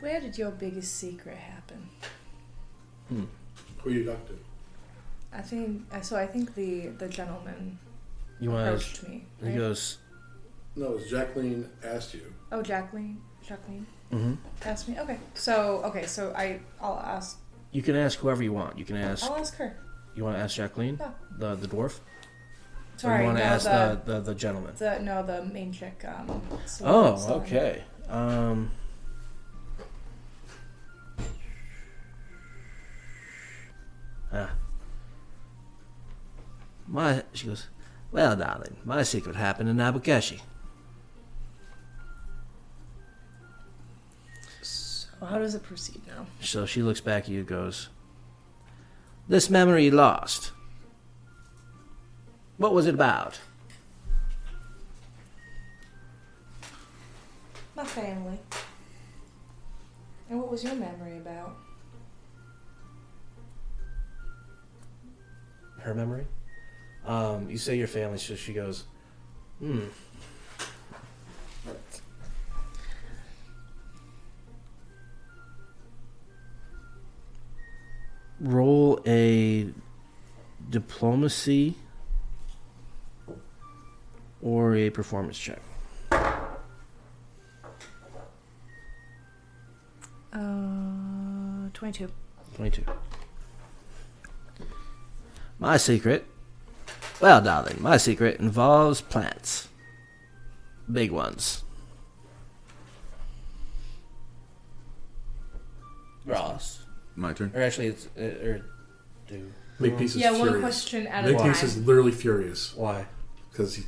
Where 0.00 0.20
did 0.20 0.36
your 0.38 0.50
biggest 0.50 0.96
secret 0.96 1.36
happen? 1.36 1.88
Who 3.82 3.90
you 3.90 4.04
talk 4.04 4.26
to? 4.28 4.38
I 5.32 5.42
think 5.42 5.82
so. 6.02 6.16
I 6.16 6.26
think 6.26 6.54
the 6.54 6.88
the 6.98 7.08
gentleman 7.08 7.78
You 8.40 8.50
want 8.50 8.64
to. 8.64 8.70
approached 8.72 9.02
me. 9.08 9.24
He 9.40 9.48
right? 9.48 9.56
goes, 9.56 9.98
No, 10.74 10.92
it 10.92 10.94
was 10.94 11.10
Jacqueline 11.10 11.68
asked 11.84 12.14
you. 12.14 12.32
"Oh, 12.50 12.62
Jacqueline, 12.62 13.20
Jacqueline 13.46 13.86
mm-hmm. 14.10 14.34
asked 14.64 14.88
me." 14.88 14.98
Okay, 14.98 15.18
so 15.34 15.82
okay, 15.84 16.06
so 16.06 16.32
I 16.36 16.60
I'll 16.80 16.98
ask. 16.98 17.38
You 17.72 17.82
can 17.82 17.96
ask 17.96 18.18
whoever 18.18 18.42
you 18.42 18.52
want. 18.52 18.78
You 18.78 18.84
can 18.84 18.96
ask. 18.96 19.24
I'll 19.24 19.36
ask 19.36 19.56
her. 19.56 19.76
You 20.14 20.24
want 20.24 20.36
to 20.36 20.42
ask 20.42 20.56
Jacqueline, 20.56 20.96
Yeah. 21.00 21.10
the 21.38 21.54
the 21.56 21.66
dwarf, 21.68 21.98
or 21.98 22.00
Sorry, 22.96 23.20
you 23.20 23.26
want 23.26 23.38
to 23.38 23.44
no, 23.44 23.50
ask 23.50 23.64
the, 23.64 24.00
the, 24.04 24.12
the 24.14 24.20
the 24.20 24.34
gentleman? 24.34 24.74
the 24.78 24.98
no 25.00 25.22
the 25.24 25.44
main 25.44 25.72
chick. 25.72 26.04
Um, 26.06 26.40
Oh, 26.82 27.40
okay. 27.40 27.84
Um. 28.08 28.70
Ah. 34.32 34.50
My 36.86 37.22
she 37.32 37.46
goes. 37.46 37.68
Well, 38.10 38.36
darling, 38.36 38.76
my 38.84 39.02
secret 39.02 39.36
happened 39.36 39.68
in 39.70 39.76
Nabukeshi. 39.76 40.40
So 45.22 45.26
how 45.26 45.38
does 45.38 45.54
it 45.54 45.62
proceed 45.62 46.00
now? 46.08 46.26
So 46.40 46.66
she 46.66 46.82
looks 46.82 47.00
back 47.00 47.22
at 47.22 47.28
you, 47.28 47.38
and 47.38 47.46
goes, 47.46 47.90
"This 49.28 49.48
memory 49.48 49.84
you 49.84 49.92
lost. 49.92 50.50
What 52.56 52.74
was 52.74 52.88
it 52.88 52.94
about?" 52.94 53.38
My 57.76 57.84
family. 57.84 58.40
And 60.28 60.40
what 60.40 60.50
was 60.50 60.64
your 60.64 60.74
memory 60.74 61.18
about? 61.18 61.56
her 65.78 65.94
memory. 65.94 66.26
Um, 67.06 67.48
you 67.48 67.58
say 67.58 67.76
your 67.76 67.88
family, 67.88 68.18
so 68.18 68.34
she 68.34 68.52
goes, 68.52 68.84
hmm. 69.60 69.86
Roll 78.42 79.00
a 79.06 79.68
diplomacy 80.68 81.76
or 84.42 84.74
a 84.74 84.90
performance 84.90 85.38
check. 85.38 85.60
Uh, 90.32 91.68
twenty-two. 91.72 92.10
22. 92.56 92.84
My 95.58 95.76
secret. 95.76 96.26
Well, 97.20 97.40
darling, 97.40 97.80
my 97.80 97.96
secret 97.96 98.40
involves 98.40 99.00
plants. 99.00 99.68
Big 100.90 101.12
ones. 101.12 101.62
Ross. 106.26 106.81
My 107.16 107.32
turn. 107.32 107.52
Or 107.54 107.62
actually, 107.62 107.88
it's. 107.88 108.08
Uh, 108.18 108.22
or 108.22 108.60
do. 109.28 109.52
Make 109.78 109.98
pieces 109.98 110.20
Yeah, 110.20 110.32
one 110.38 110.60
question 110.60 111.06
at 111.06 111.24
a 111.24 111.28
Make 111.28 111.38
time. 111.38 111.50
is 111.50 111.76
literally 111.86 112.12
furious 112.12 112.74
Why? 112.76 113.06
because 113.50 113.74
he, 113.74 113.82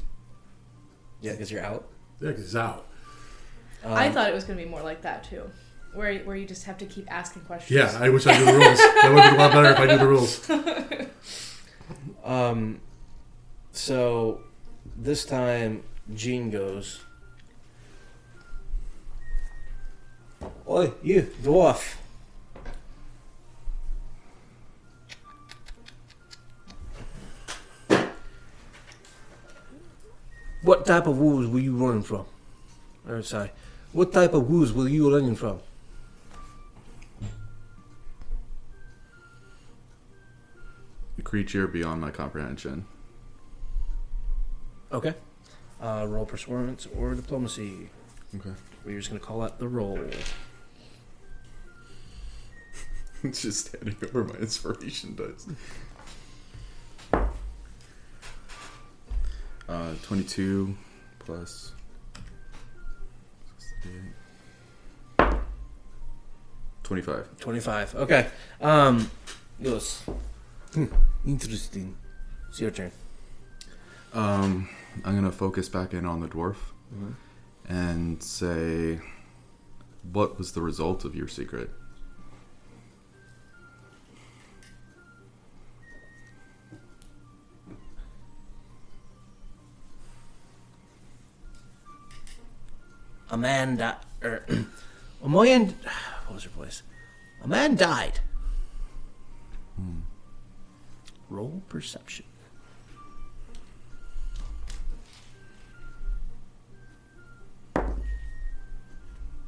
Yeah, 1.20 1.32
because 1.32 1.50
you're 1.52 1.62
out. 1.62 1.86
yeah, 2.20 2.32
'cause 2.32 2.40
he's 2.40 2.56
out. 2.56 2.86
I 3.84 4.08
Um, 4.08 4.12
thought 4.14 4.28
it 4.28 4.34
was 4.34 4.44
gonna 4.44 4.60
be 4.60 4.68
more 4.68 4.82
like 4.82 5.02
that 5.02 5.24
too, 5.24 5.42
where 5.92 6.18
where 6.20 6.34
you 6.36 6.46
just 6.46 6.64
have 6.64 6.78
to 6.78 6.86
keep 6.86 7.10
asking 7.12 7.42
questions. 7.42 7.70
Yeah, 7.78 7.96
I 8.02 8.08
wish 8.08 8.26
I 8.26 8.36
knew 8.38 8.44
the 8.46 8.52
rules. 8.52 8.78
That 9.02 9.12
would 9.14 9.22
be 9.22 9.36
a 9.36 9.38
lot 9.38 9.52
better 9.52 9.70
if 9.70 9.78
I 9.78 9.86
knew 9.86 9.98
the 9.98 10.06
rules. 10.08 10.50
Um, 12.24 12.80
so 13.72 14.40
this 14.96 15.26
time, 15.26 15.82
Jean 16.14 16.50
goes. 16.50 17.02
Oi, 20.66 20.92
you 21.02 21.30
dwarf! 21.42 21.96
What 30.64 30.86
type 30.86 31.06
of 31.06 31.18
wolves 31.18 31.46
were 31.46 31.58
you 31.58 31.76
running 31.76 32.02
from? 32.02 32.24
Or 33.06 33.20
sorry, 33.22 33.50
what 33.92 34.14
type 34.14 34.32
of 34.32 34.48
wolves 34.48 34.72
were 34.72 34.88
you 34.88 35.14
running 35.14 35.36
from? 35.36 35.60
A 41.18 41.22
creature 41.22 41.66
beyond 41.68 42.00
my 42.00 42.10
comprehension. 42.10 42.86
Okay. 44.90 45.12
Uh, 45.82 46.06
roll 46.08 46.24
performance 46.24 46.88
or 46.96 47.14
diplomacy. 47.14 47.90
Okay. 48.34 48.54
We're 48.86 48.96
just 48.96 49.10
gonna 49.10 49.20
call 49.20 49.40
that 49.40 49.58
the 49.58 49.68
roll. 49.68 49.98
It's 53.22 53.42
just 53.42 53.66
standing 53.66 53.96
over 54.02 54.24
my 54.24 54.36
inspiration 54.36 55.14
dice. 55.14 55.46
Uh, 59.68 59.94
22 60.02 60.76
plus. 61.18 61.72
25. 66.82 67.38
25. 67.38 67.94
Okay. 67.96 68.26
Um, 68.60 69.10
goes. 69.62 70.02
Hmm, 70.74 70.86
interesting. 71.26 71.96
It's 72.50 72.60
your 72.60 72.70
turn. 72.70 72.92
Um, 74.12 74.68
I'm 75.04 75.14
gonna 75.14 75.32
focus 75.32 75.68
back 75.68 75.92
in 75.92 76.04
on 76.04 76.20
the 76.20 76.28
dwarf 76.28 76.56
and 77.68 78.22
say, 78.22 79.00
what 80.12 80.38
was 80.38 80.52
the 80.52 80.60
result 80.62 81.04
of 81.04 81.16
your 81.16 81.26
secret? 81.26 81.70
A 93.34 93.36
man 93.36 93.76
died. 93.76 93.96
Er, 94.22 94.44
a 95.24 95.28
man. 95.28 95.74
What 96.26 96.36
was 96.36 96.44
her 96.44 96.50
voice? 96.50 96.82
A 97.42 97.48
man 97.48 97.74
died. 97.76 98.20
Roll 101.28 101.60
perception. 101.68 102.24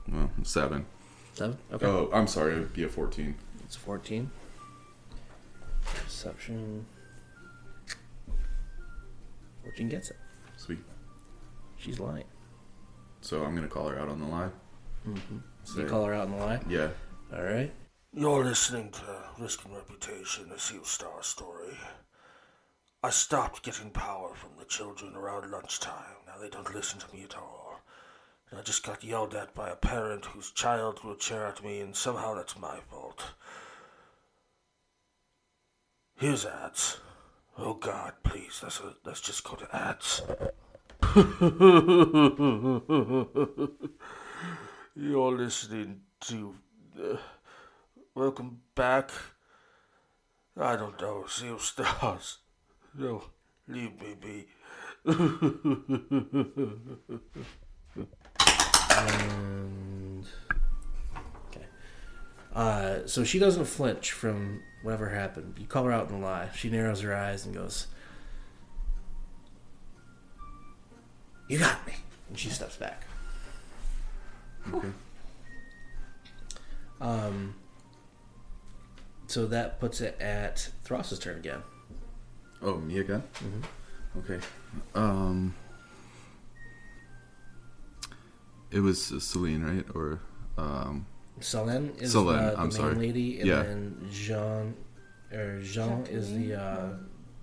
Well, 0.09 0.31
seven. 0.43 0.85
Seven. 1.33 1.57
Okay. 1.73 1.87
Oh, 1.87 2.11
I'm 2.13 2.27
sorry. 2.27 2.53
It'd 2.53 2.75
be 2.75 2.85
a 2.85 2.89
14. 2.89 3.35
It's 3.65 3.77
14. 3.77 4.31
Perception. 5.85 6.85
14 9.65 9.89
gets 9.89 10.11
it. 10.11 10.17
Sweet. 10.57 10.79
She's 11.79 11.99
lying. 11.99 12.25
So 13.27 13.43
I'm 13.43 13.57
gonna 13.57 13.67
call 13.67 13.89
her 13.89 13.99
out 13.99 14.09
on 14.09 14.21
the 14.21 14.27
lie. 14.27 14.51
Mm-hmm. 15.05 15.39
Say- 15.65 15.81
You 15.83 15.89
call 15.89 16.05
her 16.05 16.15
out 16.15 16.29
on 16.29 16.31
the 16.31 16.37
lie? 16.37 16.61
Yeah. 16.69 16.91
All 17.35 17.43
right. 17.43 17.73
You're 18.13 18.45
listening 18.45 18.93
to 18.93 19.03
Risk 19.37 19.65
and 19.65 19.75
Reputation, 19.75 20.49
a 20.55 20.59
Sea 20.61 20.77
of 20.77 20.87
Stars 20.87 21.27
story. 21.27 21.77
I 23.03 23.11
stopped 23.11 23.65
getting 23.65 23.91
power 23.91 24.33
from 24.37 24.51
the 24.59 24.65
children 24.65 25.17
around 25.17 25.51
lunchtime. 25.51 26.15
Now 26.29 26.39
they 26.41 26.49
don't 26.49 26.73
listen 26.73 27.01
to 27.01 27.13
me 27.13 27.25
at 27.25 27.37
all. 27.37 27.81
And 28.51 28.61
I 28.61 28.63
just 28.63 28.85
got 28.85 29.03
yelled 29.03 29.35
at 29.35 29.55
by 29.57 29.71
a 29.71 29.77
parent 29.77 30.27
whose 30.27 30.53
child 30.53 31.01
threw 31.01 31.11
a 31.13 31.17
chair 31.17 31.47
at 31.47 31.65
me, 31.65 31.81
and 31.81 31.97
somehow 31.97 32.35
that's 32.37 32.57
my 32.57 32.79
fault. 32.89 33.25
Here's 36.15 36.47
ads. 36.47 36.99
Oh 37.59 37.75
God, 37.75 38.13
please, 38.23 38.61
let's, 38.63 38.81
uh, 38.81 38.93
let's 39.05 39.21
just 39.21 39.43
go 39.43 39.57
to 39.57 39.77
ads. 39.77 40.23
You're 44.95 45.33
listening 45.33 46.03
to. 46.21 46.55
Uh, 46.95 47.17
welcome 48.15 48.61
back. 48.75 49.11
I 50.59 50.77
don't 50.77 51.01
know, 51.01 51.25
Sea 51.27 51.49
of 51.49 51.63
Stars. 51.63 52.41
No, 52.95 53.25
leave 53.67 53.99
me 53.99 54.15
be. 54.21 54.47
And 58.91 60.27
okay. 61.49 61.67
Uh, 62.55 63.07
so 63.07 63.25
she 63.25 63.39
doesn't 63.39 63.65
flinch 63.65 64.13
from 64.13 64.61
whatever 64.83 65.09
happened. 65.09 65.55
You 65.59 65.67
call 65.67 65.85
her 65.85 65.93
out 65.93 66.11
in 66.11 66.21
the 66.21 66.27
lie. 66.27 66.51
She 66.55 66.69
narrows 66.69 67.01
her 67.01 67.17
eyes 67.17 67.47
and 67.47 67.55
goes, 67.55 67.87
"You 71.49 71.59
got 71.59 71.87
me." 71.87 71.95
And 72.29 72.39
she 72.39 72.49
steps 72.51 72.77
back. 72.77 73.03
Okay. 74.75 74.89
Um. 77.01 77.55
So 79.29 79.47
that 79.47 79.81
puts 79.81 80.01
it 80.01 80.21
at 80.21 80.71
Thross's 80.85 81.19
turn 81.19 81.37
again. 81.39 81.63
Oh, 82.63 82.77
me 82.77 82.99
again? 82.99 83.23
Mhm. 83.39 84.21
Okay. 84.21 84.41
Um. 84.95 85.55
It 88.71 88.81
was 88.81 89.05
Selene, 89.23 89.63
right? 89.65 89.87
Or 89.95 90.21
um. 90.59 91.07
Selene 91.41 91.91
is 91.99 92.13
Selene, 92.13 92.39
the 92.39 92.53
I'm 92.55 92.63
main 92.69 92.71
sorry. 92.73 92.95
lady, 92.95 93.39
and 93.41 93.49
Yeah. 93.49 93.63
then 93.63 94.09
Jean 94.11 94.75
or 95.33 95.61
Jean 95.61 96.07
is 96.07 96.33
the 96.33 96.55
uh, 96.55 96.89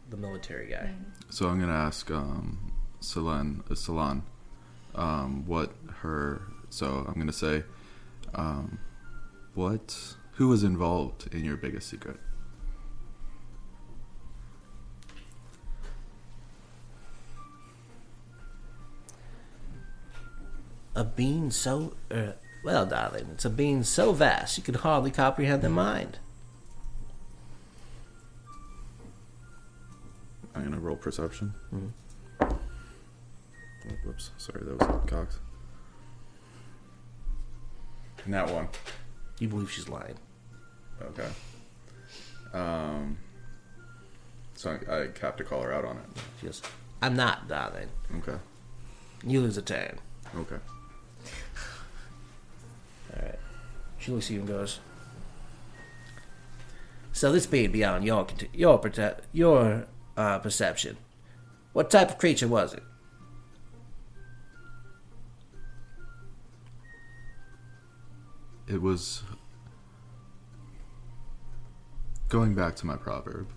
the 0.09 0.17
military 0.17 0.67
guy. 0.69 0.93
So 1.29 1.47
I'm 1.47 1.59
gonna 1.59 1.71
ask 1.73 2.09
um, 2.11 2.72
Selene, 3.03 3.63
uh, 3.69 4.15
um, 4.95 5.43
what 5.45 5.73
her. 5.97 6.41
So 6.69 7.03
I'm 7.05 7.15
gonna 7.15 7.33
say, 7.33 7.63
um, 8.33 8.79
what? 9.53 10.15
Who 10.37 10.47
was 10.47 10.63
involved 10.63 11.27
in 11.33 11.43
your 11.43 11.57
biggest 11.57 11.89
secret? 11.89 12.17
A 20.95 21.03
being 21.03 21.51
so 21.51 21.95
uh, 22.09 22.31
well, 22.63 22.85
darling, 22.85 23.27
it's 23.33 23.43
a 23.43 23.49
being 23.49 23.83
so 23.83 24.13
vast 24.13 24.57
you 24.57 24.63
could 24.63 24.77
hardly 24.77 25.11
comprehend 25.11 25.61
their 25.61 25.69
mind. 25.69 26.19
I'm 30.55 30.63
gonna 30.63 30.79
roll 30.79 30.95
perception. 30.95 31.53
Mhm. 31.73 31.89
Oh, 33.87 33.93
whoops. 34.05 34.31
Sorry, 34.37 34.63
that 34.63 34.79
was 34.79 35.09
Cox. 35.09 35.39
And 38.25 38.33
that 38.33 38.49
one. 38.49 38.69
You 39.39 39.47
believe 39.49 39.69
she's 39.71 39.89
lying. 39.89 40.15
Okay. 41.01 41.27
Um. 42.53 43.17
So 44.55 44.77
I, 44.89 44.93
I 44.95 45.07
have 45.21 45.35
to 45.37 45.43
call 45.43 45.61
her 45.61 45.73
out 45.73 45.83
on 45.83 45.97
it. 45.97 46.05
She 46.39 46.45
goes, 46.45 46.61
"I'm 47.01 47.15
not, 47.15 47.47
darling. 47.49 47.89
Okay. 48.19 48.37
You 49.25 49.41
lose 49.41 49.57
a 49.57 49.61
turn." 49.61 49.99
Okay. 50.35 50.55
All 53.15 53.21
right. 53.21 53.39
She 53.99 54.11
looks 54.11 54.27
at 54.27 54.31
you 54.31 54.39
and 54.39 54.47
goes, 54.47 54.79
"So 57.11 57.31
this 57.33 57.45
being 57.45 57.71
beyond 57.71 58.05
your 58.05 58.25
your 58.53 58.79
prote- 58.79 59.19
your 59.33 59.87
uh, 60.15 60.39
perception, 60.39 60.97
what 61.73 61.89
type 61.89 62.11
of 62.11 62.17
creature 62.17 62.47
was 62.47 62.73
it?" 62.73 62.83
It 68.67 68.81
was 68.81 69.23
going 72.29 72.55
back 72.55 72.75
to 72.77 72.85
my 72.85 72.95
proverb. 72.95 73.47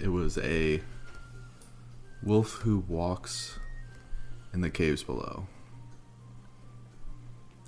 It 0.00 0.08
was 0.08 0.38
a 0.38 0.80
wolf 2.22 2.54
who 2.62 2.78
walks 2.88 3.58
in 4.52 4.60
the 4.60 4.70
caves 4.70 5.02
below. 5.02 5.46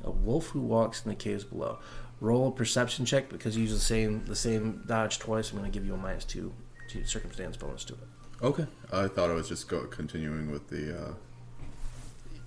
A 0.03 0.11
wolf 0.11 0.49
who 0.49 0.61
walks 0.61 1.05
in 1.05 1.09
the 1.11 1.15
caves 1.15 1.45
below. 1.45 1.79
Roll 2.21 2.49
a 2.49 2.53
perception 2.53 3.05
check 3.05 3.29
because 3.31 3.57
you 3.57 3.63
use 3.63 3.73
the 3.73 3.79
same 3.79 4.25
the 4.27 4.37
same 4.37 4.83
dodge 4.87 5.19
twice. 5.19 5.51
I'm 5.51 5.59
going 5.59 5.71
to 5.71 5.77
give 5.77 5.87
you 5.87 5.95
a 5.95 5.97
minus 5.97 6.25
two, 6.25 6.53
two 6.89 7.05
circumstance 7.05 7.57
bonus 7.57 7.85
to 7.85 7.95
it. 7.95 8.01
Okay. 8.43 8.67
I 8.93 9.09
thought 9.09 9.31
I 9.31 9.35
was 9.35 9.49
just 9.49 9.69
go 9.69 9.85
continuing 9.87 10.51
with 10.51 10.69
the. 10.69 11.07
Uh... 11.09 11.15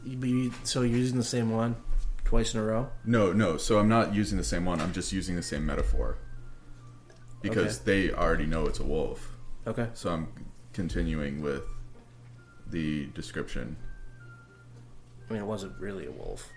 You- 0.05 0.53
So 0.63 0.81
you're 0.81 0.97
using 0.97 1.17
the 1.17 1.23
same 1.23 1.49
one 1.49 1.75
twice 2.27 2.53
in 2.53 2.59
a 2.59 2.63
row. 2.63 2.89
No, 3.05 3.31
no. 3.31 3.55
So 3.55 3.79
I'm 3.79 3.87
not 3.87 4.13
using 4.13 4.37
the 4.37 4.43
same 4.43 4.65
one. 4.65 4.81
I'm 4.81 4.91
just 4.91 5.13
using 5.13 5.37
the 5.37 5.41
same 5.41 5.65
metaphor 5.65 6.17
because 7.41 7.79
they 7.79 8.11
already 8.11 8.45
know 8.45 8.65
it's 8.67 8.79
a 8.81 8.83
wolf. 8.83 9.31
Okay. 9.65 9.87
So 9.93 10.09
I'm 10.09 10.27
continuing 10.73 11.41
with 11.41 11.63
the 12.69 13.05
description. 13.15 13.77
I 15.29 15.33
mean, 15.33 15.41
it 15.41 15.45
wasn't 15.45 15.79
really 15.79 16.05
a 16.05 16.11
wolf. 16.11 16.49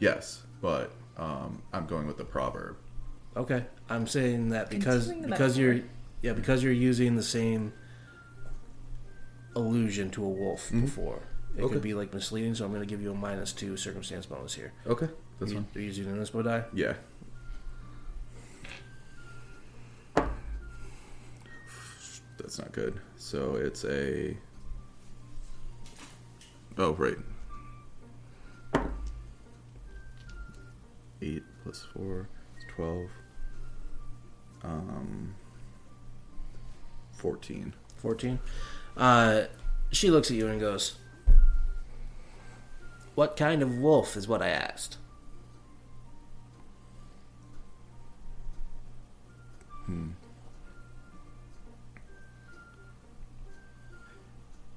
Yes, 0.00 0.42
but 0.62 0.90
um, 1.18 1.62
I'm 1.74 1.84
going 1.86 2.06
with 2.06 2.16
the 2.16 2.24
proverb. 2.24 2.76
Okay, 3.36 3.64
I'm 3.90 4.06
saying 4.06 4.48
that 4.50 4.70
because 4.70 5.08
Continuing 5.08 5.22
the 5.30 5.36
because 5.36 5.58
you're 5.58 5.74
metaphor. 5.74 5.90
yeah 6.22 6.32
because 6.32 6.62
you're 6.62 6.72
using 6.72 7.16
the 7.16 7.22
same 7.22 7.74
allusion 9.54 10.08
to 10.12 10.24
a 10.24 10.28
wolf 10.28 10.70
Mhm. 10.70 10.80
before. 10.82 11.20
It 11.56 11.62
Okay. 11.62 11.74
could 11.74 11.82
be 11.82 11.94
like 11.94 12.12
misleading, 12.12 12.54
so 12.54 12.64
I'm 12.64 12.70
going 12.72 12.82
to 12.82 12.86
give 12.86 13.00
you 13.00 13.12
a 13.12 13.14
minus 13.14 13.52
two 13.52 13.76
circumstance 13.76 14.26
bonus 14.26 14.54
here. 14.54 14.72
Okay, 14.86 15.08
that's 15.38 15.52
you, 15.52 15.58
fine. 15.58 15.66
Are 15.74 15.78
you 15.78 15.86
using 15.86 16.06
an 16.06 16.18
inspo 16.18 16.42
die? 16.42 16.64
Yeah. 16.74 16.94
That's 22.38 22.58
not 22.58 22.72
good. 22.72 23.00
So 23.16 23.56
it's 23.56 23.84
a. 23.84 24.36
Oh, 26.76 26.92
right. 26.94 27.16
8 31.22 31.42
plus 31.62 31.86
4 31.96 32.28
is 32.58 32.64
12. 32.74 33.06
Um. 34.64 35.34
14. 37.12 37.72
14. 37.96 38.38
Uh, 38.96 39.44
she 39.90 40.10
looks 40.10 40.30
at 40.30 40.36
you 40.36 40.48
and 40.48 40.60
goes, 40.60 40.96
What 43.14 43.36
kind 43.36 43.62
of 43.62 43.78
wolf 43.78 44.16
is 44.16 44.26
what 44.26 44.42
I 44.42 44.48
asked? 44.48 44.98
Hmm. 49.86 50.10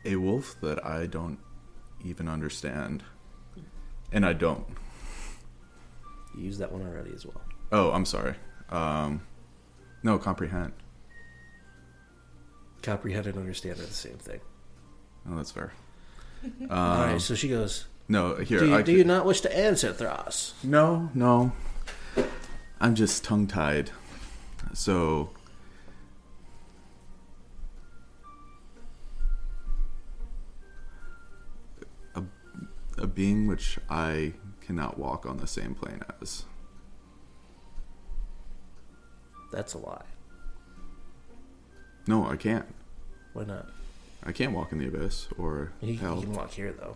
A 0.05 0.15
wolf 0.15 0.55
that 0.61 0.85
I 0.85 1.07
don't 1.07 1.39
even 2.03 2.27
understand. 2.27 3.03
And 4.11 4.25
I 4.25 4.33
don't. 4.33 4.65
You 6.35 6.43
used 6.43 6.59
that 6.59 6.71
one 6.71 6.81
already 6.83 7.11
as 7.13 7.25
well. 7.25 7.41
Oh, 7.71 7.91
I'm 7.91 8.05
sorry. 8.05 8.35
Um, 8.69 9.21
no, 10.03 10.17
comprehend. 10.17 10.73
Comprehend 12.83 13.27
and 13.27 13.37
understand 13.37 13.79
are 13.79 13.85
the 13.85 13.93
same 13.93 14.17
thing. 14.17 14.39
Oh, 15.29 15.35
that's 15.35 15.51
fair. 15.51 15.73
Um, 16.43 16.69
All 16.69 17.05
right, 17.05 17.21
so 17.21 17.33
she 17.35 17.49
goes, 17.49 17.85
No, 18.09 18.35
here. 18.35 18.59
Do 18.59 18.67
you, 18.67 18.75
I 18.75 18.81
do 18.81 18.91
you 18.93 19.03
not 19.03 19.25
wish 19.25 19.41
to 19.41 19.55
answer, 19.55 19.91
Thross? 19.91 20.53
No, 20.63 21.09
no. 21.13 21.51
I'm 22.79 22.95
just 22.95 23.23
tongue 23.23 23.47
tied. 23.47 23.91
So. 24.73 25.31
A, 32.15 32.23
a 32.97 33.07
being 33.07 33.47
which 33.47 33.77
I 33.89 34.33
cannot 34.61 34.97
walk 34.97 35.25
on 35.25 35.37
the 35.37 35.47
same 35.47 35.75
plane 35.75 36.01
as. 36.21 36.45
That's 39.51 39.73
a 39.73 39.79
lie. 39.79 40.03
No, 42.05 42.25
I 42.25 42.37
can't. 42.37 42.65
Why 43.33 43.43
not? 43.43 43.69
I 44.23 44.31
can't 44.31 44.53
walk 44.53 44.71
in 44.71 44.77
the 44.79 44.87
abyss 44.87 45.27
or 45.37 45.71
You, 45.81 45.93
you 45.93 45.99
can 45.99 46.33
walk 46.33 46.51
here, 46.51 46.71
though. 46.71 46.95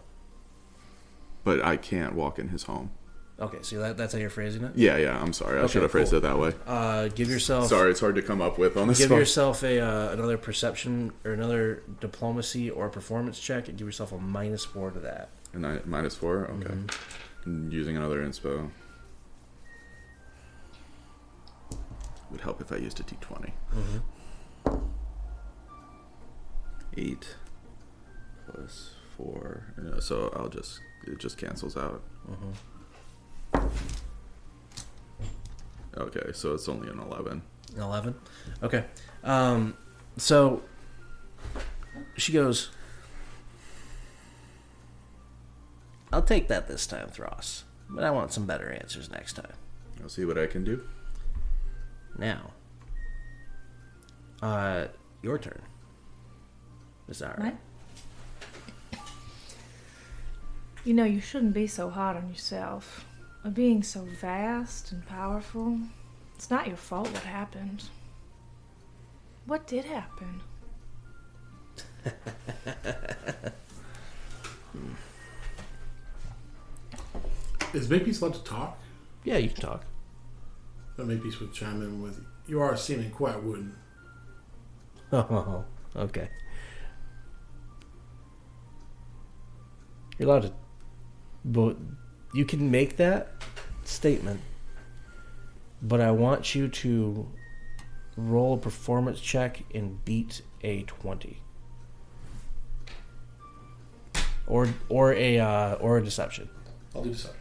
But 1.44 1.64
I 1.64 1.78
can't 1.78 2.14
walk 2.16 2.40
in 2.40 2.50
his 2.50 2.64
home. 2.64 2.92
Okay, 3.40 3.58
so 3.64 3.80
that, 3.80 3.98
that's 3.98 4.14
how 4.14 4.20
you're 4.20 4.30
phrasing 4.30 4.64
it? 4.64 4.74
Yeah, 4.76 4.98
yeah. 4.98 5.20
I'm 5.20 5.34
sorry. 5.34 5.58
I 5.58 5.64
Okay, 5.64 5.74
should 5.74 5.82
have 5.82 5.90
phrased 5.92 6.12
cool. 6.12 6.20
it 6.20 6.22
that 6.22 6.38
way. 6.38 6.54
Uh, 6.68 7.08
give 7.08 7.28
yourself. 7.28 7.68
Sorry, 7.68 7.90
it's 7.90 8.00
hard 8.00 8.14
to 8.16 8.22
come 8.22 8.40
up 8.40 8.60
with 8.60 8.78
on 8.78 8.88
the 8.88 8.94
Give 8.94 9.10
yourself 9.10 9.64
a 9.64 9.80
uh, 9.80 10.12
another 10.12 10.38
perception 10.38 11.12
or 11.26 11.32
another 11.34 11.82
diplomacy 12.00 12.70
or 12.70 12.88
performance 12.90 13.40
check 13.40 13.68
and 13.68 13.78
give 13.80 13.88
yourself 13.88 14.12
a 14.12 14.18
minus 14.20 14.64
four 14.64 14.92
to 14.92 15.00
that. 15.00 15.30
And 15.54 15.66
I, 15.66 15.80
minus 15.86 16.16
four. 16.16 16.46
Okay. 16.52 16.70
Mm-hmm. 16.70 17.50
And 17.50 17.74
using 17.74 17.98
another 17.98 18.22
inspo 18.24 18.70
would 22.30 22.42
help 22.42 22.62
if 22.62 22.72
I 22.72 22.76
used 22.78 23.00
a 23.00 23.04
d20. 23.04 23.52
Mm-hmm. 23.76 24.78
Eight 26.98 27.36
plus 28.46 28.92
four. 29.18 29.74
uh, 29.96 30.00
So 30.00 30.32
I'll 30.36 30.50
just 30.50 30.80
it 31.08 31.20
just 31.20 31.38
cancels 31.38 31.78
out. 31.78 32.02
Mm-hmm. 32.30 32.52
Okay, 35.98 36.32
so 36.34 36.54
it's 36.54 36.70
only 36.70 36.90
an 36.90 37.00
eleven. 37.00 37.42
An 37.76 37.82
11? 37.82 38.16
Okay. 38.64 38.86
Um, 39.24 39.76
so 40.18 40.62
she 42.18 42.32
goes, 42.32 42.70
I'll 46.12 46.22
take 46.22 46.48
that 46.50 46.68
this 46.68 46.86
time, 46.86 47.08
Thross. 47.10 47.64
But 47.90 48.04
I 48.04 48.12
want 48.12 48.32
some 48.32 48.46
better 48.46 48.70
answers 48.72 49.10
next 49.10 49.34
time. 49.34 49.54
I'll 50.02 50.10
see 50.10 50.26
what 50.26 50.38
I 50.38 50.48
can 50.48 50.64
do. 50.64 50.84
Now, 52.18 52.52
uh, 54.42 54.88
your 55.22 55.38
turn. 55.38 55.62
Is 57.08 57.20
that 57.20 57.40
You 60.84 60.96
know, 60.96 61.04
you 61.04 61.22
shouldn't 61.22 61.54
be 61.54 61.68
so 61.68 61.92
hard 61.92 62.18
on 62.18 62.30
yourself. 62.30 63.06
A 63.44 63.50
being 63.50 63.84
so 63.84 64.02
vast 64.02 64.92
and 64.92 65.06
powerful, 65.06 65.80
it's 66.36 66.50
not 66.50 66.68
your 66.68 66.78
fault 66.78 67.12
what 67.12 67.22
happened. 67.24 67.84
What 69.46 69.68
did 69.68 69.86
happen? 69.86 70.42
Is 77.74 77.90
Makepeace 77.90 78.22
allowed 78.22 78.34
to 78.34 78.44
talk? 78.44 78.78
Yeah, 79.24 79.38
you 79.38 79.50
can 79.50 79.62
talk. 79.62 79.86
But 80.98 81.08
Makepeace 81.08 81.40
would 81.40 81.54
chime 81.54 81.82
in 81.82 82.02
with, 82.02 82.20
"You 82.48 82.60
are 82.60 82.76
seeming 82.76 83.12
quite 83.12 83.42
wooden." 83.44 83.76
Oh, 85.14 85.66
okay. 85.96 86.30
You're 90.18 90.30
allowed 90.30 90.44
to, 90.44 90.54
but 91.44 91.78
you 92.34 92.46
can 92.46 92.72
make 92.72 92.98
that 92.98 93.32
statement. 93.84 94.42
But 95.82 96.00
I 96.02 96.12
want 96.12 96.54
you 96.56 96.68
to 96.68 97.28
roll 98.16 98.54
a 98.54 98.58
performance 98.58 99.20
check 99.20 99.64
and 99.74 100.04
beat 100.06 100.42
a 100.64 100.84
twenty, 100.84 101.38
or 104.48 104.68
or 104.90 105.14
a 105.14 105.40
uh, 105.40 105.74
or 105.76 105.98
a 105.98 106.04
deception. 106.04 106.50
I'll 106.96 107.04
do 107.04 107.12
deception. 107.12 107.38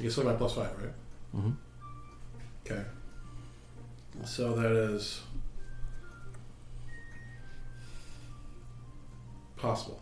You 0.00 0.10
still 0.10 0.24
got 0.24 0.38
plus 0.38 0.54
five, 0.54 0.70
right? 0.78 0.92
Mhm. 1.36 1.56
Okay. 2.66 2.84
So 4.24 4.54
that 4.54 4.72
is 4.72 5.20
possible. 9.62 9.98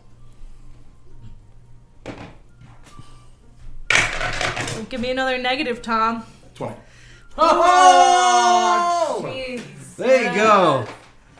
Don't 4.73 4.89
give 4.89 4.99
me 4.99 5.11
another 5.11 5.37
negative, 5.37 5.81
Tom. 5.83 6.25
Twenty. 6.55 6.75
Jeez. 9.21 9.95
There 9.95 10.23
you 10.23 10.35
go. 10.35 10.85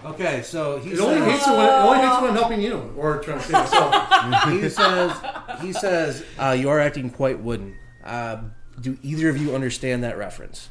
Okay, 0.04 0.42
so 0.42 0.80
he 0.80 0.92
It 0.92 1.00
only 1.00 1.22
hates 1.32 1.48
it 1.48 1.52
when 1.52 1.66
it 1.66 1.72
only 1.72 2.00
hates 2.00 2.22
when 2.22 2.30
I'm 2.32 2.36
helping 2.36 2.62
you 2.62 2.94
or 2.98 3.20
trying 3.20 3.40
to 3.40 3.44
save 3.44 3.54
myself. 3.54 4.44
he 4.50 4.70
says 4.70 5.12
he 5.62 5.74
says 5.74 6.24
uh, 6.40 6.56
you 6.58 6.70
are 6.70 6.80
acting 6.80 7.10
quite 7.10 7.40
wooden. 7.40 7.76
Uh, 8.04 8.44
do 8.80 8.98
either 9.04 9.30
of 9.30 9.38
you 9.38 9.54
understand 9.54 10.04
that 10.04 10.18
reference 10.18 10.70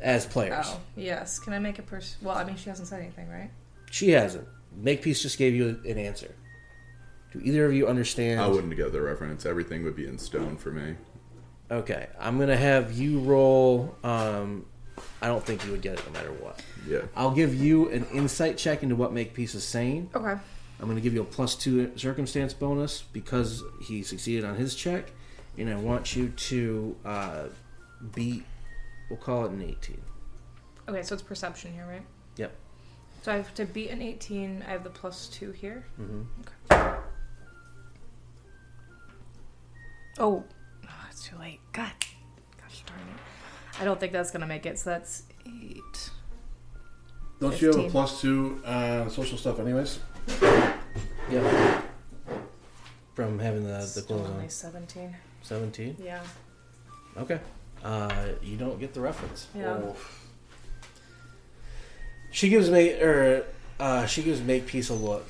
as 0.00 0.24
players? 0.24 0.66
Oh, 0.68 0.80
yes. 0.96 1.38
Can 1.38 1.52
I 1.52 1.58
make 1.58 1.78
a 1.78 1.82
person? 1.82 2.18
Well, 2.22 2.36
I 2.36 2.44
mean, 2.44 2.56
she 2.56 2.70
hasn't 2.70 2.88
said 2.88 3.00
anything, 3.00 3.28
right? 3.28 3.50
She 3.90 4.10
hasn't. 4.10 4.48
Makepeace 4.78 5.22
just 5.22 5.38
gave 5.38 5.54
you 5.54 5.80
an 5.84 5.98
answer. 5.98 6.34
Do 7.32 7.40
either 7.42 7.66
of 7.66 7.72
you 7.74 7.86
understand? 7.86 8.40
I 8.40 8.48
wouldn't 8.48 8.74
get 8.76 8.92
the 8.92 9.02
reference. 9.02 9.44
Everything 9.44 9.84
would 9.84 9.96
be 9.96 10.06
in 10.06 10.18
stone 10.18 10.56
for 10.56 10.70
me. 10.70 10.94
Okay, 11.70 12.06
I'm 12.18 12.38
gonna 12.38 12.56
have 12.56 12.92
you 12.92 13.20
roll. 13.20 13.94
Um, 14.02 14.64
I 15.20 15.26
don't 15.26 15.44
think 15.44 15.64
you 15.64 15.72
would 15.72 15.82
get 15.82 15.98
it 15.98 16.06
no 16.06 16.12
matter 16.12 16.32
what. 16.32 16.62
Yeah. 16.86 17.02
I'll 17.14 17.34
give 17.34 17.54
you 17.54 17.90
an 17.90 18.06
insight 18.12 18.56
check 18.56 18.82
into 18.82 18.96
what 18.96 19.12
Makepeace 19.12 19.54
is 19.54 19.64
saying. 19.64 20.10
Okay. 20.14 20.36
I'm 20.80 20.84
going 20.84 20.96
to 20.96 21.02
give 21.02 21.14
you 21.14 21.22
a 21.22 21.24
plus 21.24 21.56
two 21.56 21.90
circumstance 21.96 22.54
bonus 22.54 23.02
because 23.02 23.64
he 23.82 24.02
succeeded 24.02 24.44
on 24.44 24.54
his 24.54 24.74
check, 24.74 25.10
and 25.56 25.68
I 25.68 25.76
want 25.76 26.14
you 26.14 26.28
to 26.28 26.96
uh, 27.04 27.44
beat. 28.14 28.44
We'll 29.10 29.18
call 29.18 29.46
it 29.46 29.50
an 29.50 29.62
18. 29.62 30.00
Okay, 30.88 31.02
so 31.02 31.14
it's 31.14 31.22
perception 31.22 31.72
here, 31.72 31.86
right? 31.86 32.02
Yep. 33.28 33.34
So 33.34 33.34
I 33.34 33.36
have 33.36 33.54
to 33.54 33.64
beat 33.66 33.90
an 33.90 34.00
18. 34.02 34.64
I 34.66 34.70
have 34.70 34.84
the 34.84 34.90
plus 34.90 35.28
two 35.28 35.52
here. 35.52 35.84
Mm-hmm. 36.00 36.22
Okay. 36.72 36.98
Oh, 40.18 40.44
oh, 40.84 41.06
it's 41.10 41.24
too 41.28 41.36
late. 41.36 41.60
God, 41.72 41.92
gosh 42.60 42.82
darn 42.86 43.00
it. 43.00 43.80
I 43.80 43.84
don't 43.84 44.00
think 44.00 44.12
that's 44.12 44.30
gonna 44.30 44.46
make 44.46 44.66
it. 44.66 44.78
So 44.78 44.90
that's 44.90 45.24
eight. 45.46 46.10
Don't 47.40 47.60
you 47.60 47.68
have 47.68 47.78
a 47.78 47.88
plus 47.88 48.20
two 48.20 48.60
on 48.66 49.10
social 49.10 49.38
stuff, 49.38 49.60
anyways? 49.60 50.00
Yep. 51.30 51.84
From 53.14 53.38
having 53.38 53.62
the, 53.62 53.68
the 53.68 53.82
Still 53.82 54.02
clothes 54.04 54.30
only 54.30 54.44
on. 54.44 54.50
17. 54.50 55.16
17? 55.42 55.96
Yeah. 56.02 56.20
Okay. 57.16 57.38
Uh, 57.84 58.28
you 58.42 58.56
don't 58.56 58.80
get 58.80 58.92
the 58.94 59.00
reference. 59.00 59.46
Yeah. 59.54 59.74
Oh, 59.74 59.96
She 62.38 62.48
gives 62.48 62.70
me, 62.70 62.90
or 62.92 63.44
uh, 63.80 64.06
she 64.06 64.22
gives 64.22 64.40
Makepeace 64.40 64.90
a 64.90 64.94
look. 64.94 65.26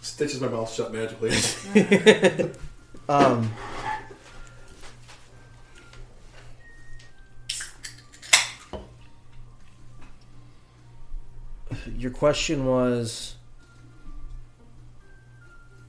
stitches 0.00 0.40
my 0.40 0.48
mouth 0.48 0.72
shut 0.72 0.90
magically. 0.90 1.32
Um, 3.08 3.52
your 11.98 12.10
question 12.10 12.64
was 12.64 13.34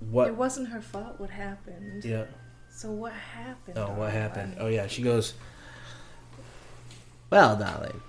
what? 0.10 0.28
It 0.28 0.36
wasn't 0.36 0.68
her 0.68 0.82
fault 0.82 1.18
what 1.18 1.30
happened. 1.30 2.04
yeah. 2.04 2.26
So 2.70 2.91
what 2.91 3.14
happened? 3.14 3.78
Oh, 3.78 3.93
what 3.93 4.12
happened? 4.12 4.56
darling? 4.58 4.74
Oh, 4.74 4.76
yeah. 4.76 4.88
She 4.88 5.01
goes, 5.01 5.34
Well, 7.30 7.56
darling, 7.56 8.01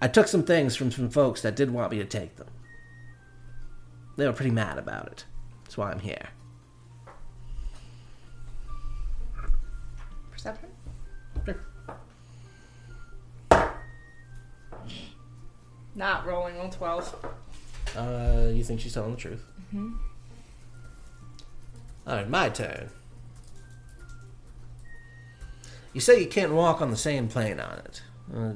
I 0.00 0.08
took 0.08 0.28
some 0.28 0.42
things 0.42 0.76
from 0.76 0.90
some 0.90 1.08
folks 1.08 1.42
that 1.42 1.56
did 1.56 1.70
want 1.70 1.90
me 1.90 1.98
to 1.98 2.04
take 2.04 2.36
them. 2.36 2.48
They 4.16 4.26
were 4.26 4.32
pretty 4.32 4.50
mad 4.50 4.78
about 4.78 5.06
it. 5.08 5.24
That's 5.64 5.76
why 5.76 5.90
I'm 5.90 6.00
here. 6.00 6.28
Perception? 10.30 10.68
Not 15.94 16.26
rolling 16.26 16.58
on 16.58 16.70
12. 16.70 17.26
Uh, 17.96 18.50
you 18.52 18.62
think 18.62 18.80
she's 18.80 18.92
telling 18.92 19.12
the 19.12 19.16
truth? 19.16 19.42
Mm-hmm. 19.74 19.94
All 22.06 22.16
right, 22.16 22.28
my 22.28 22.50
turn. 22.50 22.90
You 25.94 26.00
say 26.02 26.20
you 26.20 26.26
can't 26.26 26.52
walk 26.52 26.82
on 26.82 26.90
the 26.90 26.96
same 26.96 27.26
plane 27.28 27.58
on 27.58 27.78
it. 27.78 28.02
Uh, 28.34 28.52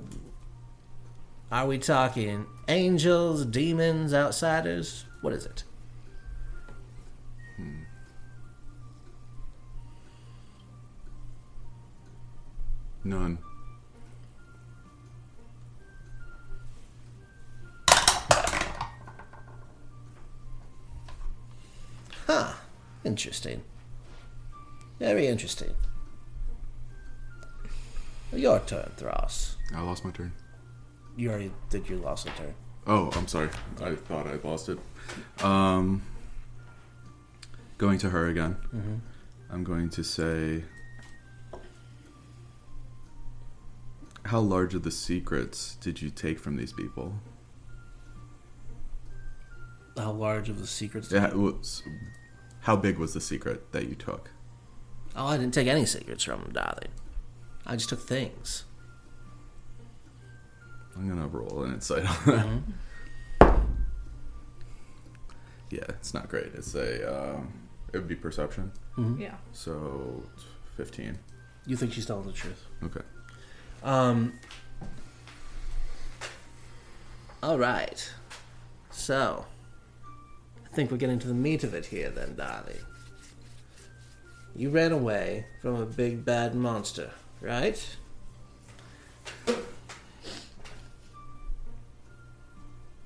Are 1.52 1.66
we 1.66 1.78
talking 1.78 2.46
angels, 2.68 3.44
demons, 3.44 4.14
outsiders? 4.14 5.04
What 5.20 5.32
is 5.32 5.46
it? 5.46 5.64
Hmm. 7.56 7.80
None. 13.02 13.38
Huh. 22.28 22.52
Interesting. 23.04 23.62
Very 25.00 25.26
interesting. 25.26 25.74
Your 28.32 28.60
turn, 28.60 28.92
Thross. 28.96 29.56
I 29.74 29.80
lost 29.80 30.04
my 30.04 30.12
turn. 30.12 30.32
You 31.16 31.30
already 31.30 31.50
did 31.68 31.88
your 31.88 31.98
lost 31.98 32.26
a 32.26 32.30
turn. 32.30 32.54
Oh, 32.86 33.10
I'm 33.14 33.28
sorry. 33.28 33.50
I 33.82 33.94
thought 33.94 34.26
I 34.26 34.36
lost 34.46 34.68
it. 34.68 34.78
Um, 35.44 36.02
going 37.78 37.98
to 37.98 38.10
her 38.10 38.28
again. 38.28 38.56
I'm 39.50 39.64
going 39.64 39.90
to 39.90 40.02
say, 40.04 40.64
how 44.24 44.40
large 44.40 44.74
of 44.74 44.82
the 44.82 44.90
secrets 44.90 45.76
did 45.80 46.00
you 46.00 46.10
take 46.10 46.38
from 46.38 46.56
these 46.56 46.72
people? 46.72 47.14
How 49.96 50.12
large 50.12 50.48
of 50.48 50.58
the 50.58 50.66
secrets? 50.66 51.10
Yeah, 51.12 51.28
it 51.28 51.36
was- 51.36 51.82
how 52.60 52.76
big 52.76 52.98
was 52.98 53.12
the 53.14 53.20
secret 53.20 53.72
that 53.72 53.88
you 53.88 53.94
took? 53.94 54.30
Oh, 55.16 55.26
I 55.26 55.36
didn't 55.36 55.54
take 55.54 55.66
any 55.66 55.84
secrets 55.86 56.24
from 56.24 56.42
them, 56.42 56.52
darling. 56.52 56.88
I 57.66 57.76
just 57.76 57.88
took 57.88 58.00
things. 58.00 58.64
I'm 61.00 61.08
gonna 61.08 61.26
roll 61.28 61.62
an 61.62 61.72
insight 61.72 62.04
on 62.28 62.62
that. 63.40 63.56
Yeah, 65.70 65.84
it's 65.88 66.12
not 66.12 66.28
great. 66.28 66.48
It's 66.54 66.74
a 66.74 67.36
um, 67.36 67.52
it 67.92 67.98
would 67.98 68.08
be 68.08 68.16
perception. 68.16 68.70
Yeah. 69.18 69.36
So 69.52 70.22
fifteen. 70.76 71.18
You 71.66 71.76
think 71.76 71.94
she's 71.94 72.04
telling 72.04 72.26
the 72.26 72.32
truth? 72.32 72.62
Okay. 72.84 73.00
Um. 73.82 74.38
All 77.42 77.58
right. 77.58 78.12
So, 78.90 79.46
I 80.70 80.74
think 80.74 80.90
we're 80.90 80.98
getting 80.98 81.18
to 81.20 81.28
the 81.28 81.32
meat 81.34 81.64
of 81.64 81.72
it 81.72 81.86
here, 81.86 82.10
then, 82.10 82.34
darling. 82.34 82.76
You 84.54 84.68
ran 84.68 84.92
away 84.92 85.46
from 85.62 85.76
a 85.76 85.86
big 85.86 86.26
bad 86.26 86.54
monster, 86.54 87.12
right? 87.40 87.96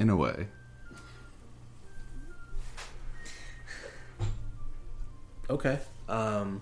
In 0.04 0.10
a 0.10 0.16
way. 0.16 0.48
Okay. 5.48 5.78
Um. 6.10 6.60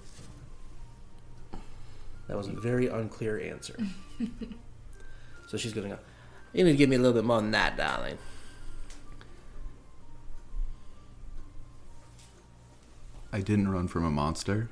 That 2.28 2.36
was 2.36 2.46
a 2.46 2.52
very 2.52 2.86
unclear 2.86 3.40
answer. 3.40 3.76
so 5.48 5.56
she's 5.56 5.72
gonna 5.72 5.88
go. 5.88 5.98
You 6.52 6.62
need 6.62 6.70
to 6.70 6.76
give 6.76 6.88
me 6.88 6.94
a 6.94 7.00
little 7.00 7.14
bit 7.14 7.24
more 7.24 7.40
than 7.40 7.50
that, 7.50 7.76
darling. 7.76 8.16
I 13.32 13.40
didn't 13.40 13.72
run 13.72 13.88
from 13.88 14.04
a 14.04 14.10
monster. 14.10 14.68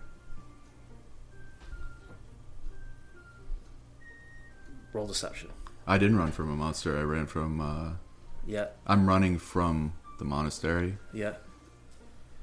Roll 4.93 5.09
deception. 5.09 5.51
I 5.89 5.99
didn't 5.99 6.19
run 6.19 6.31
from 6.31 6.53
a 6.53 6.55
monster. 6.55 6.97
I 6.97 7.03
ran 7.03 7.27
from. 7.27 7.61
Uh, 7.61 7.91
Yeah. 8.47 8.67
I'm 8.87 9.07
running 9.07 9.39
from 9.39 9.93
the 10.19 10.25
monastery, 10.25 10.99
Yeah. 11.13 11.35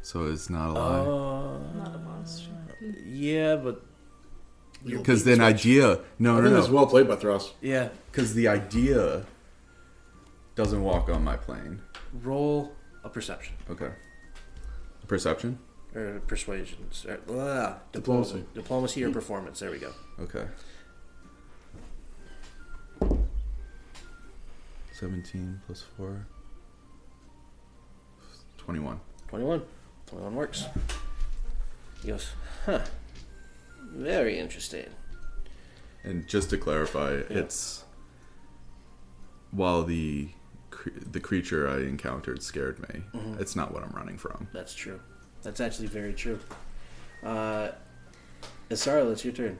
so 0.01 0.25
it's 0.25 0.49
not 0.49 0.69
a 0.69 0.73
lie. 0.73 0.99
Uh, 0.99 1.59
Not 1.83 1.95
a 1.95 1.99
monster. 1.99 2.49
yeah, 3.05 3.55
but 3.55 3.83
Because 4.85 5.23
then 5.23 5.41
idea, 5.41 5.99
no, 6.19 6.33
I 6.33 6.37
no, 6.37 6.41
think 6.43 6.55
that's 6.55 6.67
no. 6.69 6.75
well 6.75 6.87
played 6.87 7.07
by 7.07 7.15
Thross. 7.15 7.51
yeah. 7.61 7.89
Because 8.11 8.33
the 8.33 8.47
idea 8.47 9.25
doesn't 10.55 10.81
walk 10.83 11.09
on 11.09 11.23
my 11.23 11.35
plane. 11.37 11.81
Roll 12.23 12.71
a 13.03 13.09
perception 13.09 13.55
Okay. 13.69 13.91
Perception. 15.07 15.59
or 15.95 16.19
persuasion. 16.27 16.77
Or, 17.07 17.17
blah, 17.27 17.75
Diplomacy. 17.91 18.43
diplomacy 18.53 19.03
or 19.03 19.11
performance. 19.11 19.59
There 19.59 19.71
we 19.71 19.79
go. 19.79 19.91
Okay. 20.19 20.45
Seventeen 24.99 25.61
plus 25.67 25.83
four. 25.95 26.25
Twenty-one. 28.57 28.99
21. 29.27 29.61
21 30.07 30.35
works. 30.35 30.65
He 32.01 32.07
goes, 32.07 32.31
huh. 32.65 32.79
Very 33.91 34.39
interesting. 34.39 34.85
And 36.03 36.27
just 36.27 36.49
to 36.49 36.57
clarify, 36.57 37.17
Yeah. 37.17 37.25
it's 37.29 37.83
while 39.51 39.83
the 39.83 40.29
the 41.11 41.19
creature 41.19 41.69
I 41.69 41.81
encountered 41.81 42.41
scared 42.41 42.79
me. 42.89 43.03
Mhm. 43.13 43.39
It's 43.39 43.55
not 43.55 43.73
what 43.73 43.83
I'm 43.83 43.91
running 43.91 44.17
from. 44.17 44.47
That's 44.53 44.73
true. 44.73 44.99
That's 45.43 45.59
actually 45.59 45.87
very 45.87 46.13
true. 46.13 46.39
Uh, 47.23 47.69
Isarla, 48.71 49.11
it's 49.11 49.23
your 49.25 49.33
turn. 49.33 49.59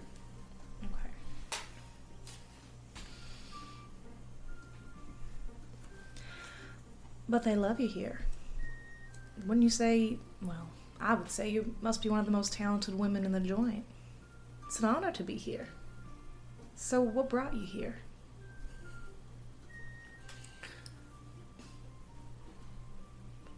But 7.30 7.44
they 7.44 7.56
love 7.56 7.80
you 7.80 7.88
here. 7.88 8.22
Wouldn't 9.46 9.64
you 9.64 9.70
say, 9.70 10.18
well, 10.42 10.70
I 11.00 11.14
would 11.14 11.30
say 11.30 11.50
you 11.50 11.76
must 11.82 12.02
be 12.02 12.10
one 12.10 12.20
of 12.20 12.26
the 12.26 12.32
most 12.32 12.54
talented 12.54 12.98
women 12.98 13.26
in 13.26 13.32
the 13.32 13.40
joint. 13.40 13.86
It's 14.66 14.80
an 14.80 14.86
honor 14.86 15.12
to 15.12 15.24
be 15.24 15.36
here. 15.36 15.68
So, 16.76 17.02
what 17.02 17.30
brought 17.30 17.54
you 17.54 17.66
here? 17.66 17.96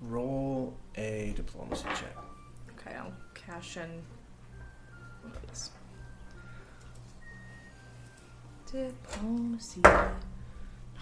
Roll 0.02 0.74
a 0.96 1.34
diplomacy 1.36 1.84
check. 1.84 2.16
Okay, 2.78 2.96
I'll 2.96 3.12
cash 3.34 3.78
in 3.78 4.02
these. 5.48 5.72
Diplomacy. 8.72 9.82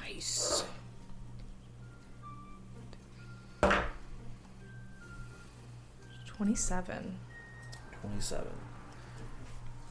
Nice. 0.01 0.63
Twenty-seven. 6.37 7.17
27. 8.01 8.47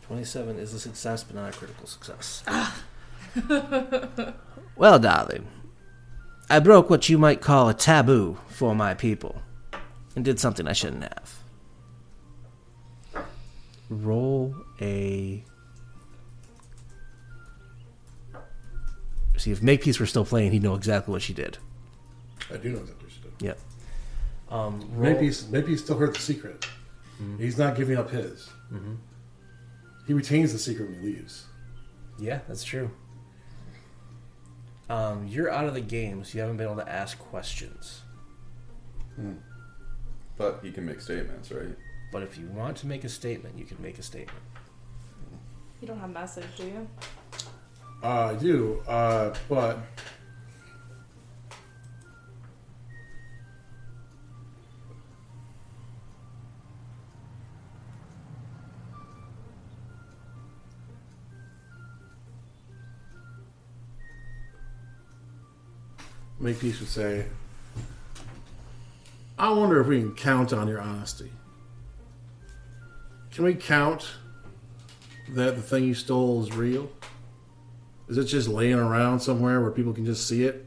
27 0.02 0.58
is 0.58 0.72
a 0.72 0.78
success, 0.78 1.24
but 1.24 1.34
not 1.34 1.52
a 1.54 1.56
critical 1.56 1.86
success. 1.86 2.42
Ah. 2.48 2.82
well, 4.76 4.98
darling, 4.98 5.46
I 6.48 6.58
broke 6.60 6.88
what 6.88 7.08
you 7.10 7.18
might 7.18 7.42
call 7.42 7.68
a 7.68 7.74
taboo 7.74 8.38
for 8.48 8.74
my 8.74 8.94
people 8.94 9.42
and 10.14 10.24
did 10.24 10.40
something 10.40 10.66
I 10.66 10.72
shouldn't 10.72 11.02
have. 11.02 11.34
Roll 13.90 14.54
a. 14.80 15.44
See, 19.36 19.50
if 19.50 19.62
Makepeace 19.62 20.00
were 20.00 20.06
still 20.06 20.24
playing, 20.24 20.52
he'd 20.52 20.62
know 20.62 20.74
exactly 20.74 21.12
what 21.12 21.20
she 21.20 21.34
did. 21.34 21.58
I 22.50 22.56
do 22.56 22.70
know 22.70 22.78
exactly 22.78 23.04
what 23.04 23.12
she 23.12 23.20
did. 23.20 23.32
Yep. 23.40 23.58
Um, 24.50 24.80
roll- 24.92 25.12
Maybe 25.12 25.26
he's, 25.26 25.48
maybe 25.48 25.68
he's 25.68 25.82
still 25.82 25.98
heard 25.98 26.14
the 26.14 26.20
secret. 26.20 26.66
He's 27.38 27.56
not 27.56 27.76
giving 27.76 27.96
up 27.96 28.10
his. 28.10 28.48
He 30.06 30.12
retains 30.12 30.52
the 30.52 30.58
secret 30.58 30.90
when 30.90 31.00
he 31.00 31.06
leaves. 31.06 31.46
Yeah, 32.18 32.40
that's 32.46 32.62
true. 32.62 32.90
Um, 34.88 35.26
you're 35.26 35.50
out 35.50 35.64
of 35.66 35.74
the 35.74 35.80
game, 35.80 36.22
so 36.24 36.34
you 36.36 36.40
haven't 36.42 36.58
been 36.58 36.66
able 36.66 36.76
to 36.82 36.88
ask 36.88 37.18
questions. 37.18 38.02
But 40.36 40.60
he 40.62 40.70
can 40.70 40.84
make 40.86 41.00
statements, 41.00 41.50
right? 41.50 41.74
But 42.12 42.22
if 42.22 42.38
you 42.38 42.46
want 42.48 42.76
to 42.78 42.86
make 42.86 43.02
a 43.04 43.08
statement, 43.08 43.58
you 43.58 43.64
can 43.64 43.80
make 43.82 43.98
a 43.98 44.02
statement. 44.02 44.38
You 45.80 45.88
don't 45.88 45.98
have 45.98 46.10
message, 46.10 46.44
do 46.56 46.64
you? 46.66 46.88
Uh, 48.02 48.06
I 48.06 48.34
do, 48.34 48.80
uh, 48.86 49.34
but 49.48 49.78
Makepeace 66.38 66.80
would 66.80 66.88
say, 66.88 67.26
I 69.38 69.50
wonder 69.50 69.80
if 69.80 69.86
we 69.86 70.00
can 70.00 70.14
count 70.14 70.52
on 70.52 70.68
your 70.68 70.80
honesty. 70.80 71.30
Can 73.30 73.44
we 73.44 73.54
count 73.54 74.08
that 75.30 75.56
the 75.56 75.62
thing 75.62 75.84
you 75.84 75.94
stole 75.94 76.42
is 76.42 76.54
real? 76.54 76.90
Is 78.08 78.18
it 78.18 78.24
just 78.24 78.48
laying 78.48 78.78
around 78.78 79.20
somewhere 79.20 79.60
where 79.60 79.70
people 79.70 79.92
can 79.92 80.04
just 80.04 80.26
see 80.26 80.44
it? 80.44 80.66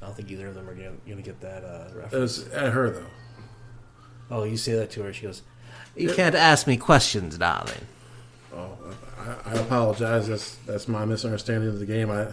I 0.00 0.06
don't 0.06 0.16
think 0.16 0.30
either 0.30 0.48
of 0.48 0.54
them 0.54 0.68
are 0.68 0.74
gonna, 0.74 0.92
gonna 1.08 1.22
get 1.22 1.40
that 1.40 1.64
uh, 1.64 1.88
reference. 1.94 2.38
It's 2.38 2.54
at 2.54 2.72
her 2.72 2.90
though. 2.90 3.06
Oh, 4.30 4.44
you 4.44 4.56
say 4.56 4.72
that 4.72 4.90
to 4.92 5.02
her. 5.02 5.12
She 5.12 5.22
goes, 5.22 5.42
"You 5.94 6.12
can't 6.12 6.34
ask 6.34 6.66
me 6.66 6.76
questions, 6.76 7.36
darling." 7.38 7.86
Oh, 8.54 8.78
I, 9.18 9.50
I 9.50 9.54
apologize. 9.54 10.26
That's 10.28 10.56
that's 10.66 10.88
my 10.88 11.04
misunderstanding 11.04 11.68
of 11.68 11.78
the 11.78 11.86
game. 11.86 12.10
I 12.10 12.28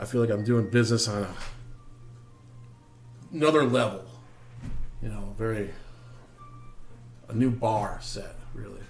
I 0.00 0.06
feel 0.06 0.22
like 0.22 0.30
I'm 0.30 0.42
doing 0.44 0.70
business 0.70 1.06
on 1.08 1.24
a, 1.24 1.34
another 3.32 3.64
level. 3.64 4.04
You 5.02 5.10
know, 5.10 5.34
very 5.36 5.70
a 7.28 7.34
new 7.34 7.50
bar 7.50 7.98
set, 8.02 8.34
really. 8.54 8.80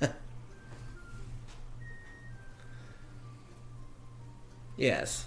Yes. 4.76 5.26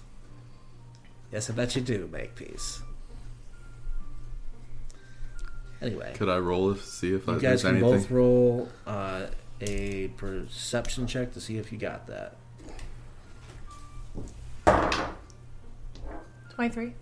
Yes, 1.32 1.50
I 1.50 1.54
bet 1.54 1.76
you 1.76 1.82
do, 1.82 2.08
Makepeace. 2.12 2.82
Anyway, 5.82 6.14
Could 6.16 6.30
I 6.30 6.38
roll 6.40 6.74
to 6.76 6.80
see 6.82 7.14
if 7.14 7.28
I 7.30 7.34
you 7.34 7.40
there's 7.40 7.64
guys 7.64 7.70
can 7.72 7.78
anything? 7.78 8.00
both 8.02 8.12
roll 8.12 8.70
uh, 8.86 9.28
a 9.62 10.10
perception 10.18 11.08
check 11.08 11.34
to 11.34 11.42
see 11.42 11.58
if 11.58 11.72
you 11.72 11.78
got 11.78 12.06
that. 12.08 12.36
23. 16.56 16.94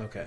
Okay. 0.00 0.26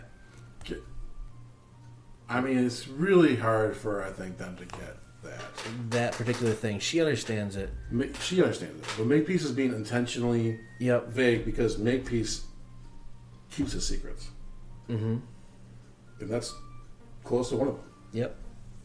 I 2.32 2.42
mean, 2.42 2.60
it's 2.60 2.88
really 2.88 3.36
hard 3.36 3.76
for 3.76 4.04
I 4.04 4.12
think 4.12 4.38
them 4.38 4.56
to 4.58 4.66
get 4.66 4.98
that. 5.24 5.42
That 5.90 6.14
particular 6.14 6.54
thing, 6.54 6.78
she 6.80 7.02
understands 7.02 7.56
it. 7.56 7.72
Ma- 7.90 8.06
She 8.22 8.40
understands 8.42 8.78
it, 8.80 8.86
but 8.98 9.08
Makepeace 9.08 9.44
is 9.44 9.52
being 9.52 9.74
intentionally 9.74 10.60
Yep. 10.80 11.08
vague 11.10 11.44
because 11.44 11.80
Makepeace 11.80 12.46
keeps 13.50 13.72
his 13.74 13.88
secrets, 13.88 14.30
Mm-hmm. 14.88 15.18
and 16.22 16.30
that's 16.30 16.54
close 17.24 17.50
to 17.50 17.56
one 17.58 17.68
of 17.70 17.76
them. 17.78 17.84
Yep. 18.14 18.36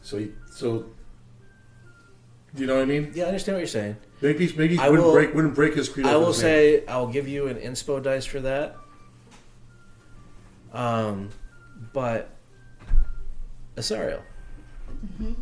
So, 0.01 0.17
he, 0.17 0.31
so, 0.51 0.79
do 0.79 0.94
you 2.57 2.67
know 2.67 2.75
what 2.75 2.83
I 2.83 2.85
mean? 2.85 3.11
Yeah, 3.13 3.25
I 3.25 3.27
understand 3.27 3.55
what 3.55 3.59
you're 3.59 3.67
saying. 3.67 3.97
Makepeace, 4.21 4.55
Makepeace 4.55 4.79
I 4.79 4.89
wouldn't 4.89 5.05
will- 5.07 5.13
break, 5.13 5.33
wouldn't 5.33 5.55
break 5.55 5.73
his 5.75 5.89
creed. 5.89 6.05
I 6.05 6.15
will 6.15 6.27
his 6.27 6.41
name. 6.41 6.79
say 6.81 6.85
I'll 6.87 7.07
give 7.07 7.27
you 7.27 7.47
an 7.47 7.57
inspo 7.57 8.01
dice 8.01 8.25
for 8.25 8.39
that. 8.41 8.75
Um, 10.73 11.29
but 11.93 12.29
Asariel, 13.75 14.21
I'm 15.19 15.35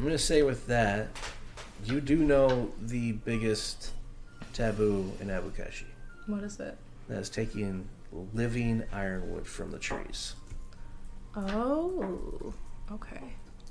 going 0.00 0.10
to 0.10 0.18
say 0.18 0.42
with 0.42 0.66
that, 0.68 1.08
you 1.84 2.00
do 2.00 2.16
know 2.16 2.70
the 2.80 3.12
biggest 3.12 3.90
taboo 4.52 5.10
in 5.20 5.28
Abukeshi. 5.28 5.84
What 6.26 6.44
is 6.44 6.60
it? 6.60 6.76
That 7.08 7.18
is 7.18 7.28
taking 7.30 7.88
living 8.32 8.84
ironwood 8.92 9.46
from 9.46 9.70
the 9.72 9.78
trees. 9.78 10.34
Oh. 11.34 12.52
Okay. 12.92 13.22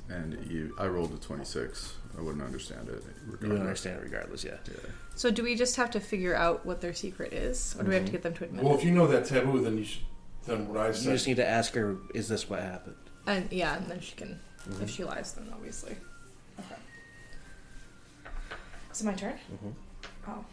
And 0.10 0.46
you, 0.52 0.76
I 0.78 0.88
rolled 0.88 1.14
a 1.14 1.18
26. 1.18 1.94
I 2.18 2.22
wouldn't 2.22 2.44
understand 2.44 2.90
it. 2.90 3.04
You 3.26 3.32
would 3.32 3.42
regardless. 3.42 3.60
understand 3.62 3.98
it 4.00 4.04
regardless, 4.04 4.44
yeah. 4.44 4.58
Yeah. 4.68 4.76
So 5.16 5.32
do 5.32 5.44
we 5.44 5.56
just 5.56 5.78
have 5.78 5.90
to 5.92 6.00
figure 6.02 6.36
out 6.36 6.66
what 6.66 6.82
their 6.82 6.94
secret 6.94 7.32
is? 7.32 7.76
Or 7.80 7.84
do 7.84 7.90
we 7.90 7.96
have 7.96 8.06
to 8.06 8.12
get 8.12 8.22
them 8.24 8.34
to 8.34 8.44
admit 8.44 8.64
Well, 8.64 8.74
it? 8.74 8.80
if 8.80 8.84
you 8.84 8.92
know 8.92 9.08
that 9.08 9.26
taboo, 9.26 9.62
then 9.62 9.78
you 9.78 9.86
should. 9.86 10.02
Then 10.46 10.68
what 10.68 10.78
I 10.78 10.88
You 10.88 10.94
just 10.94 11.28
need 11.28 11.38
to 11.38 11.48
ask 11.48 11.74
her, 11.76 11.96
is 12.16 12.28
this 12.28 12.50
what 12.50 12.60
happened? 12.62 12.96
And 13.28 13.48
yeah, 13.52 13.78
and 13.78 13.86
then 13.88 14.00
she 14.02 14.16
can, 14.16 14.40
if 14.82 14.90
she 14.90 15.04
lies, 15.04 15.34
then 15.34 15.48
obviously. 15.54 15.96
Okay. 16.60 16.76
Is 18.92 19.02
it 19.02 19.06
my 19.06 19.14
turn? 19.14 19.36
Mhm. 19.64 19.74
Oh. 20.28 20.44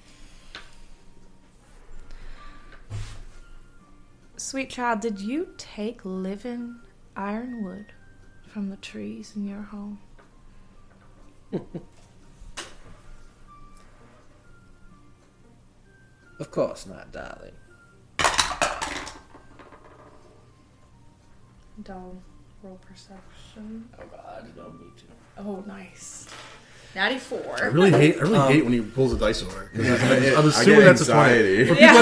Sweet 4.36 4.70
child, 4.70 5.00
did 5.00 5.20
you 5.20 5.48
take 5.56 6.04
living 6.04 6.76
ironwood 7.16 7.86
from 8.48 8.70
the 8.70 8.76
trees 8.76 9.32
in 9.36 9.46
your 9.46 9.62
home? 9.62 9.98
Of 16.40 16.50
course 16.50 16.86
not, 16.86 17.10
darling. 17.12 17.52
Don't 21.82 22.20
roll 22.62 22.78
perception. 22.88 23.88
Oh 23.98 24.04
god. 24.10 24.46
You 24.46 24.62
don't 24.62 24.80
need 24.80 24.96
to. 24.98 25.04
Oh, 25.38 25.64
nice. 25.66 26.26
94. 26.94 27.58
I 27.62 27.66
really 27.66 27.90
hate. 27.90 28.16
I 28.16 28.20
really 28.20 28.36
Um, 28.38 28.52
hate 28.52 28.64
when 28.64 28.72
he 28.72 28.80
pulls 28.80 29.12
the 29.12 29.18
dice 29.18 29.42
over. 29.42 29.70
'Cause 29.74 29.86
I- 29.86 30.34
I'm 30.34 30.44
I 30.44 30.48
assuming 30.48 30.80
get 30.80 30.84
that's 30.86 31.08
a 31.08 31.12
twenty. 31.12 31.34
anxiety. 31.34 31.64
For 31.66 31.74
people, 31.74 31.98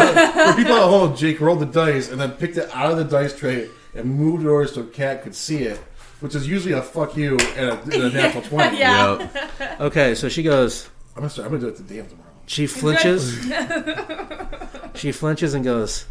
for 0.52 0.56
people 0.56 0.76
at 0.76 0.82
home, 0.88 1.16
Jake 1.16 1.40
rolled 1.40 1.60
the 1.60 1.66
dice 1.66 2.10
and 2.10 2.20
then 2.20 2.32
picked 2.32 2.56
it 2.56 2.70
out 2.74 2.92
of 2.92 2.96
the 2.98 3.04
dice 3.04 3.34
tray 3.36 3.68
and 3.94 4.04
moved 4.06 4.44
it 4.44 4.48
over 4.48 4.66
so 4.66 4.84
Cat 4.84 5.22
could 5.22 5.34
see 5.34 5.64
it, 5.64 5.78
which 6.20 6.34
is 6.34 6.46
usually 6.48 6.72
a 6.72 6.82
fuck 6.82 7.16
you 7.16 7.36
and 7.56 7.68
a, 7.70 7.82
and 7.82 7.92
a 7.94 8.10
natural 8.12 8.42
twenty. 8.42 8.78
Yeah. 8.78 9.18
Yep. 9.18 9.52
Okay, 9.80 10.14
so 10.14 10.28
she 10.28 10.42
goes, 10.42 10.88
I'm 11.16 11.22
gonna 11.22 11.32
I'm 11.38 11.48
gonna 11.48 11.58
do 11.58 11.68
it 11.68 11.76
to 11.76 11.82
Dan 11.82 12.06
tomorrow. 12.08 12.30
She 12.46 12.66
flinches. 12.66 13.38
she 14.94 15.12
flinches 15.12 15.52
and 15.54 15.64
goes, 15.64 16.06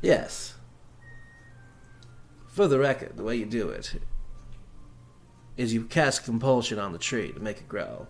Yes. 0.00 0.54
For 2.46 2.68
the 2.68 2.78
record, 2.78 3.16
the 3.16 3.24
way 3.24 3.36
you 3.36 3.46
do 3.46 3.70
it 3.70 3.94
is 5.56 5.72
you 5.72 5.84
cast 5.84 6.24
compulsion 6.24 6.78
on 6.78 6.92
the 6.92 6.98
tree 6.98 7.32
to 7.32 7.40
make 7.40 7.58
it 7.58 7.68
grow. 7.68 8.06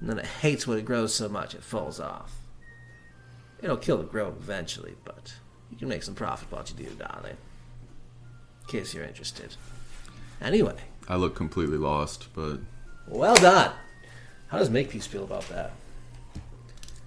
And 0.00 0.08
then 0.08 0.18
it 0.18 0.26
hates 0.26 0.66
when 0.66 0.78
it 0.78 0.84
grows 0.84 1.14
so 1.14 1.28
much 1.28 1.54
it 1.54 1.62
falls 1.62 1.98
off. 2.00 2.32
It'll 3.60 3.76
kill 3.76 3.98
the 3.98 4.04
growth 4.04 4.36
eventually, 4.38 4.94
but 5.04 5.34
you 5.70 5.76
can 5.76 5.88
make 5.88 6.02
some 6.02 6.14
profit 6.14 6.50
while 6.50 6.64
you 6.66 6.84
do, 6.84 6.94
darling. 6.94 7.36
In 8.64 8.70
case 8.70 8.94
you're 8.94 9.04
interested. 9.04 9.56
Anyway, 10.40 10.76
I 11.08 11.16
look 11.16 11.34
completely 11.34 11.76
lost, 11.78 12.28
but 12.34 12.58
well 13.06 13.34
done. 13.36 13.72
How 14.48 14.58
does 14.58 14.70
Makepeace 14.70 15.06
feel 15.06 15.24
about 15.24 15.48
that? 15.48 15.72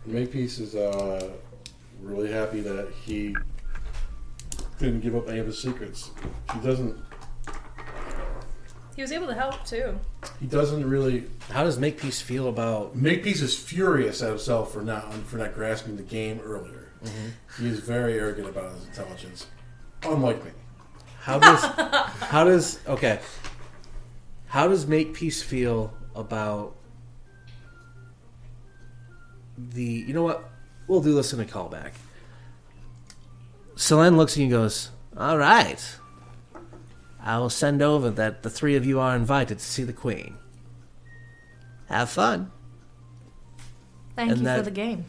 Makepeace 0.05 0.59
is 0.59 0.75
uh, 0.75 1.31
really 2.01 2.31
happy 2.31 2.61
that 2.61 2.91
he 3.03 3.35
didn't 4.79 5.01
give 5.01 5.15
up 5.15 5.27
any 5.29 5.39
of 5.39 5.47
his 5.47 5.59
secrets. 5.59 6.11
He 6.53 6.59
doesn't. 6.59 6.95
He 8.95 9.01
was 9.01 9.11
able 9.11 9.27
to 9.27 9.33
help 9.33 9.65
too. 9.65 9.99
He 10.39 10.47
doesn't 10.47 10.87
really. 10.87 11.25
How 11.51 11.63
does 11.63 11.77
Makepeace 11.77 12.21
feel 12.21 12.47
about 12.47 12.95
Makepeace 12.95 13.41
is 13.41 13.57
furious 13.57 14.21
at 14.21 14.29
himself 14.29 14.71
for 14.71 14.81
not 14.81 15.13
for 15.13 15.37
not 15.37 15.53
grasping 15.53 15.97
the 15.97 16.03
game 16.03 16.39
earlier. 16.43 16.89
He 17.59 17.67
is 17.67 17.79
very 17.79 18.19
arrogant 18.19 18.49
about 18.49 18.73
his 18.73 18.85
intelligence, 18.87 19.47
unlike 20.03 20.43
me. 20.43 20.51
How 21.27 21.39
does 21.39 21.61
how 22.31 22.43
does 22.45 22.79
okay? 22.87 23.19
How 24.47 24.69
does 24.69 24.87
Makepeace 24.87 25.43
feel 25.43 25.93
about 26.15 26.73
the 29.57 29.83
you 29.83 30.13
know 30.13 30.23
what? 30.23 30.49
We'll 30.87 31.01
do 31.01 31.13
this 31.13 31.33
in 31.33 31.41
a 31.41 31.45
callback. 31.45 31.91
Selene 33.75 34.15
looks 34.15 34.33
at 34.33 34.37
you 34.37 34.43
and 34.43 34.51
goes, 34.51 34.89
All 35.17 35.37
right. 35.37 35.95
I 37.21 37.37
will 37.39 37.49
send 37.49 37.81
over 37.81 38.09
that 38.11 38.41
the 38.43 38.49
three 38.49 38.77
of 38.77 38.85
you 38.85 39.01
are 39.01 39.13
invited 39.13 39.59
to 39.59 39.65
see 39.65 39.83
the 39.83 39.91
Queen. 39.91 40.37
Have 41.89 42.09
fun. 42.09 42.51
Thank 44.15 44.31
And 44.31 44.39
you 44.39 44.45
that- 44.45 44.57
for 44.59 44.63
the 44.63 44.71
game. 44.71 45.05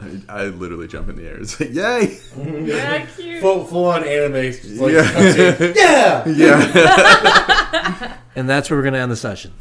I, 0.00 0.22
I 0.28 0.44
literally 0.46 0.86
jump 0.88 1.08
in 1.08 1.16
the 1.16 1.26
air 1.26 1.38
It's 1.40 1.58
like, 1.60 1.72
"Yay!" 1.72 2.18
Yeah, 2.66 3.06
cute. 3.16 3.40
Full, 3.40 3.64
full 3.64 3.86
on 3.86 4.04
anime. 4.04 4.34
Like, 4.34 4.92
Yeah. 4.92 5.72
yeah. 5.76 6.28
yeah. 6.28 8.16
And 8.36 8.50
that's 8.50 8.68
where 8.68 8.78
we're 8.78 8.84
gonna 8.84 8.98
end 8.98 9.10
the 9.10 9.16
session. 9.16 9.52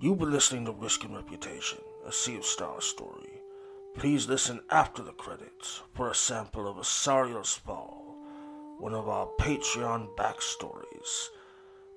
You've 0.00 0.18
been 0.18 0.30
listening 0.30 0.64
to 0.64 0.72
Risk 0.72 1.04
and 1.04 1.14
Reputation, 1.14 1.78
a 2.06 2.12
Sea 2.12 2.36
of 2.36 2.44
Stars 2.44 2.84
story. 2.84 3.39
Please 3.96 4.28
listen 4.28 4.60
after 4.70 5.02
the 5.02 5.12
credits 5.12 5.82
for 5.94 6.10
a 6.10 6.14
sample 6.14 6.66
of 6.68 6.76
Asariel's 6.76 7.54
Fall, 7.54 8.16
one 8.78 8.94
of 8.94 9.08
our 9.08 9.26
Patreon 9.38 10.14
backstories. 10.16 11.28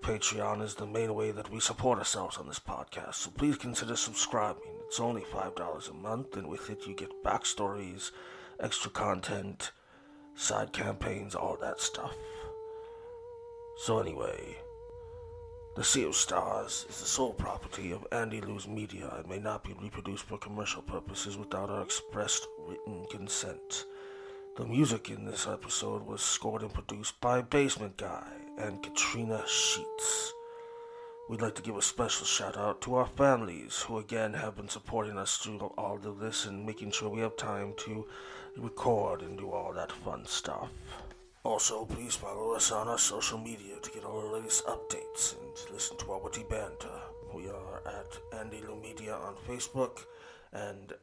Patreon 0.01 0.61
is 0.61 0.75
the 0.75 0.85
main 0.85 1.13
way 1.13 1.31
that 1.31 1.49
we 1.49 1.61
support 1.61 1.99
ourselves 1.99 2.37
on 2.37 2.47
this 2.47 2.59
podcast, 2.59 3.13
so 3.13 3.31
please 3.31 3.57
consider 3.57 3.95
subscribing. 3.95 4.73
It's 4.87 4.99
only 4.99 5.21
$5 5.21 5.89
a 5.89 5.93
month, 5.93 6.35
and 6.35 6.47
with 6.47 6.69
it, 6.69 6.85
you 6.85 6.93
get 6.93 7.23
backstories, 7.23 8.11
extra 8.59 8.91
content, 8.91 9.71
side 10.35 10.73
campaigns, 10.73 11.35
all 11.35 11.57
that 11.61 11.79
stuff. 11.79 12.15
So, 13.77 13.99
anyway, 13.99 14.57
The 15.75 15.83
Sea 15.83 16.03
of 16.03 16.15
Stars 16.15 16.85
is 16.87 16.99
the 16.99 17.07
sole 17.07 17.33
property 17.33 17.91
of 17.93 18.05
Andy 18.11 18.41
Lou's 18.41 18.67
media 18.67 19.11
and 19.17 19.27
may 19.27 19.39
not 19.39 19.63
be 19.63 19.73
reproduced 19.73 20.25
for 20.25 20.37
commercial 20.37 20.83
purposes 20.83 21.35
without 21.35 21.71
our 21.71 21.81
expressed 21.81 22.47
written 22.59 23.07
consent. 23.09 23.85
The 24.55 24.67
music 24.67 25.09
in 25.09 25.25
this 25.25 25.47
episode 25.47 26.05
was 26.05 26.21
scored 26.21 26.61
and 26.61 26.71
produced 26.71 27.19
by 27.21 27.41
Basement 27.41 27.97
Guy 27.97 28.27
and 28.59 28.83
Katrina 28.83 29.43
Sheets. 29.47 30.33
We'd 31.27 31.41
like 31.41 31.55
to 31.55 31.63
give 31.63 31.75
a 31.75 31.81
special 31.81 32.27
shout 32.27 32.55
out 32.55 32.79
to 32.81 32.93
our 32.93 33.07
families 33.07 33.81
who 33.81 33.97
again 33.97 34.35
have 34.35 34.55
been 34.55 34.69
supporting 34.69 35.17
us 35.17 35.37
through 35.37 35.57
all 35.75 35.99
of 36.05 36.19
this 36.19 36.45
and 36.45 36.67
making 36.67 36.91
sure 36.91 37.09
we 37.09 37.21
have 37.21 37.35
time 37.35 37.73
to 37.77 38.05
record 38.57 39.23
and 39.23 39.39
do 39.39 39.49
all 39.49 39.73
that 39.73 39.91
fun 39.91 40.27
stuff. 40.27 40.69
Also, 41.43 41.85
please 41.85 42.15
follow 42.15 42.53
us 42.53 42.71
on 42.71 42.87
our 42.87 42.97
social 42.97 43.37
media 43.37 43.75
to 43.81 43.91
get 43.91 44.05
all 44.05 44.21
the 44.21 44.27
latest 44.27 44.65
updates 44.65 45.35
and 45.41 45.73
listen 45.73 45.97
to 45.97 46.11
our 46.13 46.19
witty 46.21 46.45
banter. 46.49 47.01
We 47.33 47.49
are 47.49 47.81
at 47.85 48.39
Andy 48.39 48.61
Lou 48.65 48.79
Media 48.81 49.13
on 49.13 49.35
Facebook 49.45 50.05
and 50.53 50.93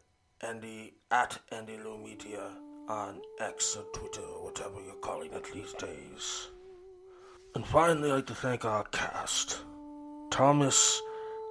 Andy 0.40 0.94
at 1.10 1.38
Andy 1.52 1.76
Lou 1.76 1.98
Media 1.98 2.52
on 2.88 3.20
X 3.38 3.76
or 3.76 3.84
Twitter 3.92 4.22
or 4.22 4.46
whatever 4.46 4.80
you're 4.82 4.94
calling 4.94 5.30
it 5.32 5.46
these 5.52 5.74
days. 5.74 6.48
And 7.54 7.66
finally, 7.66 8.10
I'd 8.10 8.14
like 8.14 8.26
to 8.28 8.34
thank 8.34 8.64
our 8.64 8.84
cast. 8.84 9.58
Thomas, 10.30 11.02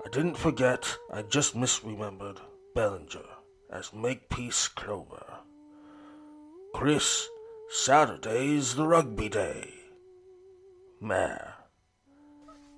I 0.03 0.09
didn't 0.09 0.37
forget, 0.37 0.97
I 1.13 1.21
just 1.21 1.55
misremembered 1.55 2.39
Bellinger 2.73 3.27
as 3.71 3.93
Makepeace 3.93 4.67
Clover. 4.69 5.25
Chris, 6.73 7.27
Saturday's 7.71 8.73
the 8.73 8.87
rugby 8.87 9.29
day. 9.29 9.75
Mare. 10.99 11.53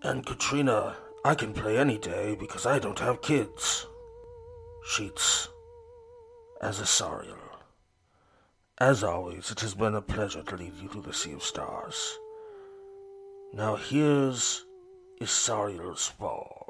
And 0.04 0.26
Katrina, 0.26 0.98
I 1.24 1.34
can 1.34 1.54
play 1.54 1.78
any 1.78 1.98
day 1.98 2.36
because 2.36 2.66
I 2.66 2.78
don't 2.78 3.00
have 3.00 3.22
kids. 3.22 3.88
Sheets. 4.86 5.48
As 6.62 6.82
Asariel. 6.82 7.38
As 8.80 9.02
always, 9.02 9.50
it 9.50 9.62
has 9.62 9.76
been 9.76 9.96
a 9.96 10.02
pleasure 10.02 10.44
to 10.44 10.58
lead 10.58 10.74
you 10.76 10.90
through 10.90 11.04
the 11.04 11.14
Sea 11.14 11.34
of 11.34 11.44
Stars. 11.44 12.20
Now 13.54 13.78
here's 13.78 14.66
Asariel's 15.22 16.08
Fall. 16.08 16.61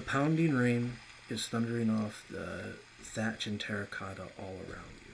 The 0.00 0.06
pounding 0.06 0.54
rain 0.54 0.94
is 1.28 1.46
thundering 1.46 1.90
off 1.90 2.24
the 2.30 2.76
thatch 3.02 3.46
and 3.46 3.60
terracotta 3.60 4.28
all 4.38 4.54
around 4.66 4.96
you. 5.04 5.12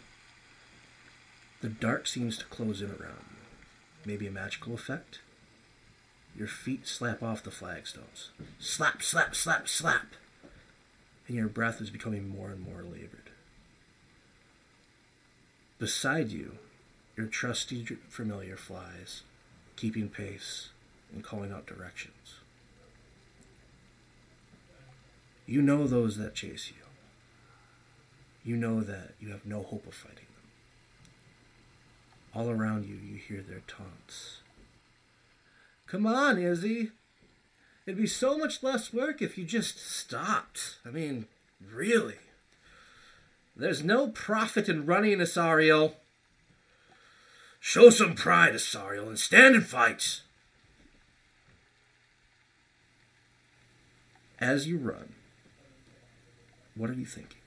The 1.60 1.68
dark 1.68 2.06
seems 2.06 2.38
to 2.38 2.44
close 2.44 2.80
in 2.80 2.90
around 2.90 3.24
you. 3.32 3.42
Maybe 4.04 4.28
a 4.28 4.30
magical 4.30 4.74
effect? 4.74 5.18
Your 6.38 6.46
feet 6.46 6.86
slap 6.86 7.20
off 7.20 7.42
the 7.42 7.50
flagstones. 7.50 8.28
Slap, 8.60 9.02
slap, 9.02 9.34
slap, 9.34 9.66
slap! 9.66 10.06
And 11.26 11.36
your 11.36 11.48
breath 11.48 11.80
is 11.80 11.90
becoming 11.90 12.28
more 12.28 12.50
and 12.50 12.60
more 12.60 12.84
labored. 12.84 13.30
Beside 15.80 16.30
you, 16.30 16.58
your 17.16 17.26
trusty 17.26 17.84
familiar 18.08 18.56
flies, 18.56 19.24
keeping 19.74 20.08
pace 20.08 20.68
and 21.12 21.24
calling 21.24 21.50
out 21.50 21.66
directions. 21.66 22.36
You 25.46 25.62
know 25.62 25.86
those 25.86 26.16
that 26.16 26.34
chase 26.34 26.70
you. 26.70 26.82
You 28.44 28.56
know 28.56 28.80
that 28.80 29.14
you 29.20 29.30
have 29.30 29.46
no 29.46 29.62
hope 29.62 29.86
of 29.86 29.94
fighting 29.94 30.18
them. 30.18 30.50
All 32.34 32.50
around 32.50 32.84
you, 32.84 32.96
you 32.96 33.16
hear 33.16 33.42
their 33.42 33.62
taunts. 33.66 34.38
Come 35.86 36.06
on, 36.06 36.38
Izzy. 36.38 36.90
It'd 37.86 37.98
be 37.98 38.06
so 38.06 38.36
much 38.36 38.62
less 38.62 38.92
work 38.92 39.22
if 39.22 39.38
you 39.38 39.44
just 39.44 39.78
stopped. 39.78 40.78
I 40.84 40.90
mean, 40.90 41.26
really. 41.72 42.16
There's 43.56 43.82
no 43.82 44.08
profit 44.08 44.68
in 44.68 44.86
running, 44.86 45.18
Asariel. 45.18 45.94
Show 47.58 47.90
some 47.90 48.14
pride, 48.14 48.54
Asariel, 48.54 49.08
and 49.08 49.18
stand 49.18 49.54
and 49.54 49.66
fight. 49.66 50.20
As 54.38 54.68
you 54.68 54.78
run, 54.78 55.15
what 56.76 56.90
are 56.90 56.94
you 56.94 57.06
thinking? 57.06 57.38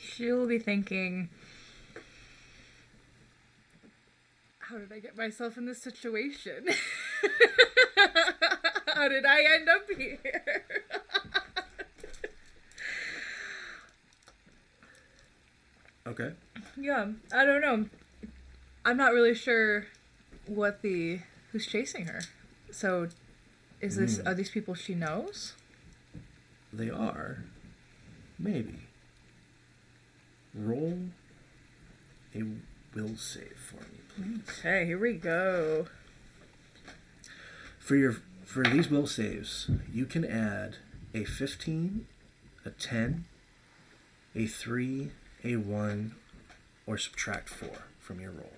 She'll 0.00 0.46
be 0.46 0.58
thinking, 0.58 1.28
how 4.60 4.78
did 4.78 4.90
I 4.92 5.00
get 5.00 5.16
myself 5.16 5.58
in 5.58 5.66
this 5.66 5.82
situation? 5.82 6.68
how 8.94 9.08
did 9.08 9.26
I 9.26 9.42
end 9.42 9.68
up 9.68 9.82
here? 9.96 10.64
Okay. 16.06 16.32
yeah, 16.76 17.08
I 17.34 17.44
don't 17.44 17.60
know. 17.60 17.86
I'm 18.84 18.96
not 18.96 19.12
really 19.12 19.34
sure 19.34 19.86
what 20.46 20.82
the 20.82 21.18
who's 21.50 21.66
chasing 21.66 22.06
her. 22.06 22.20
So, 22.70 23.08
is 23.80 23.96
this 23.96 24.18
hmm. 24.18 24.28
are 24.28 24.34
these 24.34 24.50
people 24.50 24.74
she 24.74 24.94
knows? 24.94 25.54
They 26.72 26.90
are. 26.90 27.44
Maybe. 28.38 28.80
Roll 30.54 30.98
a 32.34 32.42
will 32.94 33.16
save 33.16 33.56
for 33.56 33.76
me, 33.76 34.00
please. 34.14 34.58
Okay, 34.58 34.86
here 34.86 34.98
we 34.98 35.14
go. 35.14 35.86
For 37.78 37.96
your 37.96 38.16
for 38.44 38.62
these 38.62 38.90
will 38.90 39.06
saves, 39.06 39.70
you 39.92 40.06
can 40.06 40.24
add 40.24 40.76
a 41.14 41.24
15, 41.24 42.06
a 42.64 42.70
10, 42.70 43.24
a 44.34 44.46
3, 44.46 45.10
a 45.44 45.56
1, 45.56 46.14
or 46.86 46.96
subtract 46.96 47.48
4 47.48 47.68
from 47.98 48.20
your 48.20 48.30
roll. 48.30 48.52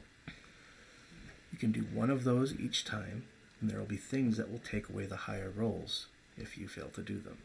You 1.53 1.59
can 1.59 1.73
do 1.73 1.87
one 1.93 2.11
of 2.11 2.25
those 2.25 2.55
each 2.59 2.85
time, 2.85 3.25
and 3.61 3.71
there 3.71 3.79
will 3.79 3.87
be 3.87 3.97
things 3.97 4.37
that 4.37 4.51
will 4.51 4.61
take 4.61 4.89
away 4.89 5.07
the 5.07 5.17
higher 5.17 5.51
rolls 5.55 6.07
if 6.37 6.57
you 6.59 6.69
fail 6.69 6.89
to 6.95 7.03
do 7.03 7.19
them. 7.19 7.39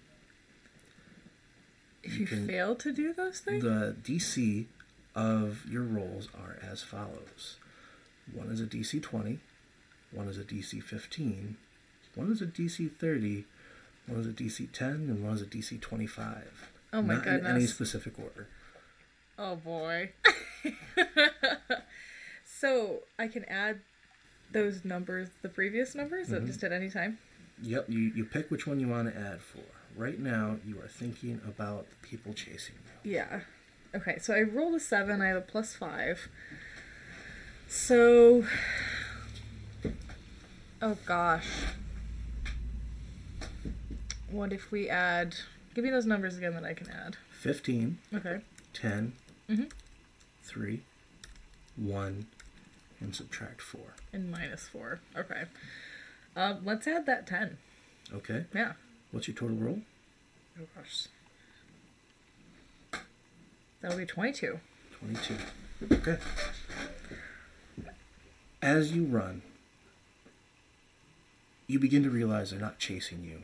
If 2.03 2.14
You 2.15 2.19
you, 2.22 2.27
can- 2.27 2.48
fail 2.48 2.76
to 2.76 2.91
do 2.91 3.14
those 3.14 3.40
things, 3.40 3.64
The 3.64 3.95
DC 4.03 4.65
of 5.15 5.65
your 5.69 5.84
rolls 5.84 6.27
are 6.38 6.57
as 6.61 6.81
follows 6.84 7.57
one 8.34 8.48
is 8.49 8.61
a 8.61 8.65
DC 8.65 9.02
20, 9.02 9.40
one 10.11 10.27
is 10.27 10.38
a 10.38 10.44
DC 10.44 10.81
15, 10.81 11.57
one 12.15 12.31
is 12.31 12.41
a 12.41 12.45
DC 12.45 12.90
30, 12.98 13.45
one 14.07 14.19
is 14.22 14.27
a 14.27 14.31
DC 14.31 14.72
10, 14.72 14.88
and 14.91 15.23
one 15.23 15.34
is 15.34 15.41
a 15.41 15.45
DC 15.45 15.80
25. 15.81 16.72
Oh 16.94 17.02
my 17.02 17.15
Not 17.15 17.27
in 17.27 17.45
any 17.45 17.65
specific 17.68 18.18
order. 18.19 18.48
oh 19.38 19.56
boy. 19.57 20.11
so 22.45 22.99
I 23.19 23.27
can 23.27 23.44
add 23.45 23.80
those 24.54 24.86
numbers, 24.86 25.30
the 25.42 25.50
previous 25.50 25.96
numbers, 25.96 26.30
Mm-hmm. 26.30 26.46
just 26.48 26.64
at 26.64 26.72
any 26.72 26.90
time. 26.90 27.18
Yep, 27.62 27.86
you, 27.90 28.00
you 28.16 28.26
pick 28.26 28.50
which 28.52 28.66
one 28.66 28.80
you 28.80 28.88
want 28.88 29.14
to 29.14 29.20
add 29.20 29.42
for. 29.42 29.62
Right 29.96 30.20
now, 30.20 30.58
you 30.66 30.80
are 30.80 30.88
thinking 30.88 31.40
about 31.48 31.88
the 31.90 32.08
people 32.08 32.34
chasing 32.34 32.76
you. 33.04 33.12
Yeah. 33.12 33.42
Okay, 33.96 34.18
so 34.20 34.34
I 34.34 34.42
rolled 34.42 34.74
a 34.76 34.80
seven. 34.80 35.22
I 35.22 35.28
have 35.28 35.38
a 35.38 35.42
plus 35.42 35.76
five. 35.76 36.28
So. 37.68 38.46
Oh 40.82 40.98
gosh. 41.06 41.48
What 44.32 44.52
if 44.52 44.72
we 44.72 44.90
add. 44.90 45.36
Give 45.76 45.84
me 45.84 45.90
those 45.92 46.06
numbers 46.06 46.38
again 46.38 46.54
that 46.56 46.64
I 46.66 46.74
can 46.74 46.90
add. 46.90 47.18
15, 47.40 47.98
Okay. 48.16 48.42
10, 48.74 49.14
Mhm. 49.50 49.72
3, 50.44 50.82
1, 51.76 52.26
and 52.99 53.15
subtract 53.15 53.61
4. 53.61 53.82
And 54.14 54.32
minus 54.32 54.68
four. 54.68 54.99
Okay. 55.15 55.44
Um, 56.36 56.60
let's 56.64 56.88
add 56.88 57.06
that 57.06 57.28
10. 57.28 57.57
Okay, 58.14 58.45
Yeah. 58.53 58.74
what's 59.11 59.28
your 59.28 59.36
total 59.36 59.56
roll? 59.57 59.82
Oh 60.60 60.65
gosh. 60.76 61.07
That'll 63.82 63.98
be 63.98 64.06
22. 64.06 64.60
22. 64.99 65.36
Okay. 65.91 66.18
As 68.61 68.94
you 68.95 69.03
run, 69.06 69.41
you 71.68 71.80
begin 71.80 72.03
to 72.03 72.10
realize 72.10 72.52
they're 72.52 72.60
not 72.60 72.80
chasing 72.80 73.24
you 73.24 73.41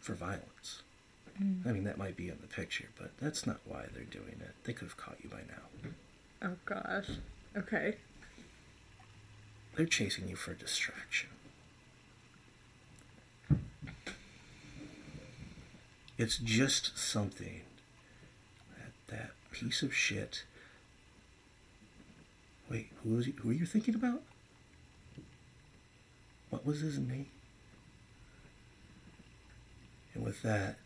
for 0.00 0.14
violence. 0.14 0.82
I 1.64 1.70
mean, 1.70 1.84
that 1.84 1.98
might 1.98 2.16
be 2.16 2.28
in 2.28 2.38
the 2.40 2.48
picture, 2.48 2.88
but 2.98 3.12
that's 3.20 3.46
not 3.46 3.60
why 3.64 3.84
they're 3.94 4.02
doing 4.02 4.40
it. 4.40 4.56
They 4.64 4.72
could 4.72 4.88
have 4.88 4.96
caught 4.96 5.18
you 5.22 5.30
by 5.30 5.42
now. 5.48 5.90
Oh 6.42 6.56
gosh. 6.64 7.06
Okay. 7.56 7.94
They're 9.78 9.86
chasing 9.86 10.28
you 10.28 10.34
for 10.34 10.54
distraction. 10.54 11.28
It's 16.18 16.36
just 16.36 16.98
something 16.98 17.60
that 18.76 19.16
that 19.16 19.30
piece 19.52 19.82
of 19.82 19.94
shit. 19.94 20.42
Wait, 22.68 22.88
who 23.04 23.14
was 23.14 23.26
he, 23.26 23.34
who 23.38 23.50
are 23.50 23.52
you 23.52 23.66
thinking 23.66 23.94
about? 23.94 24.22
What 26.50 26.66
was 26.66 26.80
his 26.80 26.98
name? 26.98 27.28
And 30.12 30.24
with 30.24 30.42
that, 30.42 30.78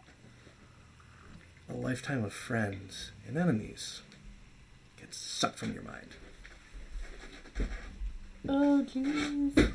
a 1.71 1.73
lifetime 1.73 2.25
of 2.25 2.35
friends 2.35 3.13
and 3.27 3.39
enemies 3.39 4.03
gets 5.01 5.17
sucked 5.17 5.59
from 5.59 5.73
your 5.73 5.83
mind. 5.83 6.09
Oh 8.49 8.85
jeez. 8.89 9.73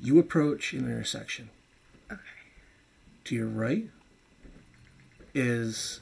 You 0.00 0.18
approach 0.18 0.72
an 0.72 0.86
intersection. 0.86 1.50
Okay. 2.10 2.20
To 3.24 3.34
your 3.34 3.48
right 3.48 3.88
is 5.34 6.00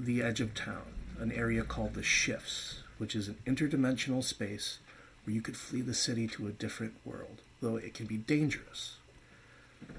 the 0.00 0.22
edge 0.22 0.40
of 0.40 0.54
town, 0.54 0.86
an 1.20 1.30
area 1.30 1.62
called 1.62 1.94
the 1.94 2.02
Shifts, 2.02 2.80
which 2.98 3.14
is 3.14 3.28
an 3.28 3.36
interdimensional 3.46 4.24
space 4.24 4.78
where 5.24 5.34
you 5.34 5.42
could 5.42 5.56
flee 5.56 5.82
the 5.82 5.94
city 5.94 6.26
to 6.28 6.46
a 6.46 6.52
different 6.52 6.94
world, 7.04 7.42
though 7.60 7.76
it 7.76 7.94
can 7.94 8.06
be 8.06 8.16
dangerous. 8.16 8.96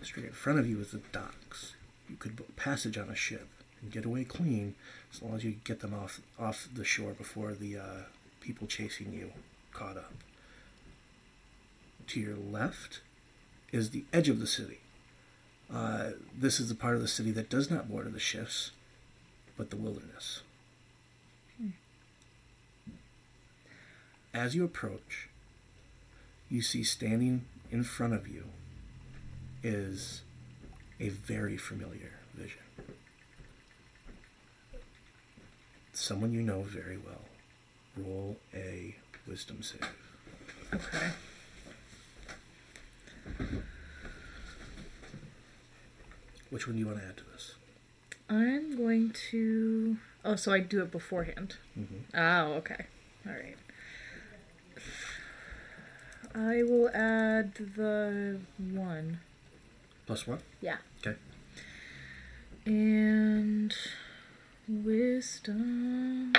Straight 0.01 0.25
in 0.25 0.31
front 0.31 0.59
of 0.59 0.67
you 0.67 0.79
is 0.79 0.91
the 0.91 1.01
docks. 1.11 1.75
You 2.09 2.15
could 2.15 2.35
book 2.35 2.55
passage 2.55 2.97
on 2.97 3.09
a 3.09 3.15
ship 3.15 3.47
and 3.81 3.91
get 3.91 4.05
away 4.05 4.23
clean 4.23 4.75
as 5.13 5.21
long 5.21 5.35
as 5.35 5.43
you 5.43 5.55
get 5.63 5.81
them 5.81 5.93
off 5.93 6.19
off 6.39 6.67
the 6.73 6.83
shore 6.83 7.13
before 7.13 7.53
the 7.53 7.77
uh, 7.77 8.03
people 8.41 8.67
chasing 8.67 9.13
you 9.13 9.31
caught 9.77 9.97
up. 9.97 10.13
To 12.07 12.19
your 12.19 12.35
left 12.35 13.01
is 13.71 13.89
the 13.89 14.05
edge 14.13 14.29
of 14.29 14.39
the 14.39 14.47
city. 14.47 14.79
Uh, 15.73 16.11
this 16.37 16.59
is 16.59 16.69
the 16.69 16.75
part 16.75 16.95
of 16.95 17.01
the 17.01 17.07
city 17.07 17.31
that 17.31 17.49
does 17.49 17.69
not 17.69 17.89
border 17.89 18.09
the 18.09 18.19
shifts, 18.19 18.71
but 19.57 19.69
the 19.69 19.75
wilderness. 19.75 20.41
As 24.33 24.53
you 24.53 24.65
approach, 24.65 25.29
you 26.49 26.61
see 26.61 26.83
standing 26.83 27.45
in 27.71 27.83
front 27.83 28.13
of 28.13 28.27
you 28.27 28.43
is 29.63 30.21
a 30.99 31.09
very 31.09 31.57
familiar 31.57 32.11
vision. 32.33 32.59
Someone 35.93 36.33
you 36.33 36.41
know 36.41 36.61
very 36.63 36.97
well. 36.97 37.23
Roll 37.97 38.35
a 38.53 38.95
wisdom 39.27 39.61
save. 39.61 39.89
Okay. 40.73 41.11
Which 46.49 46.67
one 46.67 46.75
do 46.75 46.79
you 46.79 46.87
want 46.87 46.99
to 46.99 47.05
add 47.05 47.17
to 47.17 47.23
this? 47.25 47.55
I'm 48.29 48.77
going 48.77 49.13
to. 49.31 49.97
Oh, 50.23 50.35
so 50.35 50.51
I 50.51 50.59
do 50.59 50.81
it 50.81 50.91
beforehand. 50.91 51.57
Mm-hmm. 51.77 52.17
Oh, 52.17 52.53
okay. 52.53 52.85
All 53.27 53.33
right. 53.33 53.57
I 56.33 56.63
will 56.63 56.89
add 56.93 57.55
the 57.55 58.39
one. 58.57 59.19
Plus 60.05 60.27
one? 60.27 60.39
Yeah. 60.61 60.77
Okay. 60.99 61.17
And 62.65 63.73
wisdom. 64.67 66.33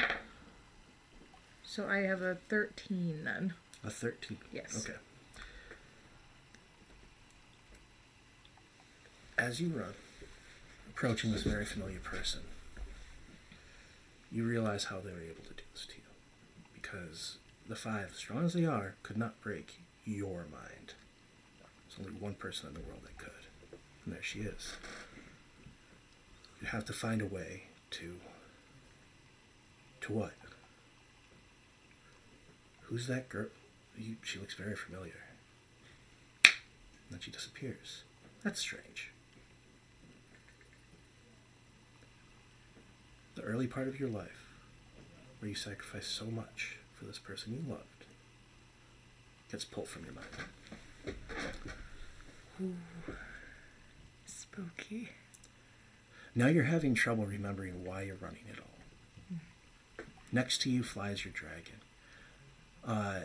So 1.77 1.87
I 1.87 1.99
have 1.99 2.23
a 2.23 2.39
13 2.49 3.21
then. 3.23 3.53
A 3.85 3.91
13. 3.91 4.39
Yes. 4.51 4.83
Okay. 4.83 4.97
As 9.37 9.61
you 9.61 9.69
run, 9.69 9.93
approaching 10.89 11.33
this 11.33 11.43
very 11.43 11.67
familiar 11.67 11.99
person, 11.99 12.41
you 14.33 14.45
realize 14.45 14.85
how 14.85 15.01
they 15.01 15.11
were 15.11 15.21
able 15.21 15.45
to 15.45 15.53
do 15.53 15.65
this 15.75 15.85
to 15.85 15.97
you. 15.97 16.03
Because 16.73 17.37
the 17.69 17.77
five, 17.77 18.15
strong 18.15 18.47
as 18.47 18.55
they 18.55 18.65
are, 18.65 18.95
could 19.03 19.19
not 19.19 19.39
break 19.43 19.81
your 20.07 20.47
mind. 20.51 20.95
There's 21.91 22.09
only 22.09 22.19
one 22.19 22.37
person 22.37 22.69
in 22.69 22.75
the 22.75 22.81
world 22.81 23.03
that 23.03 23.19
could. 23.19 23.79
And 24.07 24.15
there 24.15 24.23
she 24.23 24.39
is. 24.39 24.73
You 26.63 26.69
have 26.69 26.87
to 26.87 26.95
find 26.95 27.21
a 27.21 27.27
way 27.27 27.65
to. 27.91 28.17
To 30.01 30.13
what? 30.15 30.33
Who's 32.87 33.07
that 33.09 33.29
girl? 33.29 33.47
You, 33.99 34.17
she 34.23 34.39
looks 34.39 34.55
very 34.55 34.77
familiar. 34.77 35.25
And 36.45 36.53
then 37.11 37.21
she 37.21 37.31
disappears. 37.31 38.03
That's 38.45 38.61
strange. 38.61 39.11
The 43.35 43.43
early 43.43 43.67
part 43.67 43.89
of 43.89 43.99
your 43.99 44.09
life, 44.09 44.55
where 45.41 45.49
you 45.49 45.55
sacrificed 45.55 46.15
so 46.15 46.27
much 46.27 46.79
for 46.95 47.05
this 47.05 47.19
person 47.19 47.53
you 47.53 47.71
loved, 47.71 47.83
gets 49.51 49.65
pulled 49.65 49.89
from 49.89 50.05
your 50.05 50.15
mind. 50.15 51.17
Ooh, 52.63 53.13
spooky. 54.25 55.11
Now 56.35 56.47
you're 56.47 56.65
having 56.65 56.95
trouble 56.95 57.27
remembering 57.27 57.85
why 57.85 58.03
you're 58.03 58.17
running 58.17 58.45
it 58.51 58.59
all. 58.59 58.79
Hmm. 59.29 60.05
Next 60.33 60.63
to 60.63 60.71
you 60.71 60.83
flies 60.83 61.25
your 61.25 61.33
dragon. 61.33 61.81
Uh, 62.87 63.21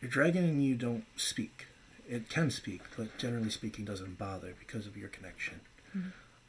your 0.00 0.10
dragon 0.10 0.44
and 0.44 0.64
you 0.64 0.74
don't 0.74 1.04
speak. 1.16 1.66
It 2.08 2.28
can 2.28 2.50
speak, 2.50 2.82
but 2.96 3.16
generally 3.18 3.50
speaking, 3.50 3.84
doesn't 3.84 4.18
bother 4.18 4.54
because 4.58 4.86
of 4.86 4.96
your 4.96 5.08
connection. 5.08 5.60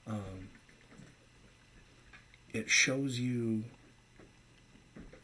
Um, 0.07 0.49
it 2.53 2.69
shows 2.69 3.19
you 3.19 3.65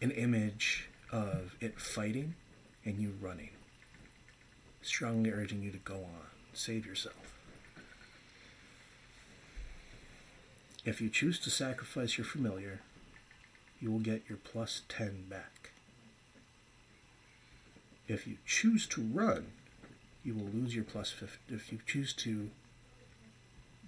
an 0.01 0.11
image 0.11 0.89
of 1.11 1.55
it 1.59 1.79
fighting 1.79 2.35
and 2.85 2.99
you 2.99 3.15
running, 3.19 3.49
strongly 4.81 5.31
urging 5.31 5.61
you 5.61 5.71
to 5.71 5.77
go 5.77 5.95
on, 5.95 6.27
save 6.53 6.85
yourself. 6.85 7.33
If 10.85 11.01
you 11.01 11.09
choose 11.09 11.39
to 11.39 11.49
sacrifice 11.49 12.17
your 12.17 12.25
familiar, 12.25 12.81
you 13.81 13.91
will 13.91 13.99
get 13.99 14.23
your 14.29 14.37
plus 14.37 14.83
10 14.87 15.25
back. 15.29 15.56
If 18.07 18.25
you 18.25 18.37
choose 18.45 18.87
to 18.87 19.01
run, 19.01 19.47
you 20.23 20.33
will 20.33 20.49
lose 20.53 20.75
your 20.75 20.83
plus 20.83 21.11
50. 21.11 21.53
If 21.53 21.71
you 21.71 21.79
choose 21.85 22.13
to 22.13 22.49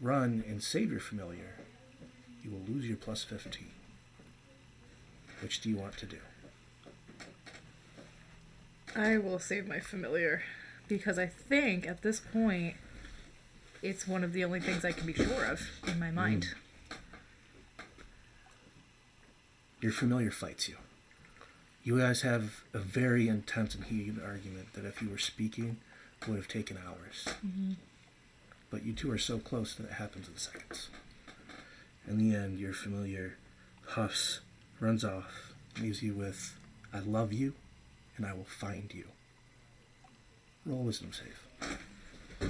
run 0.01 0.43
and 0.47 0.61
save 0.61 0.91
your 0.91 0.99
familiar, 0.99 1.55
you 2.43 2.51
will 2.51 2.73
lose 2.73 2.87
your 2.87 2.97
plus 2.97 3.23
15. 3.23 3.67
Which 5.41 5.61
do 5.61 5.69
you 5.69 5.77
want 5.77 5.97
to 5.97 6.05
do? 6.05 6.17
I 8.95 9.17
will 9.17 9.39
save 9.39 9.67
my 9.67 9.79
familiar 9.79 10.43
because 10.87 11.19
I 11.19 11.27
think 11.27 11.87
at 11.87 12.01
this 12.01 12.19
point 12.19 12.75
it's 13.81 14.07
one 14.07 14.23
of 14.23 14.33
the 14.33 14.43
only 14.43 14.59
things 14.59 14.83
I 14.83 14.91
can 14.91 15.05
be 15.05 15.13
sure 15.13 15.45
of 15.45 15.61
in 15.87 15.99
my 15.99 16.09
hmm. 16.09 16.15
mind. 16.15 16.47
Your 19.81 19.93
familiar 19.93 20.31
fights 20.31 20.67
you. 20.67 20.75
You 21.83 21.99
guys 21.99 22.21
have 22.21 22.63
a 22.73 22.79
very 22.79 23.27
intense 23.27 23.73
and 23.73 23.85
heated 23.85 24.19
argument 24.23 24.73
that 24.73 24.85
if 24.85 25.01
you 25.01 25.09
were 25.09 25.17
speaking 25.17 25.77
would 26.27 26.35
have 26.35 26.47
taken 26.47 26.77
hours. 26.77 27.25
Mm-hmm. 27.45 27.73
But 28.69 28.85
you 28.85 28.93
two 28.93 29.11
are 29.11 29.17
so 29.17 29.39
close 29.39 29.73
that 29.75 29.85
it 29.85 29.93
happens 29.93 30.27
in 30.27 30.37
seconds. 30.37 30.89
In 32.07 32.17
the 32.17 32.35
end, 32.35 32.59
your 32.59 32.73
familiar 32.73 33.37
huffs, 33.87 34.41
runs 34.79 35.03
off, 35.03 35.53
leaves 35.79 36.03
you 36.03 36.13
with, 36.13 36.55
I 36.93 36.99
love 36.99 37.33
you, 37.33 37.53
and 38.17 38.25
I 38.25 38.33
will 38.33 38.45
find 38.45 38.93
you. 38.93 39.05
Roll 40.65 40.83
wisdom 40.83 41.11
save. 41.13 42.49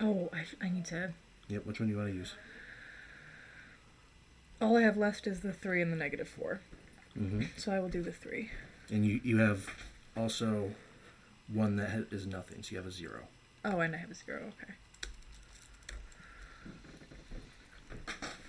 Oh, 0.00 0.30
I, 0.32 0.44
I 0.64 0.68
need 0.68 0.84
to. 0.86 1.12
Yep, 1.48 1.66
which 1.66 1.80
one 1.80 1.88
do 1.88 1.94
you 1.94 1.98
want 1.98 2.10
to 2.10 2.16
use? 2.16 2.34
All 4.60 4.76
I 4.76 4.82
have 4.82 4.96
left 4.96 5.26
is 5.26 5.40
the 5.40 5.52
three 5.52 5.80
and 5.80 5.92
the 5.92 5.96
negative 5.96 6.28
four. 6.28 6.60
Mm-hmm. 7.16 7.42
So 7.56 7.72
I 7.72 7.80
will 7.80 7.88
do 7.88 8.02
the 8.02 8.12
three. 8.12 8.50
And 8.90 9.04
you, 9.04 9.20
you 9.22 9.38
have 9.38 9.68
also 10.16 10.72
one 11.52 11.76
that 11.76 11.90
ha- 11.90 12.04
is 12.10 12.26
nothing, 12.26 12.62
so 12.62 12.72
you 12.72 12.78
have 12.78 12.86
a 12.86 12.92
zero. 12.92 13.28
Oh, 13.64 13.80
and 13.80 13.94
I 13.94 13.98
have 13.98 14.10
a 14.10 14.14
zero. 14.14 14.52
Okay. 14.62 14.74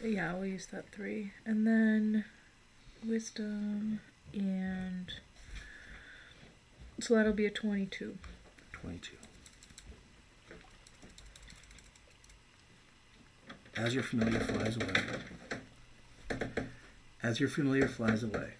Yeah, 0.03 0.31
I'll 0.31 0.45
use 0.45 0.67
that 0.67 0.89
three. 0.91 1.33
And 1.45 1.67
then 1.67 2.25
wisdom 3.05 3.99
And 4.33 5.11
so 6.99 7.15
that'll 7.15 7.33
be 7.33 7.45
a 7.45 7.51
22. 7.51 8.17
22. 8.73 9.15
As 13.75 13.93
your 13.93 14.03
familiar 14.03 14.39
flies 14.41 14.75
away, 14.75 14.93
as 17.21 17.39
your 17.39 17.49
familiar 17.49 17.87
flies 17.87 18.23
away, 18.23 18.51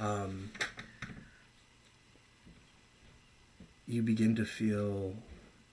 um, 0.00 0.50
you 3.86 4.02
begin 4.02 4.34
to 4.36 4.44
feel 4.44 5.14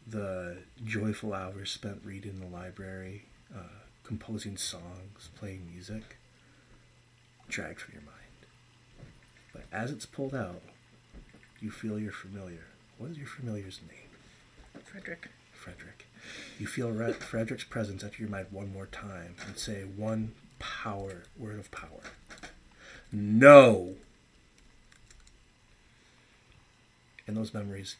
the 0.07 0.57
joyful 0.83 1.33
hours 1.33 1.71
spent 1.71 2.01
reading 2.03 2.39
the 2.39 2.47
library, 2.47 3.25
uh, 3.55 3.63
composing 4.03 4.57
songs, 4.57 5.29
playing 5.35 5.67
music, 5.71 6.17
dragged 7.49 7.79
from 7.79 7.93
your 7.93 8.03
mind. 8.03 8.17
But 9.53 9.63
as 9.71 9.91
it's 9.91 10.05
pulled 10.05 10.35
out, 10.35 10.61
you 11.59 11.71
feel 11.71 11.99
your 11.99 12.11
familiar. 12.11 12.65
What 12.97 13.11
is 13.11 13.17
your 13.17 13.27
familiar's 13.27 13.79
name? 13.87 14.83
Frederick. 14.83 15.29
Frederick. 15.51 16.07
You 16.59 16.67
feel 16.67 16.91
Frederick's 17.13 17.63
presence 17.63 18.03
enter 18.03 18.21
your 18.21 18.31
mind 18.31 18.47
one 18.51 18.71
more 18.73 18.87
time 18.87 19.35
and 19.47 19.57
say 19.57 19.83
one 19.83 20.33
power 20.61 21.23
word 21.37 21.59
of 21.59 21.69
power. 21.71 22.01
No. 23.11 23.95
And 27.27 27.35
those 27.37 27.53
memories 27.53 27.97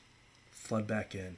flood 0.52 0.88
back 0.88 1.14
in 1.16 1.38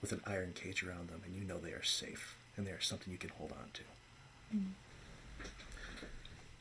with 0.00 0.12
an 0.12 0.20
iron 0.26 0.52
cage 0.54 0.82
around 0.82 1.08
them, 1.10 1.22
and 1.24 1.34
you 1.36 1.44
know 1.44 1.58
they 1.58 1.70
are 1.72 1.82
safe 1.82 2.36
and 2.56 2.66
they 2.66 2.70
are 2.70 2.80
something 2.80 3.12
you 3.12 3.18
can 3.18 3.30
hold 3.30 3.52
on 3.52 3.70
to. 3.74 3.82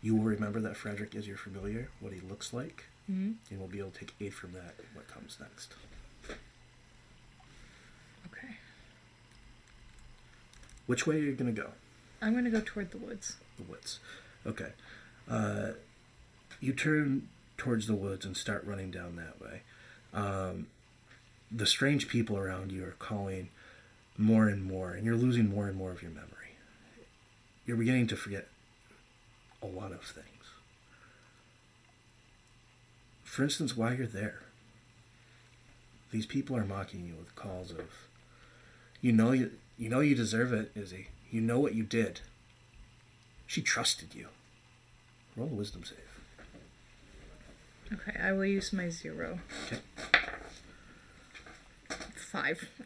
You 0.02 0.16
will 0.16 0.24
remember 0.24 0.60
that 0.62 0.78
Frederick 0.78 1.14
is 1.16 1.28
your 1.28 1.38
familiar, 1.38 1.90
what 2.00 2.14
he 2.14 2.20
looks 2.22 2.54
like, 2.54 2.86
Mm-hmm. 3.12 3.32
and 3.50 3.60
will 3.60 3.68
be 3.68 3.80
able 3.80 3.90
to 3.90 4.00
take 4.00 4.14
aid 4.22 4.34
from 4.34 4.54
that 4.54 4.76
in 4.80 4.86
what 4.94 5.08
comes 5.08 5.38
next. 5.40 5.74
Okay. 8.28 8.56
Which 10.86 11.08
way 11.08 11.16
are 11.16 11.20
you 11.20 11.34
going 11.34 11.54
to 11.54 11.62
go? 11.62 11.72
I'm 12.22 12.34
going 12.34 12.46
to 12.46 12.52
go 12.52 12.62
toward 12.64 12.92
the 12.92 13.00
woods. 13.00 13.38
The 13.62 13.72
woods. 13.72 14.00
Okay. 14.46 14.72
Uh, 15.30 15.72
you 16.60 16.74
turn 16.74 17.28
towards 17.58 17.88
the 17.88 17.96
woods 17.96 18.26
and 18.26 18.36
start 18.36 18.66
running 18.66 18.92
down 18.92 19.16
that 19.16 19.42
way. 19.42 19.62
Um, 20.14 20.68
the 21.52 21.66
strange 21.66 22.08
people 22.08 22.38
around 22.38 22.72
you 22.72 22.84
are 22.84 22.96
calling 22.98 23.50
more 24.18 24.48
and 24.48 24.64
more, 24.64 24.92
and 24.92 25.06
you're 25.06 25.16
losing 25.16 25.50
more 25.50 25.68
and 25.68 25.76
more 25.76 25.92
of 25.92 26.02
your 26.02 26.12
memory. 26.12 26.56
You're 27.66 27.78
beginning 27.78 28.08
to 28.08 28.16
forget 28.16 28.48
a 29.62 29.68
lot 29.68 29.92
of 29.92 30.02
things. 30.02 30.28
For 33.24 33.44
instance, 33.44 33.78
why 33.78 33.94
you're 33.94 34.08
there. 34.08 34.42
These 36.12 36.26
people 36.26 36.58
are 36.58 36.66
mocking 36.66 37.06
you 37.06 37.16
with 37.16 37.36
calls 37.36 37.72
of, 37.72 37.90
"You 39.00 39.14
know 39.14 39.32
you, 39.32 39.52
you 39.78 39.88
know 39.88 40.02
you 40.02 40.16
deserve 40.16 40.52
it, 40.52 40.72
Izzy. 40.76 41.08
You 41.32 41.40
know 41.40 41.60
what 41.60 41.74
you 41.74 41.84
did." 41.84 42.22
She 43.52 43.62
trusted 43.62 44.16
you. 44.16 44.30
Roll 45.36 45.50
a 45.50 45.54
wisdom 45.54 45.84
save. 45.84 45.98
Okay, 47.92 48.18
I 48.18 48.32
will 48.32 48.46
use 48.46 48.72
my 48.72 48.88
zero. 48.88 49.40
Okay. 49.68 49.82
Five. 52.16 52.70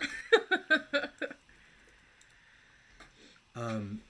Um, 3.58 4.02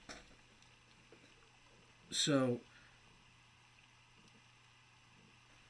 so. 2.10 2.58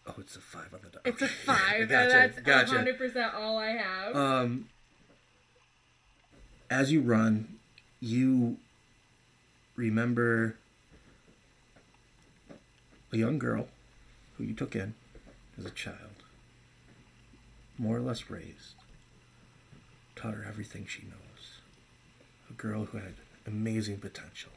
Oh, 0.06 0.14
it's 0.18 0.34
a 0.34 0.40
five 0.40 0.72
on 0.72 0.80
the 0.82 0.88
die. 0.88 0.98
It's 1.04 1.20
a 1.20 1.28
five. 1.44 1.86
Gotcha, 1.90 2.10
That's 2.10 2.40
gotcha. 2.40 2.74
hundred 2.74 2.96
percent 2.96 3.34
all 3.34 3.58
I 3.58 3.72
have. 3.72 4.16
Um, 4.16 4.70
as 6.70 6.90
you 6.90 7.02
run, 7.02 7.58
you 8.00 8.56
remember 9.76 10.56
a 13.16 13.18
young 13.18 13.38
girl 13.38 13.68
who 14.36 14.44
you 14.44 14.52
took 14.52 14.76
in 14.76 14.92
as 15.58 15.64
a 15.64 15.70
child, 15.70 16.22
more 17.78 17.96
or 17.96 18.00
less 18.00 18.28
raised, 18.28 18.74
taught 20.14 20.34
her 20.34 20.44
everything 20.46 20.84
she 20.86 21.04
knows. 21.04 21.60
A 22.50 22.52
girl 22.52 22.84
who 22.84 22.98
had 22.98 23.14
amazing 23.46 23.98
potential. 23.98 24.52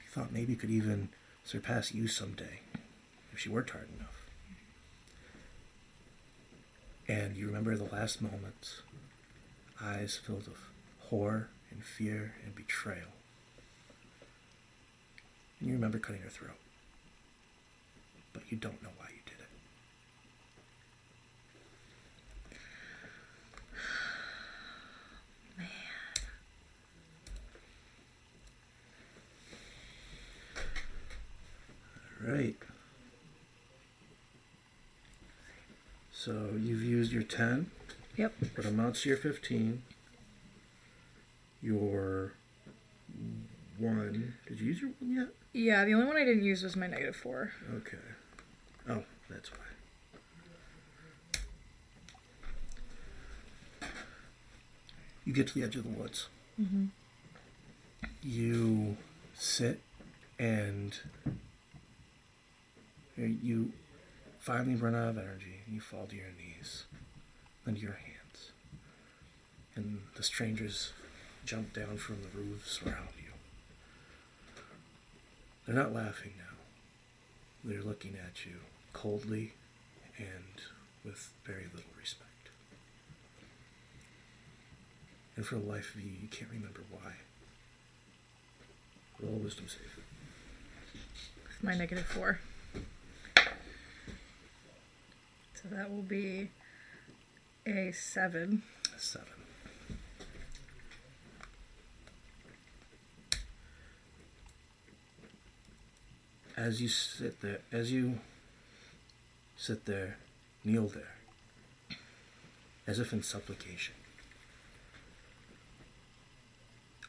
You 0.00 0.10
thought 0.10 0.32
maybe 0.32 0.56
could 0.56 0.70
even 0.70 1.10
surpass 1.44 1.94
you 1.94 2.08
someday 2.08 2.60
if 3.32 3.38
she 3.38 3.48
worked 3.48 3.70
hard 3.70 3.88
enough. 3.96 4.26
And 7.06 7.36
you 7.36 7.46
remember 7.46 7.76
the 7.76 7.94
last 7.94 8.20
moments 8.20 8.82
eyes 9.80 10.16
filled 10.16 10.48
with 10.48 10.58
horror 11.10 11.48
and 11.70 11.84
fear 11.84 12.34
and 12.44 12.56
betrayal. 12.56 13.12
And 15.60 15.68
you 15.68 15.74
remember 15.74 16.00
cutting 16.00 16.22
her 16.22 16.28
throat. 16.28 16.58
But 18.34 18.42
you 18.50 18.58
don't 18.58 18.82
know 18.82 18.90
why 18.98 19.06
you 19.08 19.20
did 19.24 19.40
it. 19.40 19.48
Man. 25.56 25.66
Right. 32.36 32.56
So 36.12 36.50
you've 36.58 36.82
used 36.82 37.12
your 37.12 37.22
10 37.22 37.70
yep. 38.16 38.32
what 38.54 38.66
amounts 38.66 39.02
to 39.02 39.10
your 39.10 39.18
15 39.18 39.82
your 41.60 42.32
one 43.78 44.34
did 44.48 44.58
you 44.60 44.66
use 44.68 44.80
your 44.80 44.90
one 45.00 45.14
yet 45.16 45.28
Yeah, 45.52 45.84
the 45.84 45.92
only 45.92 46.06
one 46.06 46.16
I 46.16 46.24
didn't 46.24 46.44
use 46.44 46.62
was 46.62 46.76
my 46.76 46.86
negative 46.86 47.14
four. 47.16 47.52
okay 47.76 47.98
oh 48.88 49.02
that's 49.28 49.50
why. 49.52 49.58
You 55.24 55.32
get 55.32 55.48
to 55.48 55.54
the 55.54 55.62
edge 55.64 55.76
of 55.76 55.84
the 55.84 55.98
woods. 55.98 56.28
Mm-hmm. 56.60 56.84
you 58.22 58.96
sit 59.34 59.80
and 60.38 60.96
you 63.16 63.72
finally 64.38 64.76
run 64.76 64.94
out 64.94 65.08
of 65.08 65.18
energy. 65.18 65.60
And 65.66 65.74
you 65.74 65.80
fall 65.80 66.06
to 66.06 66.14
your 66.16 66.26
knees 66.38 66.84
and 67.66 67.78
your 67.78 67.92
hands. 67.92 68.52
And 69.74 70.02
the 70.16 70.22
strangers 70.22 70.92
jump 71.44 71.72
down 71.72 71.96
from 71.96 72.18
the 72.22 72.38
roofs 72.38 72.80
around 72.82 73.08
you. 73.16 73.32
They're 75.66 75.74
not 75.74 75.92
laughing 75.92 76.32
now. 76.38 76.56
They're 77.64 77.82
looking 77.82 78.16
at 78.24 78.44
you 78.44 78.56
coldly 78.94 79.52
and 80.16 80.62
with 81.04 81.32
very 81.44 81.64
little 81.74 81.90
respect 82.00 82.48
and 85.36 85.44
for 85.44 85.56
the 85.56 85.66
life 85.66 85.94
of 85.94 86.00
you 86.00 86.12
you 86.22 86.28
can't 86.28 86.50
remember 86.50 86.80
why 86.90 87.12
roll 89.20 89.38
wisdom 89.38 89.66
save 89.68 89.98
With 91.46 91.62
my 91.62 91.74
negative 91.76 92.04
four. 92.04 92.40
So 95.54 95.68
that 95.70 95.90
will 95.90 96.02
be 96.02 96.50
a 97.66 97.92
seven. 97.92 98.62
A 98.94 98.98
Seven. 98.98 99.28
As 106.56 106.80
you 106.80 106.88
sit 106.88 107.40
there, 107.40 107.60
as 107.72 107.90
you 107.90 108.20
sit 109.64 109.86
there, 109.86 110.18
kneel 110.62 110.88
there, 110.88 111.14
as 112.86 112.98
if 112.98 113.14
in 113.14 113.22
supplication, 113.22 113.94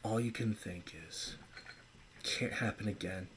all 0.03 0.22
you 0.22 0.32
can 0.32 0.53
think 0.53 0.95
is, 1.10 1.36
can't 2.23 2.53
happen 2.53 2.88
again. 2.88 3.27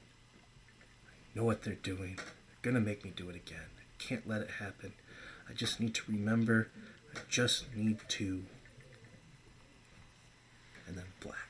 I 1.11 1.37
know 1.37 1.45
what 1.45 1.65
they're 1.65 1.75
doing. 1.75 2.15
They're 2.17 2.73
gonna 2.73 2.79
make 2.85 3.05
me 3.05 3.11
do 3.11 3.29
it 3.29 3.35
again. 3.35 3.71
I 3.77 3.83
can't 3.99 4.29
let 4.29 4.41
it 4.41 4.51
happen. 4.61 4.93
I 5.51 5.53
just 5.53 5.81
need 5.81 5.95
to 5.95 6.03
remember. 6.07 6.69
I 7.13 7.19
just 7.29 7.75
need 7.75 7.99
to. 8.11 8.45
And 10.87 10.97
then 10.97 11.07
black. 11.21 11.48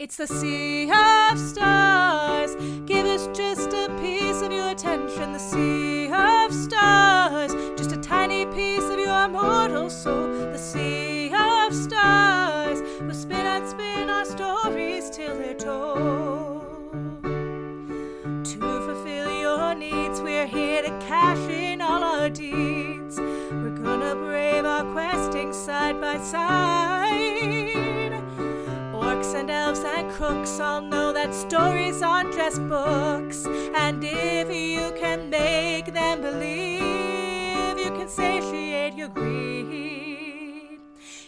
It's 0.00 0.14
the 0.14 0.28
sea 0.28 0.84
of 0.92 1.36
stars. 1.36 2.54
Give 2.86 3.04
us 3.04 3.26
just 3.36 3.72
a 3.72 3.92
piece 4.00 4.42
of 4.42 4.52
your 4.52 4.68
attention. 4.68 5.32
The 5.32 5.40
sea 5.40 6.06
of 6.06 6.54
stars. 6.54 7.52
Just 7.76 7.90
a 7.90 7.96
tiny 7.96 8.46
piece 8.46 8.84
of 8.84 9.00
your 9.00 9.26
mortal 9.26 9.90
soul. 9.90 10.28
The 10.28 10.56
sea 10.56 11.32
of 11.34 11.74
stars. 11.74 12.80
We'll 13.00 13.12
spin 13.12 13.44
and 13.44 13.68
spin 13.68 14.08
our 14.08 14.24
stories 14.24 15.10
till 15.10 15.36
they're 15.36 15.54
told. 15.54 16.62
To 18.44 18.80
fulfill 18.86 19.32
your 19.32 19.74
needs, 19.74 20.20
we're 20.20 20.46
here 20.46 20.82
to 20.82 20.90
cash 21.08 21.44
in 21.50 21.80
all 21.80 22.04
our 22.04 22.30
deeds. 22.30 23.18
We're 23.18 23.76
gonna 23.82 24.14
brave 24.14 24.64
our 24.64 24.84
questing 24.92 25.52
side 25.52 26.00
by 26.00 26.18
side. 26.18 26.87
Crooks 30.18 30.58
all 30.58 30.80
know 30.80 31.12
that 31.12 31.32
stories 31.32 32.02
aren't 32.02 32.34
just 32.34 32.60
books. 32.68 33.46
And 33.46 34.02
if 34.02 34.52
you 34.52 34.92
can 34.98 35.30
make 35.30 35.94
them 35.94 36.22
believe, 36.22 37.78
you 37.78 37.90
can 37.92 38.08
satiate 38.08 38.94
your 38.94 39.10
greed. 39.10 40.80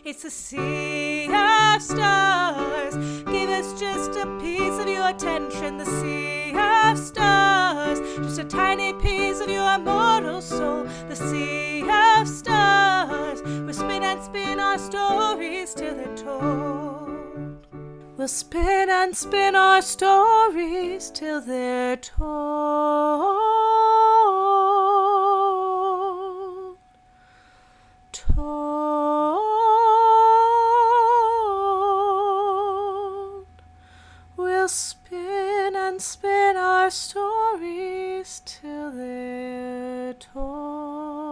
It's 0.03 0.25
a 0.25 0.31
sea 0.31 1.27
of 1.27 1.81
stars. 1.81 2.97
Give 3.27 3.49
us 3.51 3.79
just 3.79 4.11
a 4.17 4.27
piece 4.41 4.77
of 4.81 4.89
your 4.89 5.09
attention. 5.09 5.77
The 5.79 5.87
sea 5.87 6.51
of 6.51 6.99
stars. 6.99 8.01
Just 8.27 8.41
a 8.41 8.45
tiny 8.45 8.93
piece 8.95 9.39
of 9.39 9.49
your 9.49 9.73
immortal 9.73 10.43
soul. 10.43 10.83
The 11.09 11.15
sea 11.15 11.83
of 11.89 12.27
stars. 12.27 13.41
We'll 13.45 13.73
spin 13.73 14.03
and 14.03 14.21
spin 14.21 14.59
our 14.59 14.79
stories 14.79 15.75
till 15.75 15.95
they're 15.95 16.17
told. 16.17 16.80
We'll 18.21 18.29
spin 18.29 18.91
and 18.91 19.17
spin 19.17 19.57
our 19.57 19.81
stories 19.81 21.11
till 21.11 21.41
they're 21.41 21.97
told. 21.97 22.29
Told. 28.13 29.39
We'll 34.37 34.69
spin 34.69 35.75
and 35.75 36.03
spin 36.03 36.59
our 36.59 36.91
stories 36.91 38.43
till 38.45 38.91
they're 38.91 40.13
told. 40.13 41.30